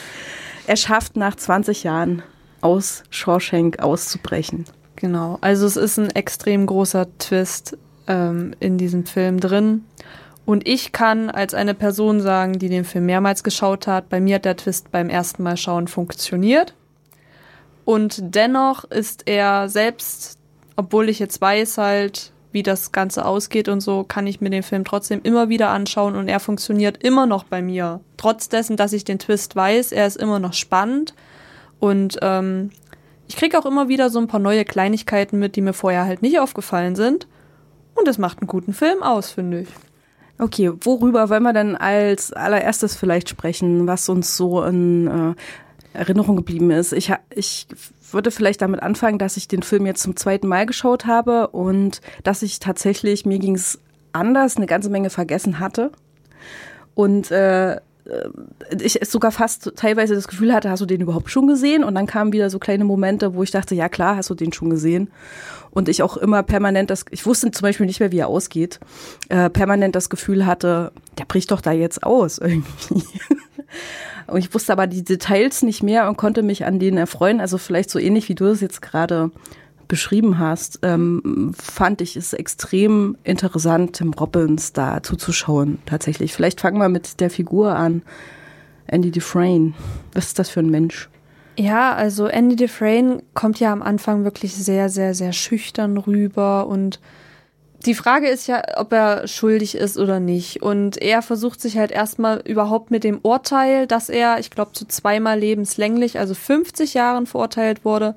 [0.68, 2.22] er schafft nach 20 Jahren
[2.60, 4.66] aus Shawshank auszubrechen.
[5.04, 7.76] Genau, also es ist ein extrem großer Twist
[8.06, 9.84] ähm, in diesem Film drin.
[10.46, 14.36] Und ich kann als eine Person sagen, die den Film mehrmals geschaut hat, bei mir
[14.36, 16.72] hat der Twist beim ersten Mal schauen funktioniert.
[17.84, 20.38] Und dennoch ist er selbst,
[20.74, 24.62] obwohl ich jetzt weiß halt, wie das Ganze ausgeht und so, kann ich mir den
[24.62, 28.00] Film trotzdem immer wieder anschauen und er funktioniert immer noch bei mir.
[28.16, 31.12] Trotz dessen, dass ich den Twist weiß, er ist immer noch spannend
[31.78, 32.70] und ähm,
[33.34, 36.22] ich kriege auch immer wieder so ein paar neue Kleinigkeiten mit, die mir vorher halt
[36.22, 37.26] nicht aufgefallen sind.
[37.96, 39.68] Und es macht einen guten Film aus, finde ich.
[40.38, 46.36] Okay, worüber wollen wir dann als allererstes vielleicht sprechen, was uns so in äh, Erinnerung
[46.36, 46.92] geblieben ist?
[46.92, 47.66] Ich, ich
[48.12, 52.02] würde vielleicht damit anfangen, dass ich den Film jetzt zum zweiten Mal geschaut habe und
[52.22, 53.80] dass ich tatsächlich, mir ging es
[54.12, 55.90] anders, eine ganze Menge vergessen hatte.
[56.94, 57.80] Und äh,
[58.80, 61.84] ich sogar fast teilweise das Gefühl hatte, hast du den überhaupt schon gesehen?
[61.84, 64.52] Und dann kamen wieder so kleine Momente, wo ich dachte, ja klar, hast du den
[64.52, 65.10] schon gesehen.
[65.70, 68.78] Und ich auch immer permanent das, ich wusste zum Beispiel nicht mehr, wie er ausgeht,
[69.28, 73.02] äh, permanent das Gefühl hatte, der bricht doch da jetzt aus irgendwie.
[74.26, 77.40] und ich wusste aber die Details nicht mehr und konnte mich an denen erfreuen.
[77.40, 79.30] Also vielleicht so ähnlich wie du es jetzt gerade
[79.88, 86.32] beschrieben hast, ähm, fand ich es extrem interessant, Tim Robbins da zuzuschauen, tatsächlich.
[86.32, 88.02] Vielleicht fangen wir mit der Figur an.
[88.86, 89.72] Andy Dufresne.
[90.12, 91.08] Was ist das für ein Mensch?
[91.56, 97.00] Ja, also Andy Dufresne kommt ja am Anfang wirklich sehr, sehr, sehr schüchtern rüber und
[97.86, 100.62] die Frage ist ja, ob er schuldig ist oder nicht.
[100.62, 104.86] Und er versucht sich halt erstmal überhaupt mit dem Urteil, dass er, ich glaube, zu
[104.86, 108.14] zweimal lebenslänglich, also 50 Jahren verurteilt wurde,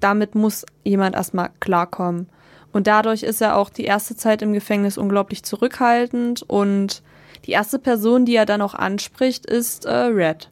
[0.00, 2.28] damit muss jemand erstmal klarkommen.
[2.72, 7.02] Und dadurch ist er auch die erste Zeit im Gefängnis unglaublich zurückhaltend und
[7.46, 10.50] Die erste Person, die er dann auch anspricht, ist äh, Red.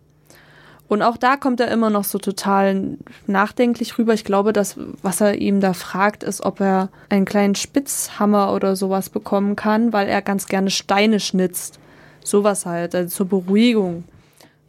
[0.89, 2.97] Und auch da kommt er immer noch so total
[3.27, 4.15] nachdenklich rüber.
[4.15, 8.75] Ich glaube, das, was er ihm da fragt, ist, ob er einen kleinen Spitzhammer oder
[8.75, 11.79] sowas bekommen kann, weil er ganz gerne Steine schnitzt.
[12.25, 14.05] Sowas halt, also zur Beruhigung.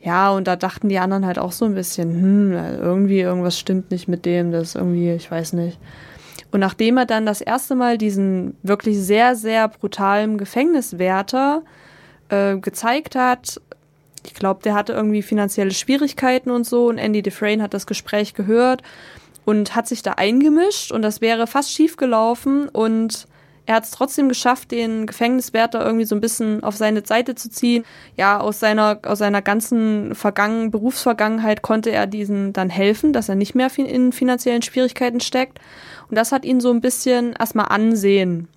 [0.02, 3.92] Ja, und da dachten die anderen halt auch so ein bisschen, hm, irgendwie irgendwas stimmt
[3.92, 5.78] nicht mit dem, das irgendwie, ich weiß nicht.
[6.52, 11.64] Und nachdem er dann das erste Mal diesen wirklich sehr, sehr brutalen Gefängniswärter
[12.30, 13.62] äh, gezeigt hat,
[14.26, 18.34] ich glaube, der hatte irgendwie finanzielle Schwierigkeiten und so und Andy Dufresne hat das Gespräch
[18.34, 18.82] gehört
[19.46, 23.28] und hat sich da eingemischt und das wäre fast schief gelaufen und
[23.70, 27.52] er hat es trotzdem geschafft, den Gefängniswärter irgendwie so ein bisschen auf seine Seite zu
[27.52, 27.86] ziehen.
[28.18, 33.36] Ja, aus seiner, aus seiner ganzen Vergangen Berufsvergangenheit konnte er diesen dann helfen, dass er
[33.36, 35.60] nicht mehr in finanziellen Schwierigkeiten steckt.
[36.10, 38.48] Und das hat ihn so ein bisschen erstmal Ansehen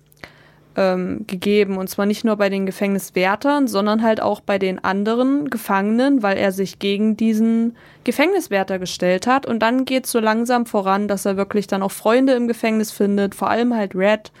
[0.75, 1.77] ähm, gegeben.
[1.77, 6.37] Und zwar nicht nur bei den Gefängniswärtern, sondern halt auch bei den anderen Gefangenen, weil
[6.37, 9.45] er sich gegen diesen Gefängniswärter gestellt hat.
[9.45, 12.91] Und dann geht es so langsam voran, dass er wirklich dann auch Freunde im Gefängnis
[12.91, 14.31] findet, vor allem halt Red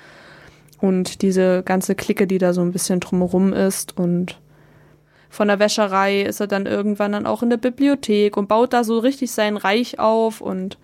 [0.83, 3.97] und diese ganze Clique, die da so ein bisschen drumherum ist.
[3.97, 4.37] Und
[5.29, 8.83] von der Wäscherei ist er dann irgendwann dann auch in der Bibliothek und baut da
[8.83, 10.77] so richtig sein Reich auf und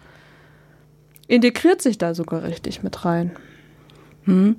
[1.27, 3.31] integriert sich da sogar richtig mit rein.
[4.23, 4.55] Hm.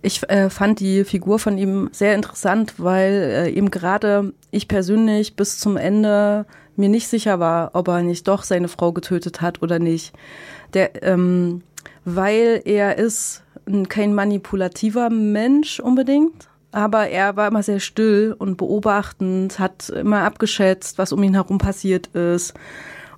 [0.00, 5.34] Ich äh, fand die Figur von ihm sehr interessant, weil äh, eben gerade ich persönlich
[5.34, 6.46] bis zum Ende
[6.76, 10.14] mir nicht sicher war, ob er nicht doch seine Frau getötet hat oder nicht.
[10.72, 11.62] Der, ähm,
[12.04, 13.42] weil er ist
[13.88, 20.98] kein manipulativer Mensch unbedingt, aber er war immer sehr still und beobachtend, hat immer abgeschätzt,
[20.98, 22.54] was um ihn herum passiert ist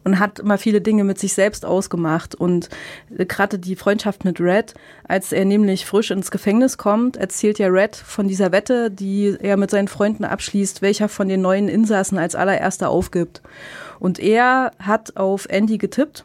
[0.04, 2.34] und hat immer viele Dinge mit sich selbst ausgemacht.
[2.34, 2.68] Und
[3.16, 4.74] äh, gerade die Freundschaft mit Red,
[5.06, 9.56] als er nämlich frisch ins Gefängnis kommt, erzählt ja Red von dieser Wette, die er
[9.56, 13.42] mit seinen Freunden abschließt, welcher von den neuen Insassen als allererster aufgibt.
[13.98, 16.24] Und er hat auf Andy getippt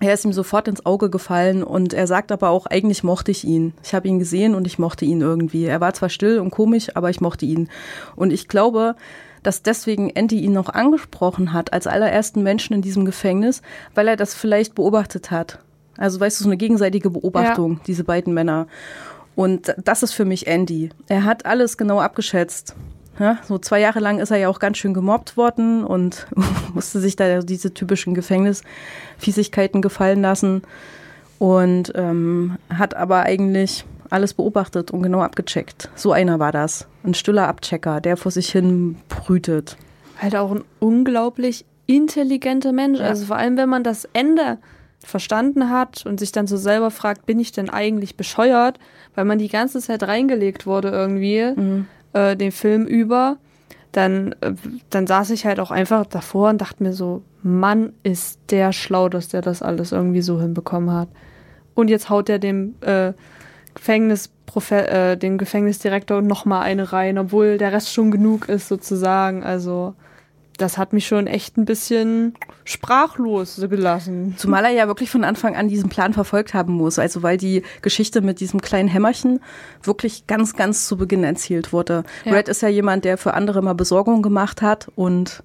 [0.00, 3.44] er ist ihm sofort ins Auge gefallen und er sagt aber auch, eigentlich mochte ich
[3.44, 3.74] ihn.
[3.84, 5.66] Ich habe ihn gesehen und ich mochte ihn irgendwie.
[5.66, 7.68] Er war zwar still und komisch, aber ich mochte ihn.
[8.16, 8.96] Und ich glaube,
[9.42, 13.62] dass deswegen Andy ihn noch angesprochen hat als allerersten Menschen in diesem Gefängnis,
[13.94, 15.58] weil er das vielleicht beobachtet hat.
[15.96, 17.80] Also weißt du, so eine gegenseitige Beobachtung, ja.
[17.86, 18.68] diese beiden Männer.
[19.36, 20.90] Und das ist für mich Andy.
[21.08, 22.74] Er hat alles genau abgeschätzt.
[23.20, 26.26] Ja, so zwei Jahre lang ist er ja auch ganz schön gemobbt worden und
[26.74, 30.62] musste sich da diese typischen Gefängnisfiesigkeiten gefallen lassen
[31.38, 35.90] und ähm, hat aber eigentlich alles beobachtet und genau abgecheckt.
[35.94, 36.88] So einer war das.
[37.04, 39.76] Ein stiller Abchecker, der vor sich hin brütet.
[40.18, 43.00] Halt auch ein unglaublich intelligenter Mensch.
[43.00, 43.06] Ja.
[43.06, 44.58] Also vor allem, wenn man das Ende
[45.04, 48.78] verstanden hat und sich dann so selber fragt, bin ich denn eigentlich bescheuert?
[49.14, 51.86] Weil man die ganze Zeit reingelegt wurde irgendwie, mhm.
[52.12, 53.36] Äh, den Film über.
[53.92, 54.52] Dann, äh,
[54.90, 59.08] dann saß ich halt auch einfach davor und dachte mir so, Mann, ist der schlau,
[59.08, 61.08] dass der das alles irgendwie so hinbekommen hat.
[61.74, 63.12] Und jetzt haut er dem äh,
[63.74, 64.30] Gefängnis
[64.70, 69.44] äh, dem Gefängnisdirektor noch mal eine rein, obwohl der Rest schon genug ist sozusagen.
[69.44, 69.94] Also
[70.60, 72.34] das hat mich schon echt ein bisschen
[72.64, 74.34] sprachlos gelassen.
[74.36, 76.98] Zumal er ja wirklich von Anfang an diesen Plan verfolgt haben muss.
[76.98, 79.40] Also weil die Geschichte mit diesem kleinen Hämmerchen
[79.82, 82.04] wirklich ganz, ganz zu Beginn erzählt wurde.
[82.24, 82.32] Ja.
[82.32, 85.42] Red ist ja jemand, der für andere mal Besorgung gemacht hat und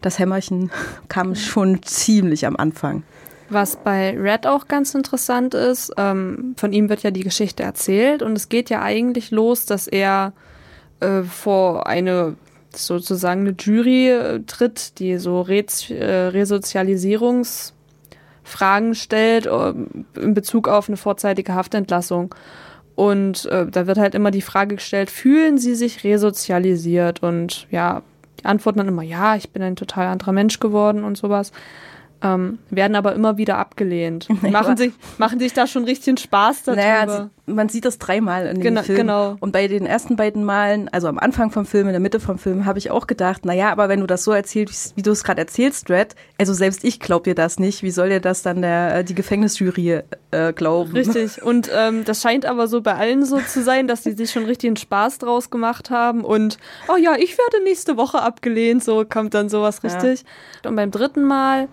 [0.00, 0.70] das Hämmerchen
[1.08, 3.04] kam schon ziemlich am Anfang.
[3.50, 8.22] Was bei Red auch ganz interessant ist, ähm, von ihm wird ja die Geschichte erzählt
[8.22, 10.34] und es geht ja eigentlich los, dass er
[11.00, 12.36] äh, vor eine
[12.74, 15.64] sozusagen eine Jury äh, tritt, die so äh,
[16.04, 19.74] Resozialisierungsfragen stellt äh,
[20.20, 22.34] in Bezug auf eine vorzeitige Haftentlassung.
[22.94, 27.22] Und da wird halt immer die Frage gestellt, fühlen Sie sich resozialisiert?
[27.22, 28.02] Und ja,
[28.40, 31.52] die antworten dann immer, ja, ich bin ein total anderer Mensch geworden und sowas
[32.22, 34.28] ähm, werden aber immer wieder abgelehnt.
[34.42, 36.82] machen, sich, machen sich da schon richtig Spaß darüber.
[36.82, 38.98] Naja, man sieht das dreimal in dem genau, Film.
[38.98, 39.36] Genau.
[39.40, 42.38] Und bei den ersten beiden Malen, also am Anfang vom Film, in der Mitte vom
[42.38, 45.24] Film, habe ich auch gedacht, naja, aber wenn du das so erzählst, wie du es
[45.24, 48.62] gerade erzählst, Red, also selbst ich glaub dir das nicht, wie soll dir das dann
[48.62, 50.92] der, äh, die Gefängnisjury äh, glauben?
[50.92, 51.42] Richtig.
[51.48, 54.44] Und ähm, das scheint aber so bei allen so zu sein, dass sie sich schon
[54.44, 56.58] richtig Spaß draus gemacht haben und,
[56.88, 60.24] oh ja, ich werde nächste Woche abgelehnt, so kommt dann sowas richtig.
[60.62, 60.70] Ja.
[60.70, 61.68] Und beim dritten Mal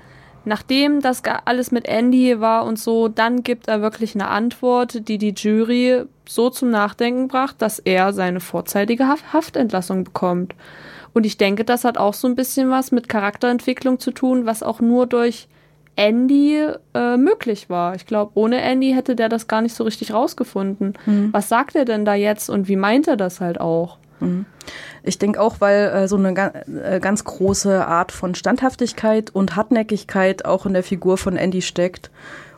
[0.46, 5.18] Nachdem das alles mit Andy war und so, dann gibt er wirklich eine Antwort, die
[5.18, 10.56] die Jury so zum Nachdenken bracht, dass er seine vorzeitige Haftentlassung bekommt.
[11.14, 14.64] Und ich denke, das hat auch so ein bisschen was mit Charakterentwicklung zu tun, was
[14.64, 15.48] auch nur durch
[15.96, 16.62] Andy
[16.94, 17.96] äh, möglich war.
[17.96, 20.94] Ich glaube, ohne Andy hätte der das gar nicht so richtig rausgefunden.
[21.06, 21.30] Mhm.
[21.32, 23.98] Was sagt er denn da jetzt und wie meint er das halt auch?
[24.20, 24.46] Mhm.
[25.04, 26.52] Ich denke auch, weil äh, so eine ga
[26.84, 32.12] äh, ganz große Art von Standhaftigkeit und Hartnäckigkeit auch in der Figur von Andy steckt.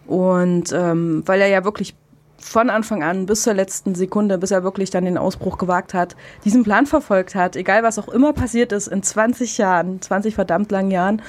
[0.05, 1.95] Und ähm, weil er ja wirklich
[2.39, 6.15] von Anfang an bis zur letzten Sekunde, bis er wirklich dann den Ausbruch gewagt hat,
[6.45, 10.71] diesen Plan verfolgt hat, egal was auch immer passiert ist in 20 Jahren, 20 verdammt
[10.71, 11.21] langen Jahren.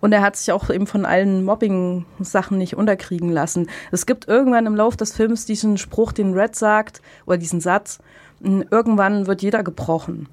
[0.00, 3.70] Und er hat sich auch eben von allen Mobbing-Sachen nicht unterkriegen lassen.
[3.92, 8.00] Es gibt irgendwann im Lauf des Films diesen Spruch, den Red sagt, oder diesen Satz,
[8.42, 10.28] irgendwann wird jeder gebrochen.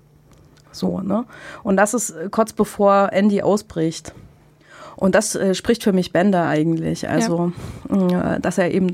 [0.72, 1.26] So, ne?
[1.64, 4.14] Und das ist kurz bevor Andy ausbricht.
[4.96, 7.08] Und das äh, spricht für mich Bender eigentlich.
[7.08, 7.54] Also,
[7.90, 8.36] ja.
[8.36, 8.92] äh, dass er eben,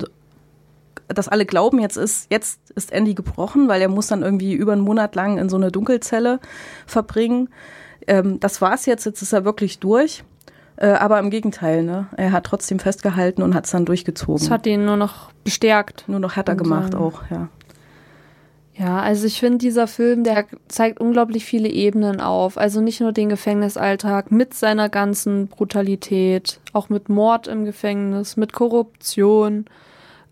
[1.08, 4.72] dass alle glauben, jetzt ist, jetzt ist Andy gebrochen, weil er muss dann irgendwie über
[4.72, 6.38] einen Monat lang in so eine Dunkelzelle
[6.86, 7.48] verbringen.
[8.06, 10.22] Ähm, das war's jetzt, jetzt ist er wirklich durch.
[10.76, 12.06] Äh, aber im Gegenteil, ne?
[12.16, 14.38] Er hat trotzdem festgehalten und hat es dann durchgezogen.
[14.38, 16.04] Das hat ihn nur noch bestärkt.
[16.06, 17.48] Nur noch härter gemacht auch, ja.
[18.78, 22.58] Ja, also ich finde, dieser Film, der zeigt unglaublich viele Ebenen auf.
[22.58, 28.52] Also nicht nur den Gefängnisalltag mit seiner ganzen Brutalität, auch mit Mord im Gefängnis, mit
[28.52, 29.64] Korruption.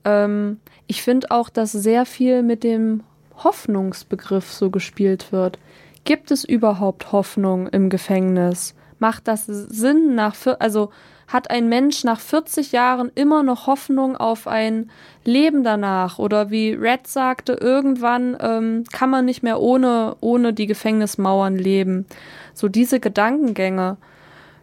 [0.04, 3.02] Ähm, ich finde auch, dass sehr viel mit dem
[3.42, 5.58] Hoffnungsbegriff so gespielt wird.
[6.04, 8.74] Gibt es überhaupt Hoffnung im Gefängnis?
[8.98, 10.90] Macht das Sinn nach, also
[11.35, 14.89] hat ein Mensch nach 40 Jahren immer noch Hoffnung auf ein
[15.24, 16.20] Leben danach?
[16.20, 22.06] Oder wie Red sagte, irgendwann ähm, kann man nicht mehr ohne, ohne die Gefängnismauern leben.
[22.55, 23.97] So diese Gedankengänge.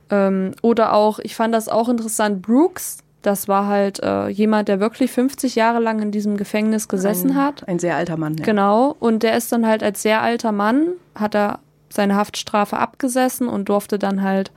[0.10, 4.80] Ähm, oder auch, ich fand das auch interessant, Brooks, das war halt äh, jemand, der
[4.80, 7.68] wirklich 50 Jahre lang in diesem Gefängnis gesessen ein, hat.
[7.68, 8.38] Ein sehr alter Mann.
[8.38, 8.46] Ja.
[8.46, 8.96] Genau.
[8.98, 13.68] Und der ist dann halt als sehr alter Mann, hat er seine Haftstrafe abgesessen und
[13.68, 14.52] durfte dann halt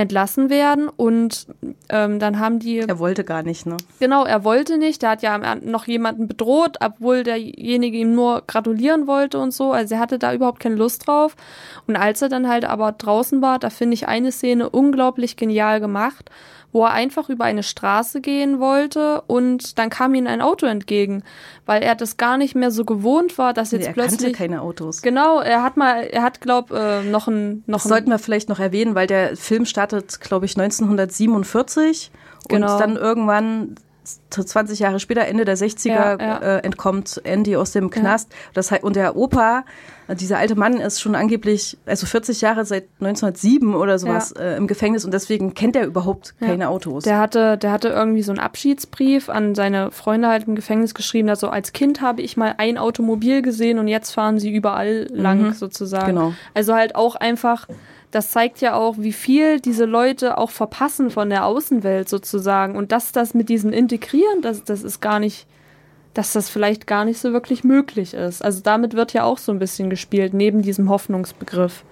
[0.00, 1.46] entlassen werden und
[1.90, 2.78] ähm, dann haben die.
[2.78, 3.76] Er wollte gar nicht, ne?
[3.98, 5.02] Genau, er wollte nicht.
[5.02, 9.72] Der hat ja noch jemanden bedroht, obwohl derjenige ihm nur gratulieren wollte und so.
[9.72, 11.36] Also er hatte da überhaupt keine Lust drauf.
[11.86, 15.80] Und als er dann halt aber draußen war, da finde ich eine Szene unglaublich genial
[15.80, 16.30] gemacht
[16.72, 21.22] wo er einfach über eine Straße gehen wollte und dann kam ihm ein Auto entgegen,
[21.66, 24.38] weil er das gar nicht mehr so gewohnt war, dass jetzt nee, er plötzlich kannte
[24.38, 25.02] keine Autos.
[25.02, 28.48] Genau, er hat mal, er hat glaub äh, noch ein noch das sollten wir vielleicht
[28.48, 32.10] noch erwähnen, weil der Film startet, glaube ich, 1947
[32.48, 32.72] genau.
[32.72, 33.74] und dann irgendwann
[34.30, 36.38] 20 Jahre später, Ende der 60er, ja, ja.
[36.38, 38.30] Äh, entkommt Andy aus dem Knast.
[38.30, 38.38] Ja.
[38.54, 39.64] Das, und der Opa,
[40.14, 44.66] dieser alte Mann ist schon angeblich, also 40 Jahre seit 1907 oder sowas äh, im
[44.66, 47.04] Gefängnis und deswegen kennt er überhaupt keine Autos.
[47.04, 51.28] Der hatte, der hatte irgendwie so einen Abschiedsbrief an seine Freunde halt im Gefängnis geschrieben,
[51.28, 55.42] also als Kind habe ich mal ein Automobil gesehen und jetzt fahren sie überall lang
[55.42, 55.52] mhm.
[55.52, 56.06] sozusagen.
[56.06, 56.34] Genau.
[56.54, 57.68] Also halt auch einfach
[58.10, 62.76] das zeigt ja auch, wie viel diese Leute auch verpassen von der Außenwelt sozusagen.
[62.76, 65.46] Und dass das mit diesem Integrieren, das, das ist gar nicht,
[66.12, 68.44] dass das vielleicht gar nicht so wirklich möglich ist.
[68.44, 71.84] Also damit wird ja auch so ein bisschen gespielt, neben diesem Hoffnungsbegriff.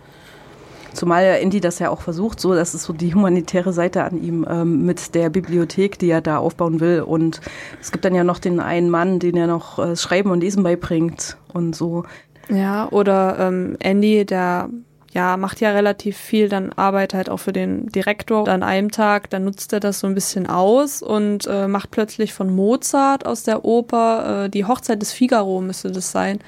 [0.92, 4.20] Zumal ja Indy das ja auch versucht, so, das ist so die humanitäre Seite an
[4.20, 7.02] ihm ähm, mit der Bibliothek, die er da aufbauen will.
[7.02, 7.40] Und
[7.80, 10.64] es gibt dann ja noch den einen Mann, den er noch äh, Schreiben und Lesen
[10.64, 12.04] beibringt und so.
[12.48, 14.70] Ja, oder ähm, Andy, der
[15.12, 18.46] ja, macht ja relativ viel, dann Arbeit halt auch für den Direktor.
[18.48, 22.34] An einem Tag, dann nutzt er das so ein bisschen aus und äh, macht plötzlich
[22.34, 26.40] von Mozart aus der Oper, äh, die Hochzeit des Figaro müsste das sein,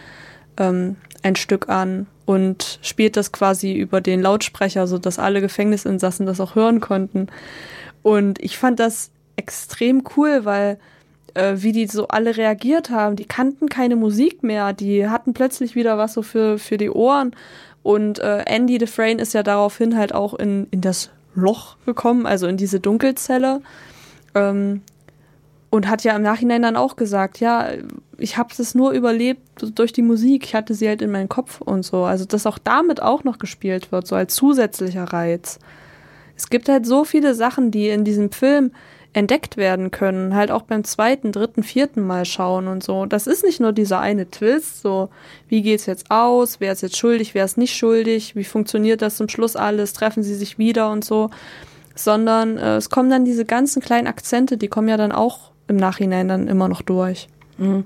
[0.59, 6.27] ähm, ein Stück an und spielt das quasi über den Lautsprecher, so dass alle Gefängnisinsassen
[6.27, 7.29] das auch hören konnten.
[8.03, 10.79] Und ich fand das extrem cool, weil
[11.35, 13.17] äh, wie die so alle reagiert haben.
[13.17, 17.35] Die kannten keine Musik mehr, die hatten plötzlich wieder was so für, für die Ohren
[17.83, 22.47] und äh, Andy Dufresne ist ja daraufhin halt auch in, in das Loch gekommen, also
[22.47, 23.63] in diese Dunkelzelle.
[24.35, 24.83] Ähm,
[25.71, 27.69] und hat ja im Nachhinein dann auch gesagt, ja,
[28.19, 29.41] ich habe das nur überlebt
[29.77, 30.45] durch die Musik.
[30.45, 32.03] Ich hatte sie halt in meinem Kopf und so.
[32.03, 35.61] Also dass auch damit auch noch gespielt wird, so als zusätzlicher Reiz.
[36.37, 38.73] Es gibt halt so viele Sachen, die in diesem Film
[39.13, 43.07] entdeckt werden können, halt auch beim zweiten, dritten, vierten Mal schauen und so.
[43.07, 45.09] Das ist nicht nur dieser eine Twist, so
[45.49, 49.17] wie geht's jetzt aus, wer ist jetzt schuldig, wer ist nicht schuldig, wie funktioniert das
[49.17, 51.31] zum Schluss alles, treffen sie sich wieder und so,
[51.97, 55.77] sondern äh, es kommen dann diese ganzen kleinen Akzente, die kommen ja dann auch im
[55.77, 57.29] Nachhinein dann immer noch durch.
[57.59, 57.85] Mhm.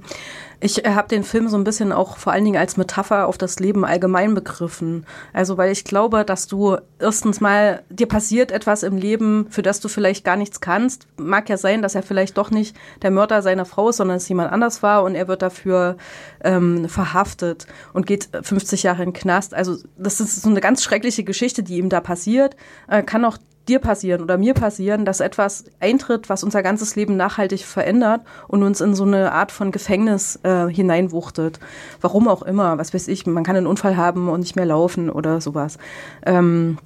[0.64, 3.60] Ich habe den Film so ein bisschen auch vor allen Dingen als Metapher auf das
[3.60, 5.04] Leben allgemein begriffen.
[5.34, 9.80] Also weil ich glaube, dass du erstens mal, dir passiert etwas im Leben, für das
[9.80, 11.06] du vielleicht gar nichts kannst.
[11.18, 14.26] Mag ja sein, dass er vielleicht doch nicht der Mörder seiner Frau ist, sondern es
[14.26, 15.98] jemand anders war und er wird dafür
[16.42, 19.52] ähm, verhaftet und geht 50 Jahre in den Knast.
[19.52, 22.56] Also das ist so eine ganz schreckliche Geschichte, die ihm da passiert.
[22.88, 23.36] Äh, kann auch
[23.68, 28.62] dir passieren oder mir passieren, dass etwas eintritt, was unser ganzes Leben nachhaltig verändert und
[28.62, 31.60] uns in so eine Art von Gefängnis äh, hineinwuchtet.
[32.00, 35.10] Warum auch immer, was weiß ich, man kann einen Unfall haben und nicht mehr laufen
[35.10, 35.78] oder sowas.
[36.26, 36.78] Ähm,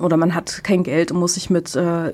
[0.00, 2.12] oder man hat kein Geld und muss sich mit äh,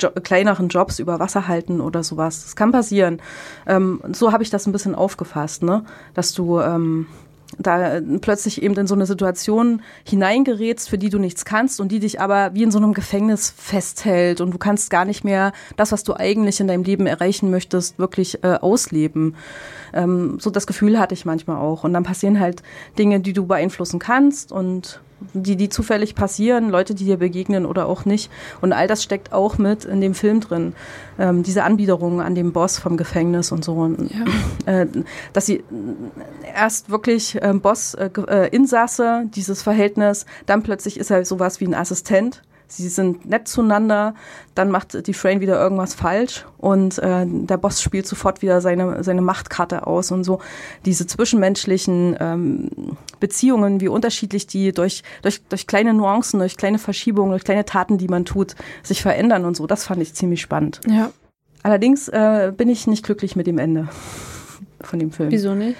[0.00, 2.44] jo kleineren Jobs über Wasser halten oder sowas.
[2.44, 3.20] Das kann passieren.
[3.66, 5.84] Ähm, so habe ich das ein bisschen aufgefasst, ne?
[6.14, 7.06] Dass du ähm,
[7.58, 12.00] da plötzlich eben in so eine Situation hineingerätst, für die du nichts kannst und die
[12.00, 15.92] dich aber wie in so einem Gefängnis festhält und du kannst gar nicht mehr das,
[15.92, 19.36] was du eigentlich in deinem Leben erreichen möchtest, wirklich äh, ausleben.
[19.92, 21.84] Ähm, so das Gefühl hatte ich manchmal auch.
[21.84, 22.62] Und dann passieren halt
[22.98, 25.00] Dinge, die du beeinflussen kannst und
[25.32, 28.30] die, die zufällig passieren, Leute, die dir begegnen oder auch nicht.
[28.60, 30.74] Und all das steckt auch mit in dem Film drin.
[31.18, 33.74] Ähm, diese Anbiederung an dem Boss vom Gefängnis und so.
[33.74, 34.72] Und, ja.
[34.82, 34.86] äh,
[35.32, 35.64] dass sie
[36.54, 41.66] erst wirklich ähm, Boss, äh, äh, Insasse, dieses Verhältnis, dann plötzlich ist er sowas wie
[41.66, 42.42] ein Assistent
[42.76, 44.14] sie sind nett zueinander,
[44.54, 49.02] dann macht die Frame wieder irgendwas falsch und äh, der Boss spielt sofort wieder seine,
[49.04, 50.40] seine Machtkarte aus und so.
[50.84, 52.70] Diese zwischenmenschlichen ähm,
[53.20, 57.98] Beziehungen, wie unterschiedlich die durch, durch, durch kleine Nuancen, durch kleine Verschiebungen, durch kleine Taten,
[57.98, 60.80] die man tut, sich verändern und so, das fand ich ziemlich spannend.
[60.88, 61.10] Ja.
[61.62, 63.88] Allerdings äh, bin ich nicht glücklich mit dem Ende
[64.82, 65.30] von dem Film.
[65.30, 65.76] Wieso nicht?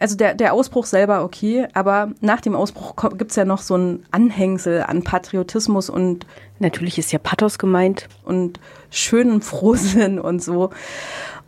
[0.00, 4.02] Also der, der Ausbruch selber okay, aber nach dem Ausbruch gibt's ja noch so ein
[4.10, 6.26] Anhängsel an Patriotismus und
[6.58, 8.58] natürlich ist ja Pathos gemeint und
[8.90, 10.70] schönen Frohsinn und so.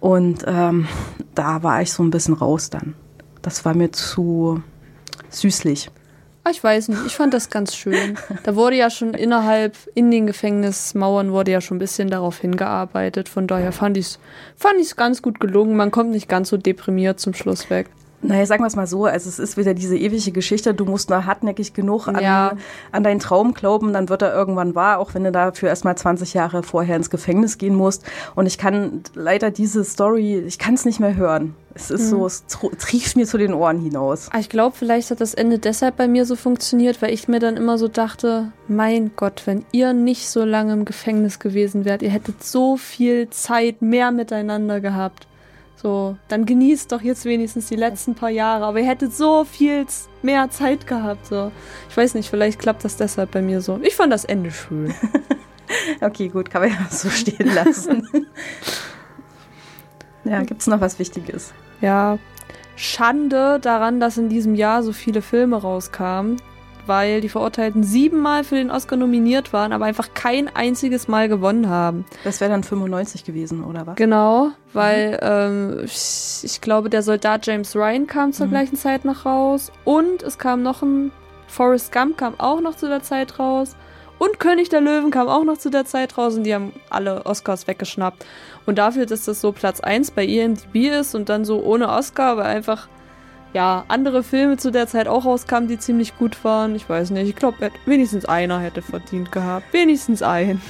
[0.00, 0.86] Und ähm,
[1.34, 2.94] da war ich so ein bisschen raus dann.
[3.40, 4.62] Das war mir zu
[5.30, 5.90] süßlich.
[6.44, 8.18] Ah, ich weiß nicht, ich fand das ganz schön.
[8.42, 13.28] Da wurde ja schon innerhalb, in den Gefängnismauern wurde ja schon ein bisschen darauf hingearbeitet.
[13.28, 14.18] Von daher fand ich es
[14.56, 15.76] fand ich's ganz gut gelungen.
[15.76, 17.88] Man kommt nicht ganz so deprimiert zum Schluss weg.
[18.22, 21.10] Naja, sagen wir es mal so, also es ist wieder diese ewige Geschichte, du musst
[21.10, 22.52] nur hartnäckig genug an, ja.
[22.92, 26.32] an deinen Traum glauben, dann wird er irgendwann wahr, auch wenn du dafür erstmal 20
[26.32, 28.04] Jahre vorher ins Gefängnis gehen musst.
[28.36, 31.56] Und ich kann leider diese Story, ich kann es nicht mehr hören.
[31.74, 32.10] Es ist mhm.
[32.10, 34.28] so, es trieft mir zu den Ohren hinaus.
[34.30, 37.40] Ah, ich glaube, vielleicht hat das Ende deshalb bei mir so funktioniert, weil ich mir
[37.40, 42.02] dann immer so dachte, mein Gott, wenn ihr nicht so lange im Gefängnis gewesen wärt,
[42.02, 45.26] ihr hättet so viel Zeit mehr miteinander gehabt.
[45.82, 48.66] So, dann genießt doch jetzt wenigstens die letzten paar Jahre.
[48.66, 49.84] Aber ihr hättet so viel
[50.22, 51.26] mehr Zeit gehabt.
[51.26, 51.50] So.
[51.90, 53.80] Ich weiß nicht, vielleicht klappt das deshalb bei mir so.
[53.82, 54.94] Ich fand das Ende schön.
[56.00, 58.08] okay, gut, kann man ja so stehen lassen.
[60.24, 61.52] ja, gibt es noch was Wichtiges?
[61.80, 62.18] Ja,
[62.76, 66.40] Schande daran, dass in diesem Jahr so viele Filme rauskamen
[66.86, 71.68] weil die Verurteilten siebenmal für den Oscar nominiert waren, aber einfach kein einziges Mal gewonnen
[71.68, 72.04] haben.
[72.24, 73.96] Das wäre dann 95 gewesen, oder was?
[73.96, 75.78] Genau, weil mhm.
[75.80, 78.50] ähm, ich glaube, der Soldat James Ryan kam zur mhm.
[78.50, 81.12] gleichen Zeit noch raus und es kam noch ein
[81.46, 83.76] Forrest Gump kam auch noch zu der Zeit raus
[84.22, 87.26] und König der Löwen kam auch noch zu der Zeit raus und die haben alle
[87.26, 88.24] Oscars weggeschnappt.
[88.66, 92.36] Und dafür, dass das so Platz 1 bei IMDb ist und dann so ohne Oscar,
[92.36, 92.86] weil einfach
[93.52, 96.74] ja, andere Filme zu der Zeit auch rauskamen, die ziemlich gut waren.
[96.74, 97.28] Ich weiß nicht.
[97.28, 99.72] Ich glaube, wenigstens einer hätte verdient gehabt.
[99.72, 100.60] Wenigstens ein.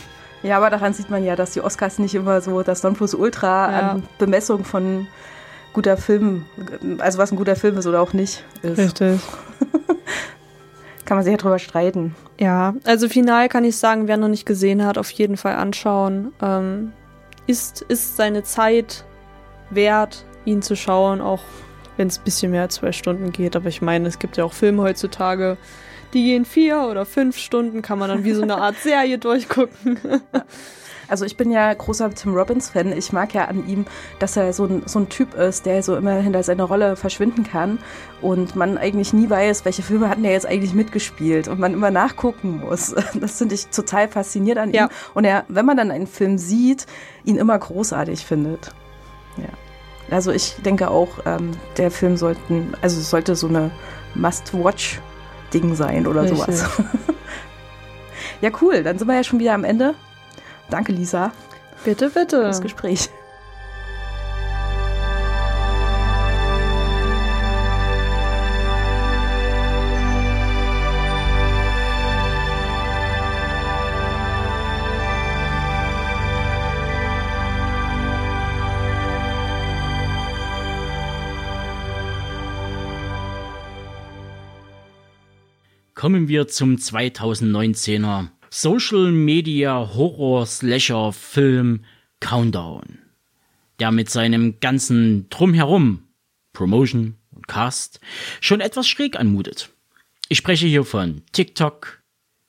[0.43, 3.91] Ja, aber daran sieht man ja, dass die Oscars nicht immer so das Nonplusultra ja.
[3.91, 5.07] an Bemessung von
[5.73, 6.45] guter Film,
[6.99, 8.79] also was ein guter Film ist oder auch nicht ist.
[8.79, 9.21] Richtig.
[11.05, 12.15] kann man sich ja drüber streiten.
[12.41, 16.33] Ja, also final kann ich sagen, wer noch nicht gesehen hat, auf jeden Fall anschauen.
[16.43, 16.93] Ähm,
[17.47, 19.05] ist, ist seine Zeit
[19.71, 21.43] wert, ihn zu schauen, auch
[21.97, 23.57] wenn es ein bisschen mehr als zwei Stunden geht.
[23.57, 25.57] Aber ich meine, es gibt ja auch Filme heutzutage,
[26.13, 29.99] die gehen vier oder fünf Stunden, kann man dann wie so eine Art Serie durchgucken.
[31.09, 32.93] Also ich bin ja großer Tim Robbins-Fan.
[32.97, 33.85] Ich mag ja an ihm,
[34.19, 37.45] dass er so ein, so ein Typ ist, der so immer hinter seiner Rolle verschwinden
[37.45, 37.79] kann
[38.23, 41.91] und man eigentlich nie weiß, welche Filme hat er jetzt eigentlich mitgespielt und man immer
[41.91, 42.95] nachgucken muss.
[43.15, 44.87] Das finde ich total faszinierend an ja.
[44.87, 44.91] ihm.
[45.13, 46.87] Und er, wenn man dann einen Film sieht,
[47.25, 48.73] ihn immer großartig findet.
[49.37, 49.51] Ja.
[50.13, 53.71] Also ich denke auch, ähm, der Film sollten, also sollte so eine
[54.15, 56.39] Must-Watch-Ding sein oder Richtig.
[56.39, 56.83] sowas.
[58.43, 58.83] ja, cool.
[58.83, 59.95] Dann sind wir ja schon wieder am Ende.
[60.69, 61.33] Danke, Lisa.
[61.85, 62.43] Bitte, bitte.
[62.43, 63.09] Das Gespräch.
[86.03, 91.85] Kommen wir zum 2019er Social Media Horror Slasher Film
[92.19, 92.99] Countdown,
[93.79, 96.03] der mit seinem ganzen Drumherum,
[96.55, 98.01] Promotion und Cast
[98.41, 99.71] schon etwas schräg anmutet.
[100.29, 102.03] Ich spreche hier von TikTok,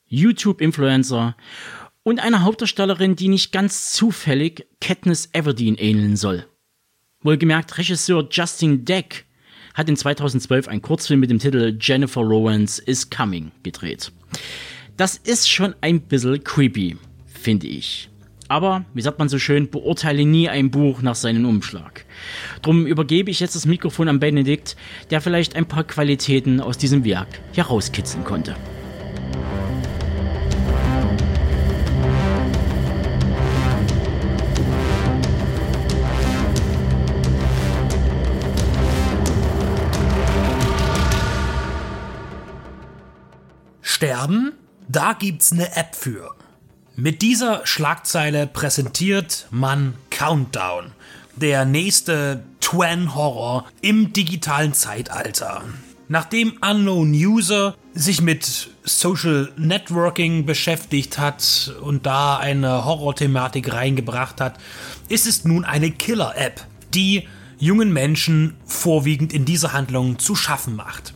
[0.07, 1.38] YouTube-Influencer
[2.01, 6.47] und einer Hauptdarstellerin, die nicht ganz zufällig Katniss Everdeen ähneln soll.
[7.21, 9.27] Wohlgemerkt, Regisseur Justin Deck
[9.73, 14.11] hat in 2012 einen Kurzfilm mit dem Titel Jennifer Lawrence is Coming gedreht.
[14.97, 18.09] Das ist schon ein bisschen creepy, finde ich.
[18.49, 22.05] Aber, wie sagt man so schön, beurteile nie ein Buch nach seinem Umschlag.
[22.61, 24.75] Drum übergebe ich jetzt das Mikrofon an Benedikt,
[25.09, 28.55] der vielleicht ein paar Qualitäten aus diesem Werk herauskitzeln konnte.
[44.03, 44.51] Sterben?
[44.89, 46.35] Da gibt's eine App für.
[46.97, 50.91] Mit dieser Schlagzeile präsentiert man Countdown,
[51.38, 55.63] der nächste Twan-Horror im digitalen Zeitalter.
[56.09, 64.59] Nachdem Unknown User sich mit Social Networking beschäftigt hat und da eine Horror-Thematik reingebracht hat,
[65.07, 66.59] ist es nun eine Killer-App,
[66.93, 67.25] die
[67.57, 71.13] jungen Menschen vorwiegend in dieser Handlung zu schaffen macht.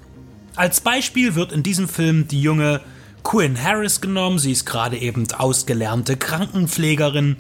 [0.58, 2.82] Als Beispiel wird in diesem Film die junge
[3.24, 4.40] Quinn Harris genommen.
[4.40, 7.38] Sie ist gerade eben ausgelernte Krankenpflegerin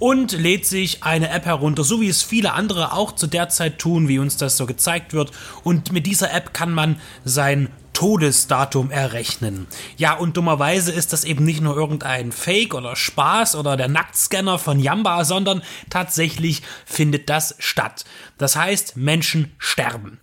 [0.00, 3.78] und lädt sich eine App herunter, so wie es viele andere auch zu der Zeit
[3.78, 5.30] tun, wie uns das so gezeigt wird.
[5.62, 7.68] Und mit dieser App kann man sein
[7.98, 9.66] Todesdatum errechnen.
[9.96, 14.60] Ja, und dummerweise ist das eben nicht nur irgendein Fake oder Spaß oder der Nacktscanner
[14.60, 18.04] von Yamba, sondern tatsächlich findet das statt.
[18.36, 20.20] Das heißt, Menschen sterben.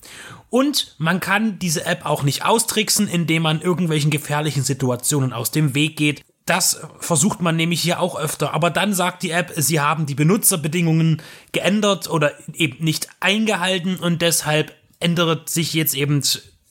[0.56, 5.76] Und man kann diese App auch nicht austricksen, indem man irgendwelchen gefährlichen Situationen aus dem
[5.76, 6.24] Weg geht.
[6.46, 8.54] Das versucht man nämlich hier auch öfter.
[8.54, 11.22] Aber dann sagt die App, sie haben die Benutzerbedingungen
[11.52, 16.22] geändert oder eben nicht eingehalten und deshalb ändert sich jetzt eben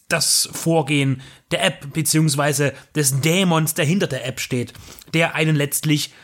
[0.09, 1.20] das Vorgehen
[1.51, 4.73] der App beziehungsweise des Dämons, der hinter der App steht,
[5.12, 6.15] der einen letztlich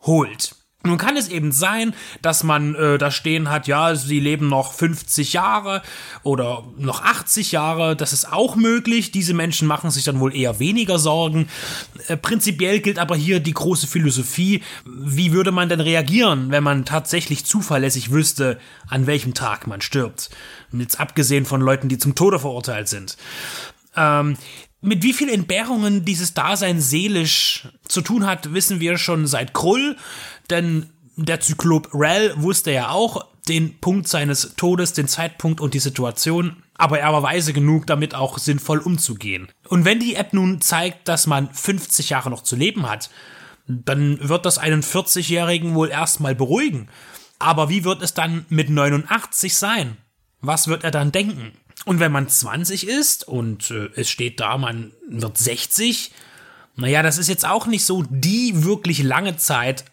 [0.00, 0.56] holt.
[0.86, 4.74] Nun kann es eben sein, dass man äh, da stehen hat, ja, sie leben noch
[4.74, 5.82] 50 Jahre
[6.22, 9.10] oder noch 80 Jahre, das ist auch möglich.
[9.10, 11.48] Diese Menschen machen sich dann wohl eher weniger Sorgen.
[12.08, 16.84] Äh, prinzipiell gilt aber hier die große Philosophie, wie würde man denn reagieren, wenn man
[16.84, 20.28] tatsächlich zuverlässig wüsste, an welchem Tag man stirbt.
[20.70, 23.16] Und jetzt abgesehen von Leuten, die zum Tode verurteilt sind.
[23.96, 24.36] Ähm,
[24.84, 29.96] mit wie vielen Entbehrungen dieses Dasein seelisch zu tun hat, wissen wir schon seit Krull,
[30.50, 35.78] denn der Zyklop Rel wusste ja auch den Punkt seines Todes, den Zeitpunkt und die
[35.78, 39.48] Situation, aber er war weise genug, damit auch sinnvoll umzugehen.
[39.68, 43.10] Und wenn die App nun zeigt, dass man 50 Jahre noch zu leben hat,
[43.66, 46.88] dann wird das einen 40-Jährigen wohl erstmal beruhigen.
[47.38, 49.96] Aber wie wird es dann mit 89 sein?
[50.40, 51.52] Was wird er dann denken?
[51.84, 56.12] Und wenn man 20 ist und äh, es steht da, man wird 60,
[56.76, 59.84] naja, das ist jetzt auch nicht so die wirklich lange Zeit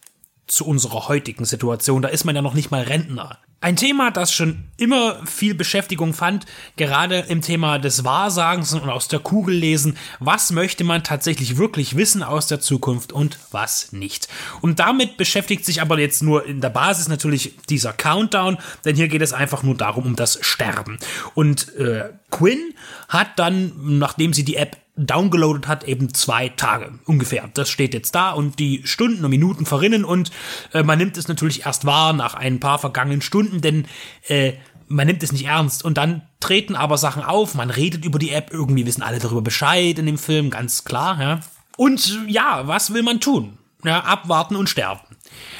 [0.47, 2.01] zu unserer heutigen Situation.
[2.01, 3.37] Da ist man ja noch nicht mal Rentner.
[3.63, 6.47] Ein Thema, das schon immer viel Beschäftigung fand,
[6.77, 11.95] gerade im Thema des Wahrsagens und aus der Kugel lesen, was möchte man tatsächlich wirklich
[11.95, 14.27] wissen aus der Zukunft und was nicht.
[14.61, 19.09] Und damit beschäftigt sich aber jetzt nur in der Basis natürlich dieser Countdown, denn hier
[19.09, 20.97] geht es einfach nur darum, um das Sterben.
[21.35, 22.73] Und äh, Quinn
[23.09, 24.75] hat dann, nachdem sie die App
[25.05, 27.49] downgeloadet hat, eben zwei Tage ungefähr.
[27.53, 30.31] Das steht jetzt da und die Stunden und Minuten verrinnen und
[30.73, 33.85] äh, man nimmt es natürlich erst wahr nach ein paar vergangenen Stunden, denn
[34.27, 34.53] äh,
[34.87, 38.31] man nimmt es nicht ernst und dann treten aber Sachen auf, man redet über die
[38.31, 41.39] App, irgendwie wissen alle darüber Bescheid in dem Film, ganz klar, ja.
[41.77, 43.57] Und ja, was will man tun?
[43.83, 45.01] Ja, abwarten und sterben.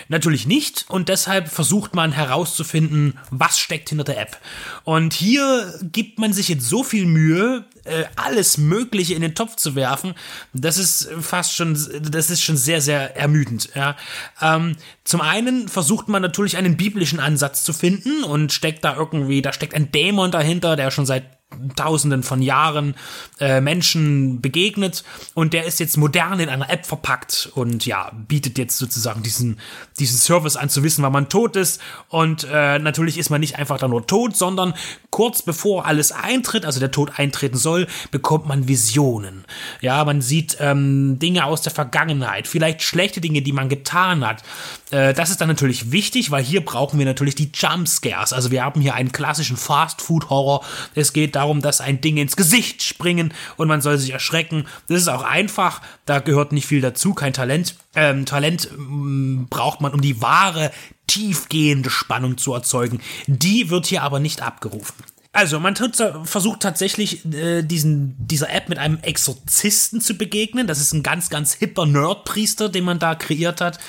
[0.08, 4.38] Natürlich nicht und deshalb versucht man herauszufinden, was steckt hinter der App.
[4.84, 9.56] Und hier gibt man sich jetzt so viel Mühe, äh, alles Mögliche in den Topf
[9.56, 10.14] zu werfen,
[10.54, 13.70] das ist fast schon, das ist schon sehr, sehr ermüdend.
[13.76, 13.96] Ja.
[14.42, 19.42] Ähm, zum einen versucht man natürlich einen biblischen Ansatz zu finden und steckt da irgendwie,
[19.42, 21.41] da steckt ein Dämon dahinter, der schon seit
[21.76, 22.96] Tausenden von Jahren
[23.40, 25.04] äh, Menschen begegnet
[25.34, 29.60] und der ist jetzt modern in einer App verpackt und ja, bietet jetzt sozusagen diesen,
[30.00, 33.58] diesen Service an zu wissen, wann man tot ist und äh, natürlich ist man nicht
[33.58, 34.74] einfach da nur tot, sondern
[35.10, 39.46] kurz bevor alles eintritt, also der Tod eintreten soll, bekommt man Visionen.
[39.82, 44.44] Ja, man sieht ähm, Dinge aus der Vergangenheit, vielleicht schlechte Dinge, die man getan hat.
[44.92, 48.34] Äh, das ist dann natürlich wichtig, weil hier brauchen wir natürlich die Jumpscares.
[48.34, 50.64] Also wir haben hier einen klassischen Fast-Food-Horror.
[50.96, 54.66] Es geht darum, dass ein Ding ins Gesicht springen und man soll sich erschrecken.
[54.88, 57.76] Das ist auch einfach, da gehört nicht viel dazu, kein Talent.
[57.96, 60.72] Ähm, Talent ähm, braucht man, um die wahre
[61.08, 63.02] tiefgehende Spannung zu erzeugen.
[63.26, 64.94] Die wird hier aber nicht abgerufen.
[65.34, 70.68] Also man tut, versucht tatsächlich äh, diesen, dieser App mit einem Exorzisten zu begegnen.
[70.68, 73.80] Das ist ein ganz, ganz hipper Nerdpriester, den man da kreiert hat.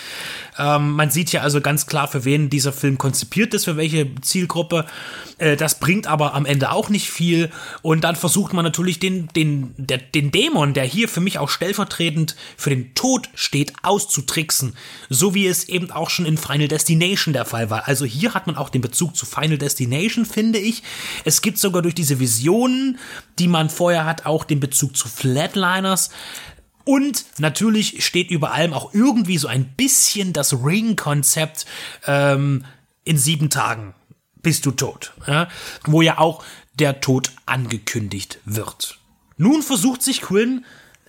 [0.58, 4.14] Ähm, man sieht hier also ganz klar, für wen dieser Film konzipiert ist, für welche
[4.20, 4.84] Zielgruppe.
[5.38, 7.50] Äh, das bringt aber am Ende auch nicht viel.
[7.80, 11.48] Und dann versucht man natürlich den, den, der, den Dämon, der hier für mich auch
[11.48, 14.74] stellvertretend für den Tod steht, auszutricksen.
[15.08, 17.88] So wie es eben auch schon in Final Destination der Fall war.
[17.88, 20.82] Also hier hat man auch den Bezug zu Final Destination, finde ich.
[21.24, 22.98] Es gibt sogar durch diese Visionen,
[23.38, 26.10] die man vorher hat, auch den Bezug zu Flatliners.
[26.84, 31.66] Und natürlich steht über allem auch irgendwie so ein bisschen das Ring-Konzept
[32.06, 32.64] ähm,
[33.04, 33.94] in sieben Tagen
[34.42, 35.48] bist du tot, ja?
[35.84, 36.44] wo ja auch
[36.74, 38.98] der Tod angekündigt wird.
[39.36, 40.64] Nun versucht sich Quinn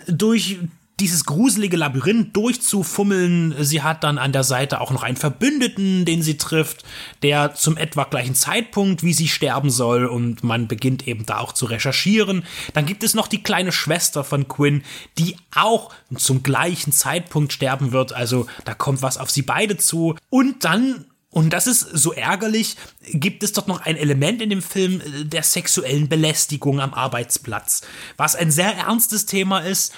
[0.07, 0.59] durch
[0.99, 3.55] dieses gruselige Labyrinth durchzufummeln.
[3.59, 6.83] Sie hat dann an der Seite auch noch einen Verbündeten, den sie trifft,
[7.23, 11.53] der zum etwa gleichen Zeitpunkt, wie sie sterben soll, und man beginnt eben da auch
[11.53, 12.43] zu recherchieren.
[12.73, 14.83] Dann gibt es noch die kleine Schwester von Quinn,
[15.17, 18.13] die auch zum gleichen Zeitpunkt sterben wird.
[18.13, 20.15] Also da kommt was auf sie beide zu.
[20.29, 22.75] Und dann und das ist so ärgerlich,
[23.11, 27.81] gibt es dort noch ein Element in dem Film der sexuellen Belästigung am Arbeitsplatz,
[28.17, 29.93] was ein sehr ernstes Thema ist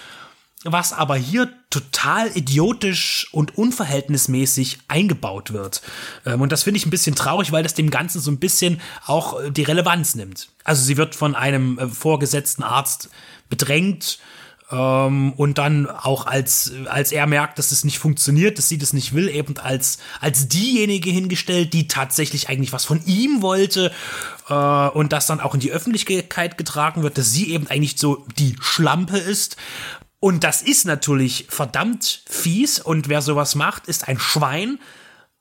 [0.65, 5.81] was aber hier total idiotisch und unverhältnismäßig eingebaut wird.
[6.25, 8.81] Ähm, und das finde ich ein bisschen traurig, weil das dem Ganzen so ein bisschen
[9.05, 10.49] auch äh, die Relevanz nimmt.
[10.63, 13.09] Also sie wird von einem äh, vorgesetzten Arzt
[13.49, 14.19] bedrängt
[14.71, 18.93] ähm, und dann auch als, als er merkt, dass es nicht funktioniert, dass sie das
[18.93, 23.91] nicht will, eben als, als diejenige hingestellt, die tatsächlich eigentlich was von ihm wollte
[24.49, 28.25] äh, und das dann auch in die Öffentlichkeit getragen wird, dass sie eben eigentlich so
[28.37, 29.57] die Schlampe ist.
[30.25, 34.79] Und das ist natürlich verdammt fies und wer sowas macht, ist ein Schwein.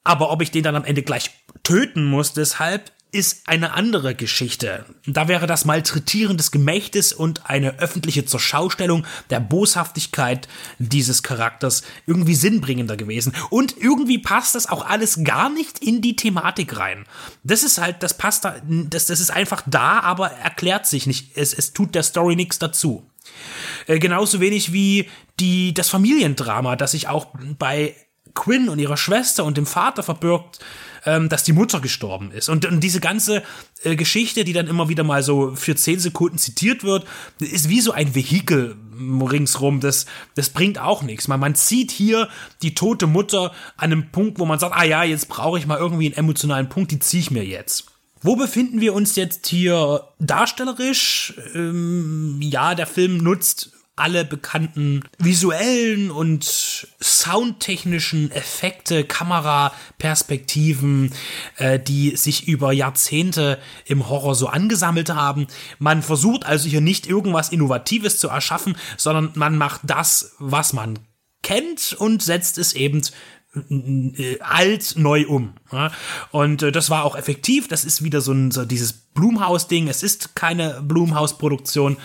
[0.02, 1.30] Aber ob ich den dann am Ende gleich
[1.62, 4.84] töten muss, deshalb ist eine andere Geschichte.
[5.06, 10.48] Da wäre das Malträtieren des Gemächtes und eine öffentliche Zurschaustellung der Boshaftigkeit
[10.78, 13.32] dieses Charakters irgendwie sinnbringender gewesen.
[13.48, 17.06] Und irgendwie passt das auch alles gar nicht in die Thematik rein.
[17.42, 21.38] Das ist halt, das passt da, das, das ist einfach da, aber erklärt sich nicht.
[21.38, 23.08] Es, es tut der Story nichts dazu.
[23.86, 25.08] Äh, genauso wenig wie
[25.40, 27.94] die, das Familiendrama, das sich auch bei
[28.34, 30.58] Quinn und ihrer Schwester und dem Vater verbirgt,
[31.06, 32.48] ähm, dass die Mutter gestorben ist.
[32.48, 33.42] Und, und diese ganze
[33.82, 37.06] äh, Geschichte, die dann immer wieder mal so für zehn Sekunden zitiert wird,
[37.38, 39.80] ist wie so ein Vehikel ringsrum.
[39.80, 41.28] Das, das bringt auch nichts.
[41.28, 42.28] Man, man zieht hier
[42.62, 45.78] die tote Mutter an einem Punkt, wo man sagt, ah ja, jetzt brauche ich mal
[45.78, 47.93] irgendwie einen emotionalen Punkt, die ziehe ich mir jetzt.
[48.24, 51.34] Wo befinden wir uns jetzt hier darstellerisch?
[51.54, 61.12] Ähm, ja, der Film nutzt alle bekannten visuellen und soundtechnischen Effekte, Kameraperspektiven,
[61.58, 65.46] äh, die sich über Jahrzehnte im Horror so angesammelt haben.
[65.78, 70.98] Man versucht also hier nicht irgendwas Innovatives zu erschaffen, sondern man macht das, was man
[71.42, 73.02] kennt und setzt es eben
[74.40, 75.54] alt neu um.
[75.72, 75.90] Ja?
[76.30, 77.68] Und äh, das war auch effektiv.
[77.68, 79.88] Das ist wieder so, ein, so dieses Blumhaus-Ding.
[79.88, 81.96] Es ist keine Blumhaus-Produktion,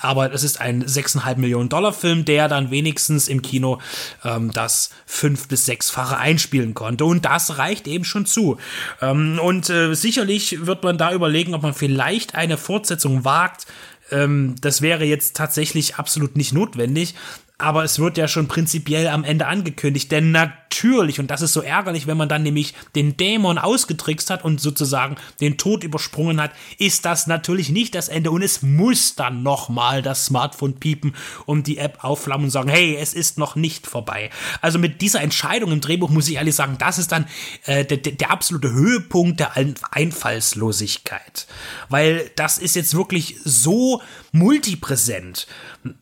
[0.00, 3.80] aber es ist ein 6,5 Millionen Dollar Film, der dann wenigstens im Kino
[4.24, 7.04] ähm, das fünf- bis sechsfache einspielen konnte.
[7.04, 8.58] Und das reicht eben schon zu.
[9.00, 13.66] Ähm, und äh, sicherlich wird man da überlegen, ob man vielleicht eine Fortsetzung wagt.
[14.12, 17.14] Ähm, das wäre jetzt tatsächlich absolut nicht notwendig
[17.62, 21.62] aber es wird ja schon prinzipiell am Ende angekündigt, denn natürlich, und das ist so
[21.62, 26.50] ärgerlich, wenn man dann nämlich den Dämon ausgetrickst hat und sozusagen den Tod übersprungen hat,
[26.78, 31.14] ist das natürlich nicht das Ende und es muss dann nochmal das Smartphone piepen
[31.46, 34.30] und die App aufflammen und sagen, hey, es ist noch nicht vorbei.
[34.60, 37.26] Also mit dieser Entscheidung im Drehbuch muss ich ehrlich sagen, das ist dann
[37.66, 39.52] äh, der, der absolute Höhepunkt der
[39.92, 41.46] Einfallslosigkeit,
[41.88, 44.02] weil das ist jetzt wirklich so
[44.32, 45.46] multipräsent,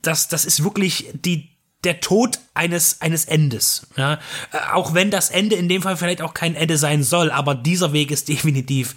[0.02, 1.49] das, das ist wirklich die,
[1.84, 3.86] der Tod eines, eines Endes.
[3.96, 4.14] Ja?
[4.52, 7.54] Äh, auch wenn das Ende in dem Fall vielleicht auch kein Ende sein soll, aber
[7.54, 8.94] dieser Weg ist definitiv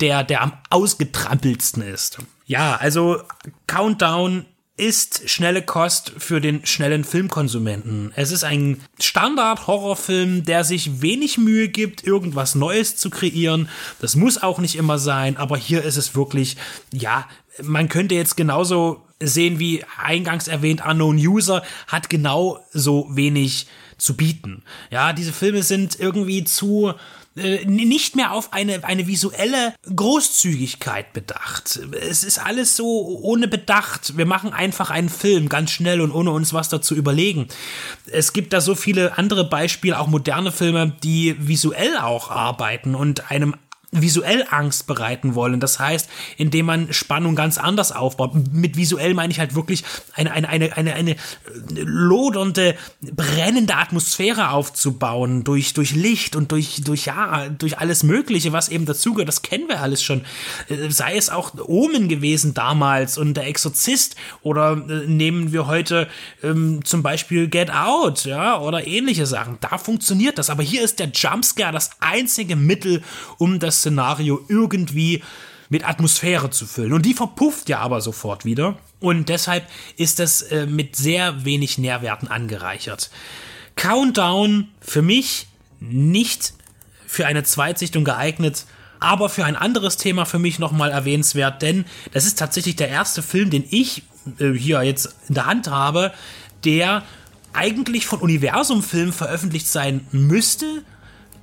[0.00, 2.18] der, der am ausgetrampeltsten ist.
[2.46, 3.22] Ja, also
[3.66, 4.46] Countdown
[4.80, 8.12] ist schnelle Kost für den schnellen Filmkonsumenten.
[8.16, 13.68] Es ist ein Standard-Horrorfilm, der sich wenig Mühe gibt, irgendwas Neues zu kreieren.
[14.00, 16.56] Das muss auch nicht immer sein, aber hier ist es wirklich,
[16.92, 17.28] ja,
[17.62, 23.66] man könnte jetzt genauso sehen wie eingangs erwähnt, Unknown User hat genau so wenig
[23.98, 24.62] zu bieten.
[24.90, 26.94] Ja, diese Filme sind irgendwie zu
[27.36, 31.78] äh, nicht mehr auf eine, eine visuelle Großzügigkeit bedacht.
[31.92, 34.16] Es ist alles so ohne Bedacht.
[34.16, 37.46] Wir machen einfach einen Film ganz schnell und ohne uns was dazu überlegen.
[38.10, 43.30] Es gibt da so viele andere Beispiele, auch moderne Filme, die visuell auch arbeiten und
[43.30, 43.54] einem
[43.92, 45.58] visuell Angst bereiten wollen.
[45.58, 48.32] Das heißt, indem man Spannung ganz anders aufbaut.
[48.52, 49.84] Mit visuell meine ich halt wirklich
[50.14, 51.16] eine, eine, eine, eine, eine
[51.74, 58.68] lodernde, brennende Atmosphäre aufzubauen durch, durch Licht und durch, durch, ja, durch alles Mögliche, was
[58.68, 59.28] eben dazugehört.
[59.28, 60.22] Das kennen wir alles schon.
[60.68, 66.08] Äh, sei es auch Omen gewesen damals und der Exorzist oder äh, nehmen wir heute
[66.44, 69.58] ähm, zum Beispiel Get Out, ja, oder ähnliche Sachen.
[69.60, 70.48] Da funktioniert das.
[70.48, 73.02] Aber hier ist der Jumpscare das einzige Mittel,
[73.38, 75.22] um das Szenario irgendwie
[75.68, 76.92] mit Atmosphäre zu füllen.
[76.92, 78.78] Und die verpufft ja aber sofort wieder.
[78.98, 79.66] Und deshalb
[79.96, 83.10] ist das äh, mit sehr wenig Nährwerten angereichert.
[83.76, 85.46] Countdown für mich
[85.80, 86.52] nicht
[87.06, 88.66] für eine Zweitsichtung geeignet,
[88.98, 93.22] aber für ein anderes Thema für mich nochmal erwähnenswert, denn das ist tatsächlich der erste
[93.22, 94.02] Film, den ich
[94.38, 96.12] äh, hier jetzt in der Hand habe,
[96.64, 97.02] der
[97.52, 100.84] eigentlich von Universum Film veröffentlicht sein müsste,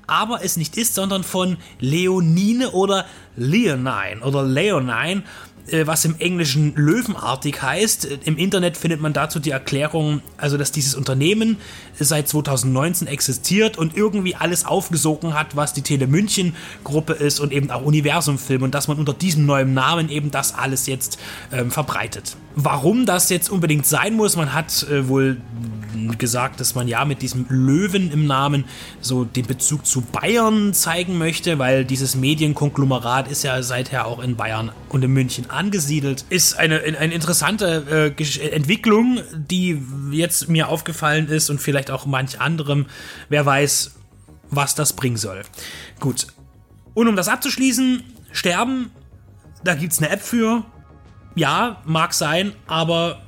[0.08, 3.06] aber es nicht ist, sondern von Leonine oder
[3.36, 5.24] Leonine oder Leonine,
[5.68, 8.06] äh, was im Englischen löwenartig heißt.
[8.26, 11.58] Im Internet findet man dazu die Erklärung, also dass dieses Unternehmen
[12.00, 17.52] seit 2019 existiert und irgendwie alles aufgesogen hat, was die Tele München Gruppe ist und
[17.52, 21.20] eben auch Universum Film und dass man unter diesem neuen Namen eben das alles jetzt
[21.52, 22.38] ähm, verbreitet.
[22.60, 25.38] Warum das jetzt unbedingt sein muss, man hat äh, wohl
[26.18, 28.66] gesagt, dass man ja mit diesem Löwen im Namen
[29.00, 34.38] so den Bezug zu Bayern zeigen möchte, weil dieses Medienkonglomerat ist ja seither auch in
[34.38, 36.26] Bayern und in München angesiedelt.
[36.30, 39.80] Ist eine, eine interessante äh, Entwicklung, die
[40.10, 42.88] jetzt mir aufgefallen ist und vielleicht auch manch anderem.
[43.30, 43.98] Wer weiß,
[44.50, 45.44] was das bringen soll.
[46.00, 46.26] Gut.
[46.96, 48.02] Und um das abzuschließen,
[48.32, 48.90] sterben,
[49.64, 50.66] da gibt es eine App für.
[51.38, 53.20] Ja, mag sein, aber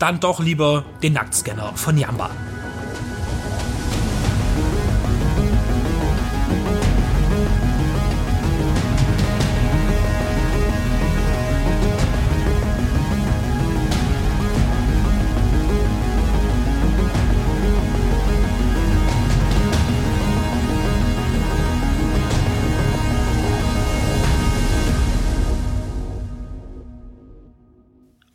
[0.00, 2.28] dann doch lieber den Nacktscanner von Yamba.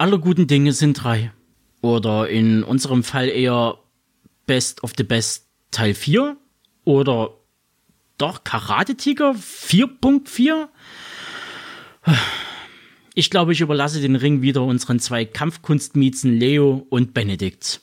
[0.01, 1.31] Alle guten Dinge sind drei.
[1.81, 3.77] Oder in unserem Fall eher
[4.47, 6.37] Best of the Best Teil 4
[6.85, 7.35] oder
[8.17, 10.69] doch Karate Tiger 4.4.
[13.13, 17.81] Ich glaube, ich überlasse den Ring wieder unseren zwei Kampfkunstmiezen Leo und Benedikt.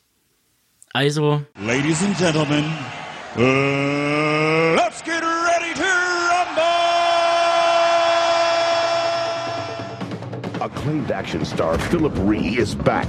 [0.93, 1.45] Also.
[1.65, 2.65] Ladies and Gentlemen,
[3.37, 5.18] uh, let's get
[10.75, 13.09] Acclaimed action star Philip Ree is back.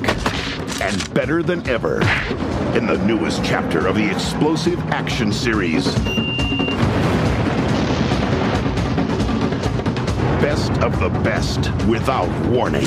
[0.82, 1.96] and better than ever
[2.74, 5.94] in the newest chapter of the explosive action series.
[10.40, 12.86] Best of the best without warning.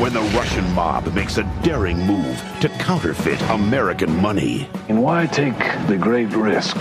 [0.00, 4.68] When the Russian mob makes a daring move to counterfeit American money.
[4.88, 6.76] And why take the great risk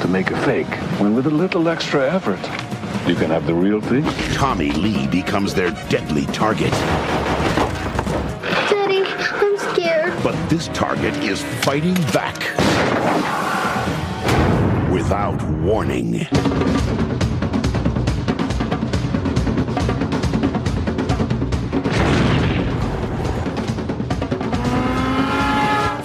[0.00, 2.40] to make a fake when with a little extra effort
[3.06, 4.04] you can have the real thing?
[4.34, 6.70] Tommy Lee becomes their deadly target.
[8.70, 10.22] Daddy, I'm scared.
[10.22, 12.38] But this target is fighting back
[14.92, 16.26] without warning.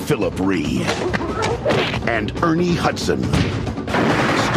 [0.08, 0.84] Philip Ree
[2.08, 3.22] and Ernie Hudson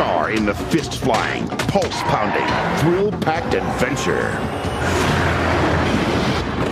[0.00, 2.48] star in the fist flying, pulse pounding,
[2.80, 4.30] thrill packed adventure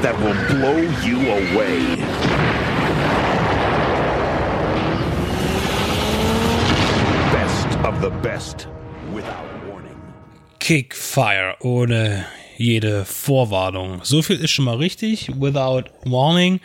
[0.00, 1.98] that will blow you away.
[7.84, 8.66] of the best
[9.12, 9.96] without warning.
[10.58, 12.24] Kickfire ohne
[12.56, 14.00] jede Vorwarnung.
[14.04, 15.30] So viel ist schon mal richtig.
[15.38, 16.60] Without Warning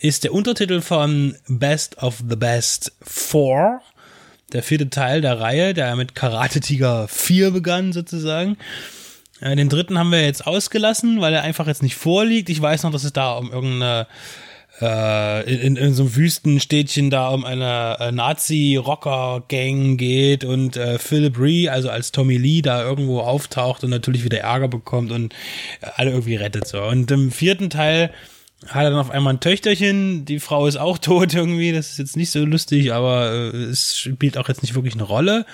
[0.00, 3.80] ist der Untertitel von Best of the Best 4.
[4.52, 8.56] Der vierte Teil der Reihe, der mit Karate Tiger 4 begann sozusagen.
[9.40, 12.48] Den dritten haben wir jetzt ausgelassen, weil er einfach jetzt nicht vorliegt.
[12.48, 14.06] Ich weiß noch, dass es da um irgendeine
[14.80, 21.38] äh, in, in so einem Wüstenstädtchen da um eine äh, Nazi-Rocker-Gang geht und äh, Philip
[21.38, 25.32] Ree, also als Tommy Lee, da irgendwo auftaucht und natürlich wieder Ärger bekommt und
[25.80, 26.82] äh, alle irgendwie rettet so.
[26.82, 28.10] Und im vierten Teil
[28.68, 31.98] hat er dann auf einmal ein Töchterchen, die Frau ist auch tot irgendwie, das ist
[31.98, 35.46] jetzt nicht so lustig, aber äh, es spielt auch jetzt nicht wirklich eine Rolle.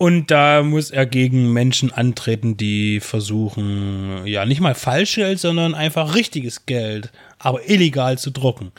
[0.00, 6.14] Und da muss er gegen Menschen antreten, die versuchen, ja, nicht mal Falschgeld, sondern einfach
[6.14, 7.10] richtiges Geld,
[7.40, 8.70] aber illegal zu drucken.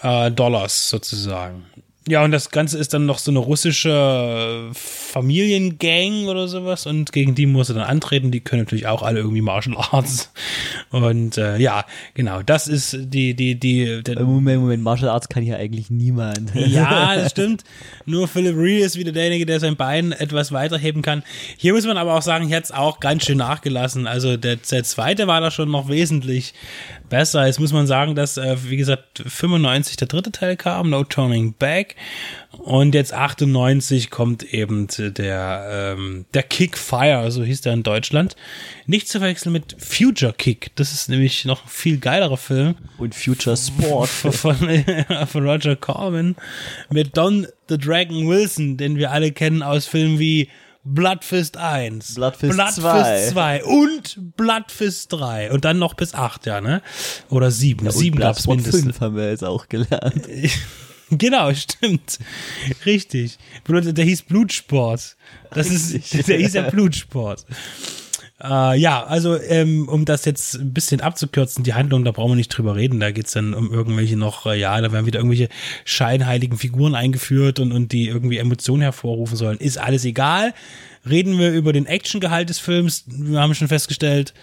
[0.00, 1.66] Äh, Dollars sozusagen.
[2.08, 7.34] Ja, und das Ganze ist dann noch so eine russische Familiengang oder sowas und gegen
[7.34, 8.30] die muss er dann antreten.
[8.30, 10.32] Die können natürlich auch alle irgendwie Martial Arts.
[10.90, 11.84] Und äh, ja,
[12.14, 14.04] genau, das ist die, die, die.
[14.04, 16.54] Der Moment, Moment, Martial Arts kann hier eigentlich niemand.
[16.54, 17.64] Ja, das stimmt.
[18.04, 21.24] Nur Philip Ree ist wieder derjenige, der sein Bein etwas weiterheben kann.
[21.56, 24.06] Hier muss man aber auch sagen, hier hat es auch ganz schön nachgelassen.
[24.06, 26.54] Also der, der zweite war da schon noch wesentlich
[27.08, 27.46] besser.
[27.46, 31.54] Jetzt muss man sagen, dass, äh, wie gesagt, 95 der dritte Teil kam, No Turning
[31.54, 31.96] Back.
[32.52, 38.34] Und jetzt 98 kommt eben der, ähm, der Kick Fire, so hieß der in Deutschland.
[38.86, 40.70] Nicht zu verwechseln mit Future Kick.
[40.76, 42.74] Das ist nämlich noch ein viel geilerer Film.
[42.98, 44.08] Und Future Sport.
[44.08, 44.56] Von, von,
[45.26, 46.36] von Roger Corman.
[46.90, 50.48] Mit Don the Dragon Wilson, den wir alle kennen aus Filmen wie
[50.88, 53.28] Bloodfist 1, Bloodfist, Bloodfist 2.
[53.30, 56.80] 2 und Bloodfist 3 und dann noch bis 8, ja, ne?
[57.28, 57.84] Oder 7.
[57.84, 58.82] Ja, 7 gab's mindestens.
[58.82, 60.26] 5 haben wir jetzt auch gelernt.
[61.08, 62.18] Genau, stimmt.
[62.84, 63.38] Richtig.
[63.68, 65.16] Der hieß Blutsport.
[65.52, 67.46] Das ist, der hieß ja Blutsport.
[68.42, 72.36] Äh, ja, also ähm, um das jetzt ein bisschen abzukürzen, die Handlung, da brauchen wir
[72.36, 73.00] nicht drüber reden.
[73.00, 75.48] Da geht's dann um irgendwelche noch, äh, ja, da werden wieder irgendwelche
[75.84, 79.58] scheinheiligen Figuren eingeführt und, und die irgendwie Emotionen hervorrufen sollen.
[79.58, 80.52] Ist alles egal.
[81.08, 83.04] Reden wir über den Actiongehalt des Films.
[83.06, 84.34] Wir haben schon festgestellt,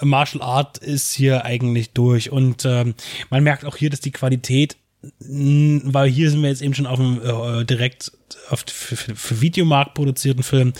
[0.00, 2.30] Martial Art ist hier eigentlich durch.
[2.30, 2.94] Und ähm,
[3.28, 4.76] man merkt auch hier, dass die Qualität
[5.20, 8.12] mh, weil hier sind wir jetzt eben schon auf dem äh, direkt
[8.50, 10.72] auf für, für, Videomarkt produzierten Film,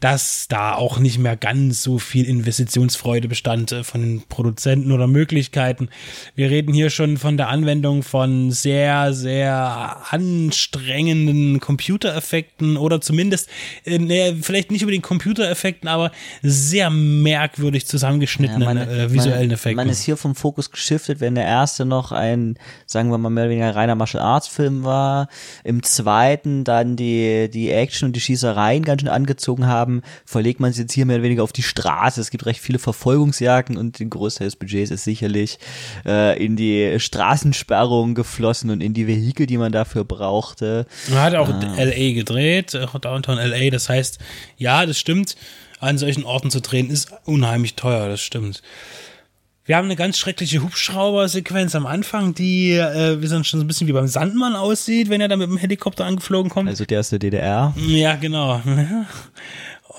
[0.00, 5.06] dass da auch nicht mehr ganz so viel Investitionsfreude bestand äh, von den Produzenten oder
[5.06, 5.88] Möglichkeiten.
[6.34, 13.48] Wir reden hier schon von der Anwendung von sehr, sehr anstrengenden Computereffekten oder zumindest,
[13.84, 19.76] äh, vielleicht nicht über den Computereffekten, aber sehr merkwürdig zusammengeschnittenen Ja, man- äh, visuellen Effekten.
[19.76, 23.44] Man ist hier vom Fokus geschiftet, wenn der erste noch ein, sagen wir mal, mehr
[23.44, 25.28] oder weniger reiner Martial Arts Film war,
[25.64, 30.70] im zweiten dann die, die Action und die Schießereien ganz schön angezogen haben, verlegt man
[30.70, 32.20] es jetzt hier mehr oder weniger auf die Straße.
[32.20, 35.58] Es gibt recht viele Verfolgungsjagden und den Großteil des Budgets ist sicherlich
[36.04, 40.86] äh, in die Straßensperrung geflossen und in die Vehikel, die man dafür brauchte.
[41.08, 41.74] Man hat auch Ah.
[41.82, 43.70] LA gedreht, Downtown LA.
[43.70, 44.18] Das heißt,
[44.58, 45.36] ja, das stimmt.
[45.78, 48.62] An solchen Orten zu drehen ist unheimlich teuer, das stimmt.
[49.66, 53.66] Wir haben eine ganz schreckliche Hubschrauber-Sequenz am Anfang, die, äh, wir sind schon so ein
[53.66, 56.68] bisschen wie beim Sandmann aussieht, wenn er da mit dem Helikopter angeflogen kommt.
[56.68, 57.74] Also der aus der DDR.
[57.76, 58.62] Ja, genau.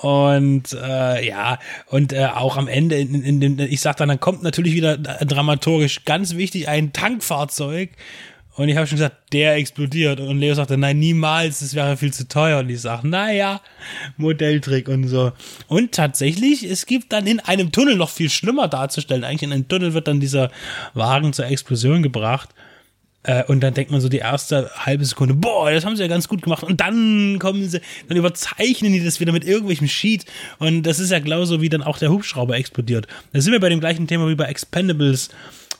[0.00, 4.20] Und äh, ja, und äh, auch am Ende, in, in, in, ich sag dann, dann
[4.20, 7.90] kommt natürlich wieder dramaturgisch ganz wichtig ein Tankfahrzeug.
[8.58, 10.18] Und ich habe schon gesagt, der explodiert.
[10.18, 12.58] Und Leo sagte, nein, niemals, das wäre viel zu teuer.
[12.58, 13.60] Und ich sage, naja,
[14.16, 15.30] Modelltrick und so.
[15.68, 19.22] Und tatsächlich, es gibt dann in einem Tunnel noch viel schlimmer darzustellen.
[19.22, 20.50] Eigentlich in einem Tunnel wird dann dieser
[20.92, 22.48] Wagen zur Explosion gebracht.
[23.22, 26.08] Äh, und dann denkt man so die erste halbe Sekunde, boah, das haben sie ja
[26.08, 26.64] ganz gut gemacht.
[26.64, 30.24] Und dann kommen sie, dann überzeichnen die das wieder mit irgendwelchem Sheet.
[30.58, 33.06] Und das ist ja genauso, wie dann auch der Hubschrauber explodiert.
[33.32, 35.30] Da sind wir bei dem gleichen Thema wie bei Expendables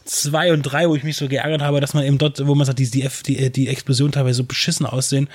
[0.09, 2.67] 2 und 3, wo ich mich so geärgert habe, dass man eben dort, wo man
[2.67, 5.29] sagt, die, die, die, die Explosionen teilweise so beschissen aussehen.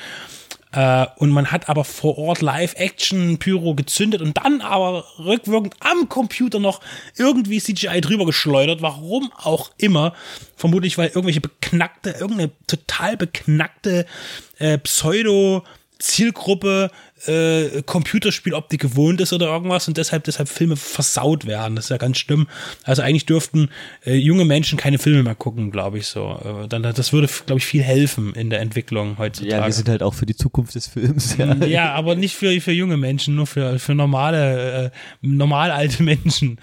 [0.71, 6.59] Äh, und man hat aber vor Ort Live-Action-Pyro gezündet und dann aber rückwirkend am Computer
[6.59, 6.81] noch
[7.15, 8.81] irgendwie CGI drüber geschleudert.
[8.81, 10.13] Warum auch immer.
[10.55, 14.05] Vermutlich, weil irgendwelche beknackte, irgendeine total beknackte
[14.57, 15.63] äh, Pseudo-
[15.99, 16.91] Zielgruppe
[17.27, 21.75] äh, Computerspieloptik gewohnt ist oder irgendwas und deshalb deshalb Filme versaut werden.
[21.75, 22.47] Das ist ja ganz schlimm.
[22.83, 23.69] Also eigentlich dürften
[24.05, 26.63] äh, junge Menschen keine Filme mehr gucken, glaube ich so.
[26.63, 29.55] Äh, dann das würde, glaube ich, viel helfen in der Entwicklung heutzutage.
[29.55, 31.37] Ja, wir sind halt auch für die Zukunft des Films.
[31.37, 34.89] Ja, Ja, aber nicht für, für junge Menschen, nur für, für normale, äh,
[35.21, 36.59] normal alte Menschen.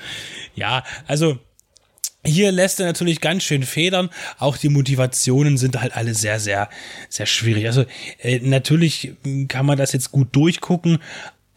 [0.55, 1.39] Ja, also
[2.25, 4.11] hier lässt er natürlich ganz schön federn.
[4.39, 6.69] Auch die Motivationen sind halt alle sehr, sehr,
[7.09, 7.67] sehr schwierig.
[7.67, 7.85] Also
[8.19, 9.15] äh, natürlich
[9.49, 10.99] kann man das jetzt gut durchgucken,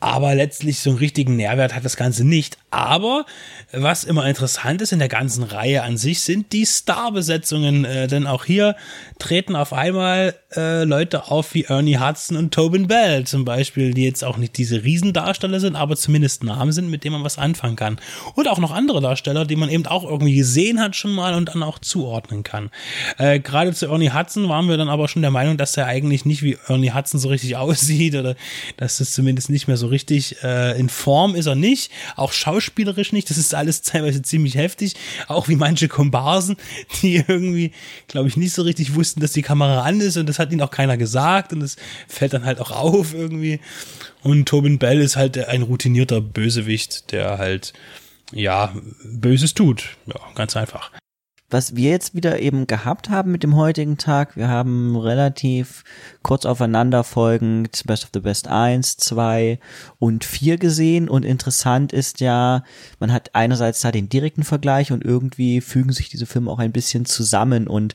[0.03, 2.57] aber letztlich so einen richtigen Nährwert hat das Ganze nicht.
[2.71, 3.25] Aber
[3.71, 7.85] was immer interessant ist in der ganzen Reihe an sich, sind die Starbesetzungen.
[7.85, 8.75] Äh, denn auch hier
[9.17, 14.03] treten auf einmal äh, Leute auf wie Ernie Hudson und Tobin Bell zum Beispiel, die
[14.03, 17.77] jetzt auch nicht diese Riesendarsteller sind, aber zumindest Namen sind, mit denen man was anfangen
[17.77, 17.97] kann.
[18.35, 21.47] Und auch noch andere Darsteller, die man eben auch irgendwie gesehen hat schon mal und
[21.47, 22.71] dann auch zuordnen kann.
[23.17, 26.25] Äh, Gerade zu Ernie Hudson waren wir dann aber schon der Meinung, dass er eigentlich
[26.25, 28.35] nicht wie Ernie Hudson so richtig aussieht oder
[28.75, 31.91] dass das zumindest nicht mehr so richtig äh, in Form ist er nicht.
[32.18, 33.30] Auch schauspielerisch nicht.
[33.30, 34.95] Das ist alles teilweise ziemlich heftig.
[35.28, 36.57] Auch wie manche Komparsen,
[37.02, 37.72] die irgendwie,
[38.07, 40.61] glaube ich, nicht so richtig wussten, dass die Kamera an ist und das hat ihnen
[40.61, 43.61] auch keiner gesagt und das fällt dann halt auch auf irgendwie.
[44.22, 47.74] Und Tobin Bell ist halt ein routinierter Bösewicht, der halt,
[48.34, 49.98] ja, Böses tut.
[50.07, 50.91] Ja, ganz einfach.
[51.53, 55.84] Was wir jetzt wieder eben gehabt haben mit dem heutigen Tag, wir haben relativ
[56.23, 59.59] kurz aufeinander folgend Best of the Best 1, 2
[59.99, 61.07] und 4 gesehen.
[61.07, 62.63] Und interessant ist ja,
[62.99, 66.71] man hat einerseits da den direkten Vergleich und irgendwie fügen sich diese Filme auch ein
[66.71, 67.67] bisschen zusammen.
[67.67, 67.93] Und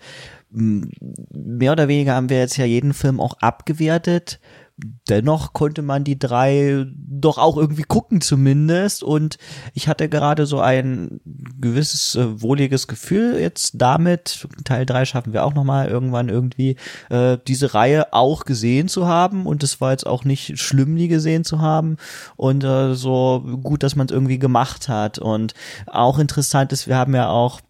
[0.53, 0.85] mm,
[1.31, 4.39] mehr oder weniger haben wir jetzt ja jeden Film auch abgewertet
[5.09, 9.03] dennoch konnte man die drei doch auch irgendwie gucken zumindest.
[9.03, 9.39] Und
[9.75, 11.21] ich hatte gerade so ein
[11.61, 14.47] gewisses äh, wohliges Gefühl jetzt damit.
[14.65, 16.77] Teil drei schaffen wir auch noch mal irgendwann irgendwie
[17.11, 19.47] äh, diese Reihe auch gesehen zu haben.
[19.47, 21.97] Und es war jetzt auch nicht schlimm die gesehen zu haben.
[22.37, 25.19] Und äh, so gut dass man es irgendwie gemacht hat.
[25.19, 25.55] Und
[25.87, 27.61] auch interessant ist wir haben ja auch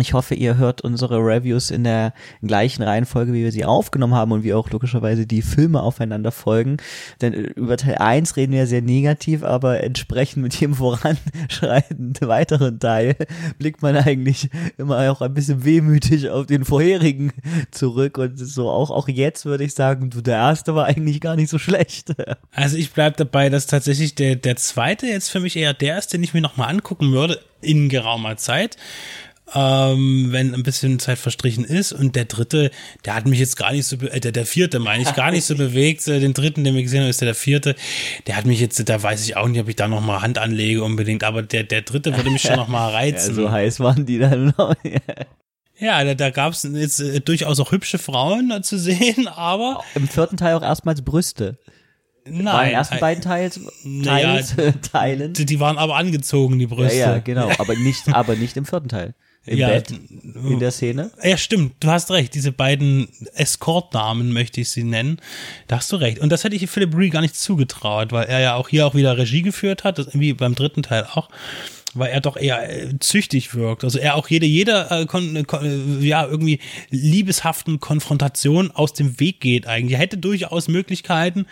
[0.00, 4.32] ich hoffe, ihr hört unsere Reviews in der gleichen Reihenfolge, wie wir sie aufgenommen haben
[4.32, 6.78] und wie auch logischerweise die Filme aufeinander folgen.
[7.20, 13.14] Denn über Teil 1 reden wir sehr negativ, aber entsprechend mit jedem voranschreitenden weiteren Teil
[13.58, 17.32] blickt man eigentlich immer auch ein bisschen wehmütig auf den vorherigen
[17.70, 21.36] zurück und so auch, auch jetzt würde ich sagen, du, der erste war eigentlich gar
[21.36, 22.14] nicht so schlecht.
[22.56, 26.12] Also ich bleib dabei, dass tatsächlich der, der zweite jetzt für mich eher der ist,
[26.12, 28.76] den ich mir nochmal angucken würde in geraumer Zeit
[29.52, 31.92] ähm, wenn ein bisschen Zeit verstrichen ist.
[31.92, 32.70] Und der dritte,
[33.04, 35.44] der hat mich jetzt gar nicht so, äh, der, der vierte meine ich, gar nicht
[35.44, 36.06] so bewegt.
[36.08, 37.74] Äh, den dritten, den wir gesehen haben, ist der, der vierte.
[38.26, 40.38] Der hat mich jetzt, da weiß ich auch nicht, ob ich da noch mal Hand
[40.38, 41.24] anlege unbedingt.
[41.24, 43.30] Aber der, der dritte würde mich schon noch mal reizen.
[43.30, 44.74] Ja, so heiß waren die dann noch.
[45.76, 49.82] Ja, da, da gab es jetzt äh, durchaus auch hübsche Frauen äh, zu sehen, aber.
[49.96, 51.58] Im vierten Teil auch erstmals Brüste.
[52.26, 52.36] Nein.
[52.36, 53.60] In den ersten beiden Teils,
[54.04, 55.32] Teils naja, Teilen.
[55.32, 56.96] Die, die waren aber angezogen, die Brüste.
[56.96, 57.50] Ja, ja, genau.
[57.58, 59.14] Aber nicht, aber nicht im vierten Teil.
[59.46, 61.10] Im Ja, Bett, in der Szene.
[61.22, 61.74] Ja, stimmt.
[61.80, 62.34] Du hast recht.
[62.34, 65.20] Diese beiden Escort-Damen möchte ich sie nennen.
[65.68, 66.18] Da hast du recht.
[66.18, 68.94] Und das hätte ich Philip Ree gar nicht zugetraut, weil er ja auch hier auch
[68.94, 71.28] wieder Regie geführt hat, das, wie beim dritten Teil auch
[71.94, 73.84] weil er doch eher äh, züchtig wirkt.
[73.84, 76.60] Also er auch jede, jeder äh, kon, kon, äh, ja, irgendwie
[76.90, 79.92] liebeshaften Konfrontation aus dem Weg geht eigentlich.
[79.92, 81.46] Er hätte durchaus Möglichkeiten,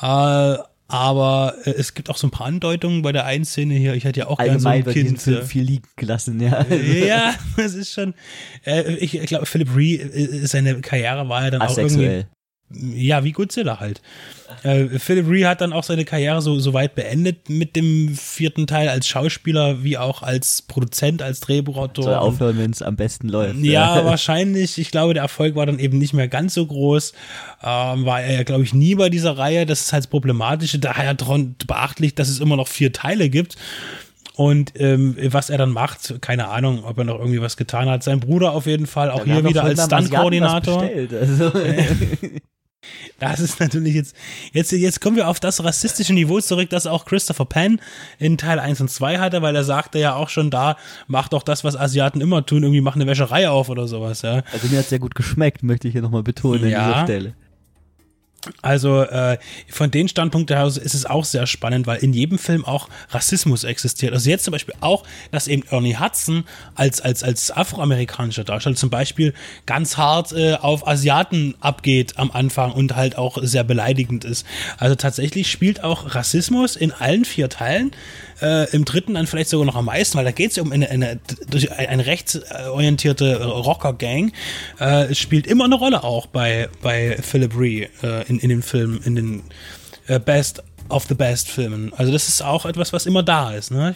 [0.00, 0.56] äh,
[0.90, 3.94] aber äh, es gibt auch so ein paar Andeutungen bei der einen Szene hier.
[3.94, 5.22] Ich hätte ja auch gerne so ein wird Kind.
[5.22, 6.66] Film äh, viel liegen gelassen, ja.
[7.06, 8.14] ja, das ist schon.
[8.64, 12.26] Äh, ich ich glaube, Philip Ree, äh, seine Karriere war ja dann auch irgendwie.
[12.72, 14.00] Ja, wie Godzilla halt.
[14.62, 18.66] Äh, Philip Ree hat dann auch seine Karriere so, so weit beendet mit dem vierten
[18.66, 22.04] Teil als Schauspieler wie auch als Produzent, als Drehbuchautor.
[22.04, 23.58] Soll aufhören, wenn es am besten läuft.
[23.58, 24.78] Ja, wahrscheinlich.
[24.78, 27.12] Ich glaube, der Erfolg war dann eben nicht mehr ganz so groß.
[27.62, 29.66] Ähm, war er ja, glaube ich, nie bei dieser Reihe.
[29.66, 30.78] Das ist halt das Problematische.
[30.78, 31.14] Daher
[31.66, 33.56] beachtlich, dass es immer noch vier Teile gibt.
[34.36, 38.02] Und ähm, was er dann macht, keine Ahnung, ob er noch irgendwie was getan hat.
[38.02, 40.82] Sein Bruder auf jeden Fall, auch haben hier wieder als Stunt-Koordinator.
[40.82, 41.52] Also.
[43.18, 44.16] Das ist natürlich jetzt,
[44.52, 47.80] jetzt, jetzt kommen wir auf das rassistische Niveau zurück, das auch Christopher Penn
[48.18, 50.76] in Teil 1 und 2 hatte, weil er sagte ja auch schon da,
[51.06, 54.42] mach doch das, was Asiaten immer tun, irgendwie mach eine Wäscherei auf oder sowas, ja.
[54.52, 56.86] Also mir hat sehr gut geschmeckt, möchte ich hier nochmal betonen an Ja.
[56.92, 57.34] dieser Stelle.
[58.62, 59.38] Also äh,
[59.68, 63.64] von den Standpunkt her ist es auch sehr spannend, weil in jedem Film auch Rassismus
[63.64, 64.14] existiert.
[64.14, 66.44] Also jetzt zum Beispiel auch, dass eben Ernie Hudson
[66.74, 69.34] als, als, als afroamerikanischer Darsteller zum Beispiel
[69.66, 74.46] ganz hart äh, auf Asiaten abgeht am Anfang und halt auch sehr beleidigend ist.
[74.78, 77.90] Also tatsächlich spielt auch Rassismus in allen vier Teilen.
[78.40, 80.72] Äh, Im dritten dann vielleicht sogar noch am meisten, weil da geht es ja um
[80.72, 81.20] eine, eine,
[81.76, 84.32] eine rechtsorientierte Rocker-Gang.
[84.78, 89.00] Äh, spielt immer eine Rolle auch bei, bei Philip Ree äh, in, in den Filmen,
[89.02, 89.42] in den
[90.06, 91.92] äh, Best of the Best Filmen.
[91.94, 93.70] Also das ist auch etwas, was immer da ist.
[93.70, 93.94] Ne?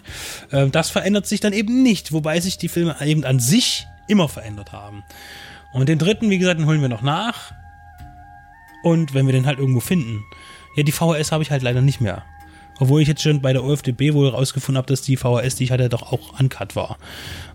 [0.50, 4.28] Äh, das verändert sich dann eben nicht, wobei sich die Filme eben an sich immer
[4.28, 5.02] verändert haben.
[5.72, 7.52] Und den dritten, wie gesagt, den holen wir noch nach.
[8.82, 10.24] Und wenn wir den halt irgendwo finden.
[10.76, 12.22] Ja, die VHS habe ich halt leider nicht mehr.
[12.80, 15.70] Obwohl ich jetzt schon bei der OFDB wohl rausgefunden habe, dass die VHS, die ich
[15.70, 16.98] hatte, doch auch uncut war.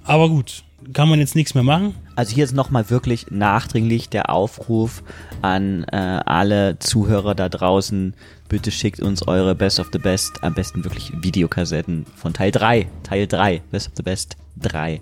[0.03, 0.63] Aber gut,
[0.93, 1.95] kann man jetzt nichts mehr machen.
[2.15, 5.03] Also hier ist nochmal wirklich nachdringlich der Aufruf
[5.41, 8.13] an äh, alle Zuhörer da draußen.
[8.47, 12.87] Bitte schickt uns eure Best of the Best, am besten wirklich Videokassetten von Teil 3.
[13.03, 15.01] Teil 3, Best of the Best 3.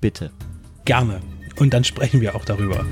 [0.00, 0.30] Bitte.
[0.84, 1.20] Gerne.
[1.58, 2.86] Und dann sprechen wir auch darüber.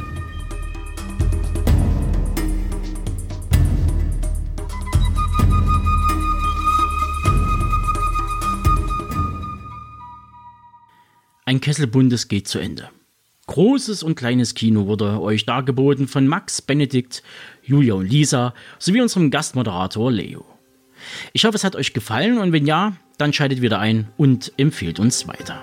[11.49, 12.89] Ein Kessel Bundes geht zu Ende.
[13.47, 17.23] Großes und kleines Kino wurde euch dargeboten von Max, Benedikt,
[17.63, 20.45] Julia und Lisa sowie unserem Gastmoderator Leo.
[21.33, 24.99] Ich hoffe, es hat euch gefallen und wenn ja, dann schaltet wieder ein und empfehlt
[24.99, 25.63] uns weiter.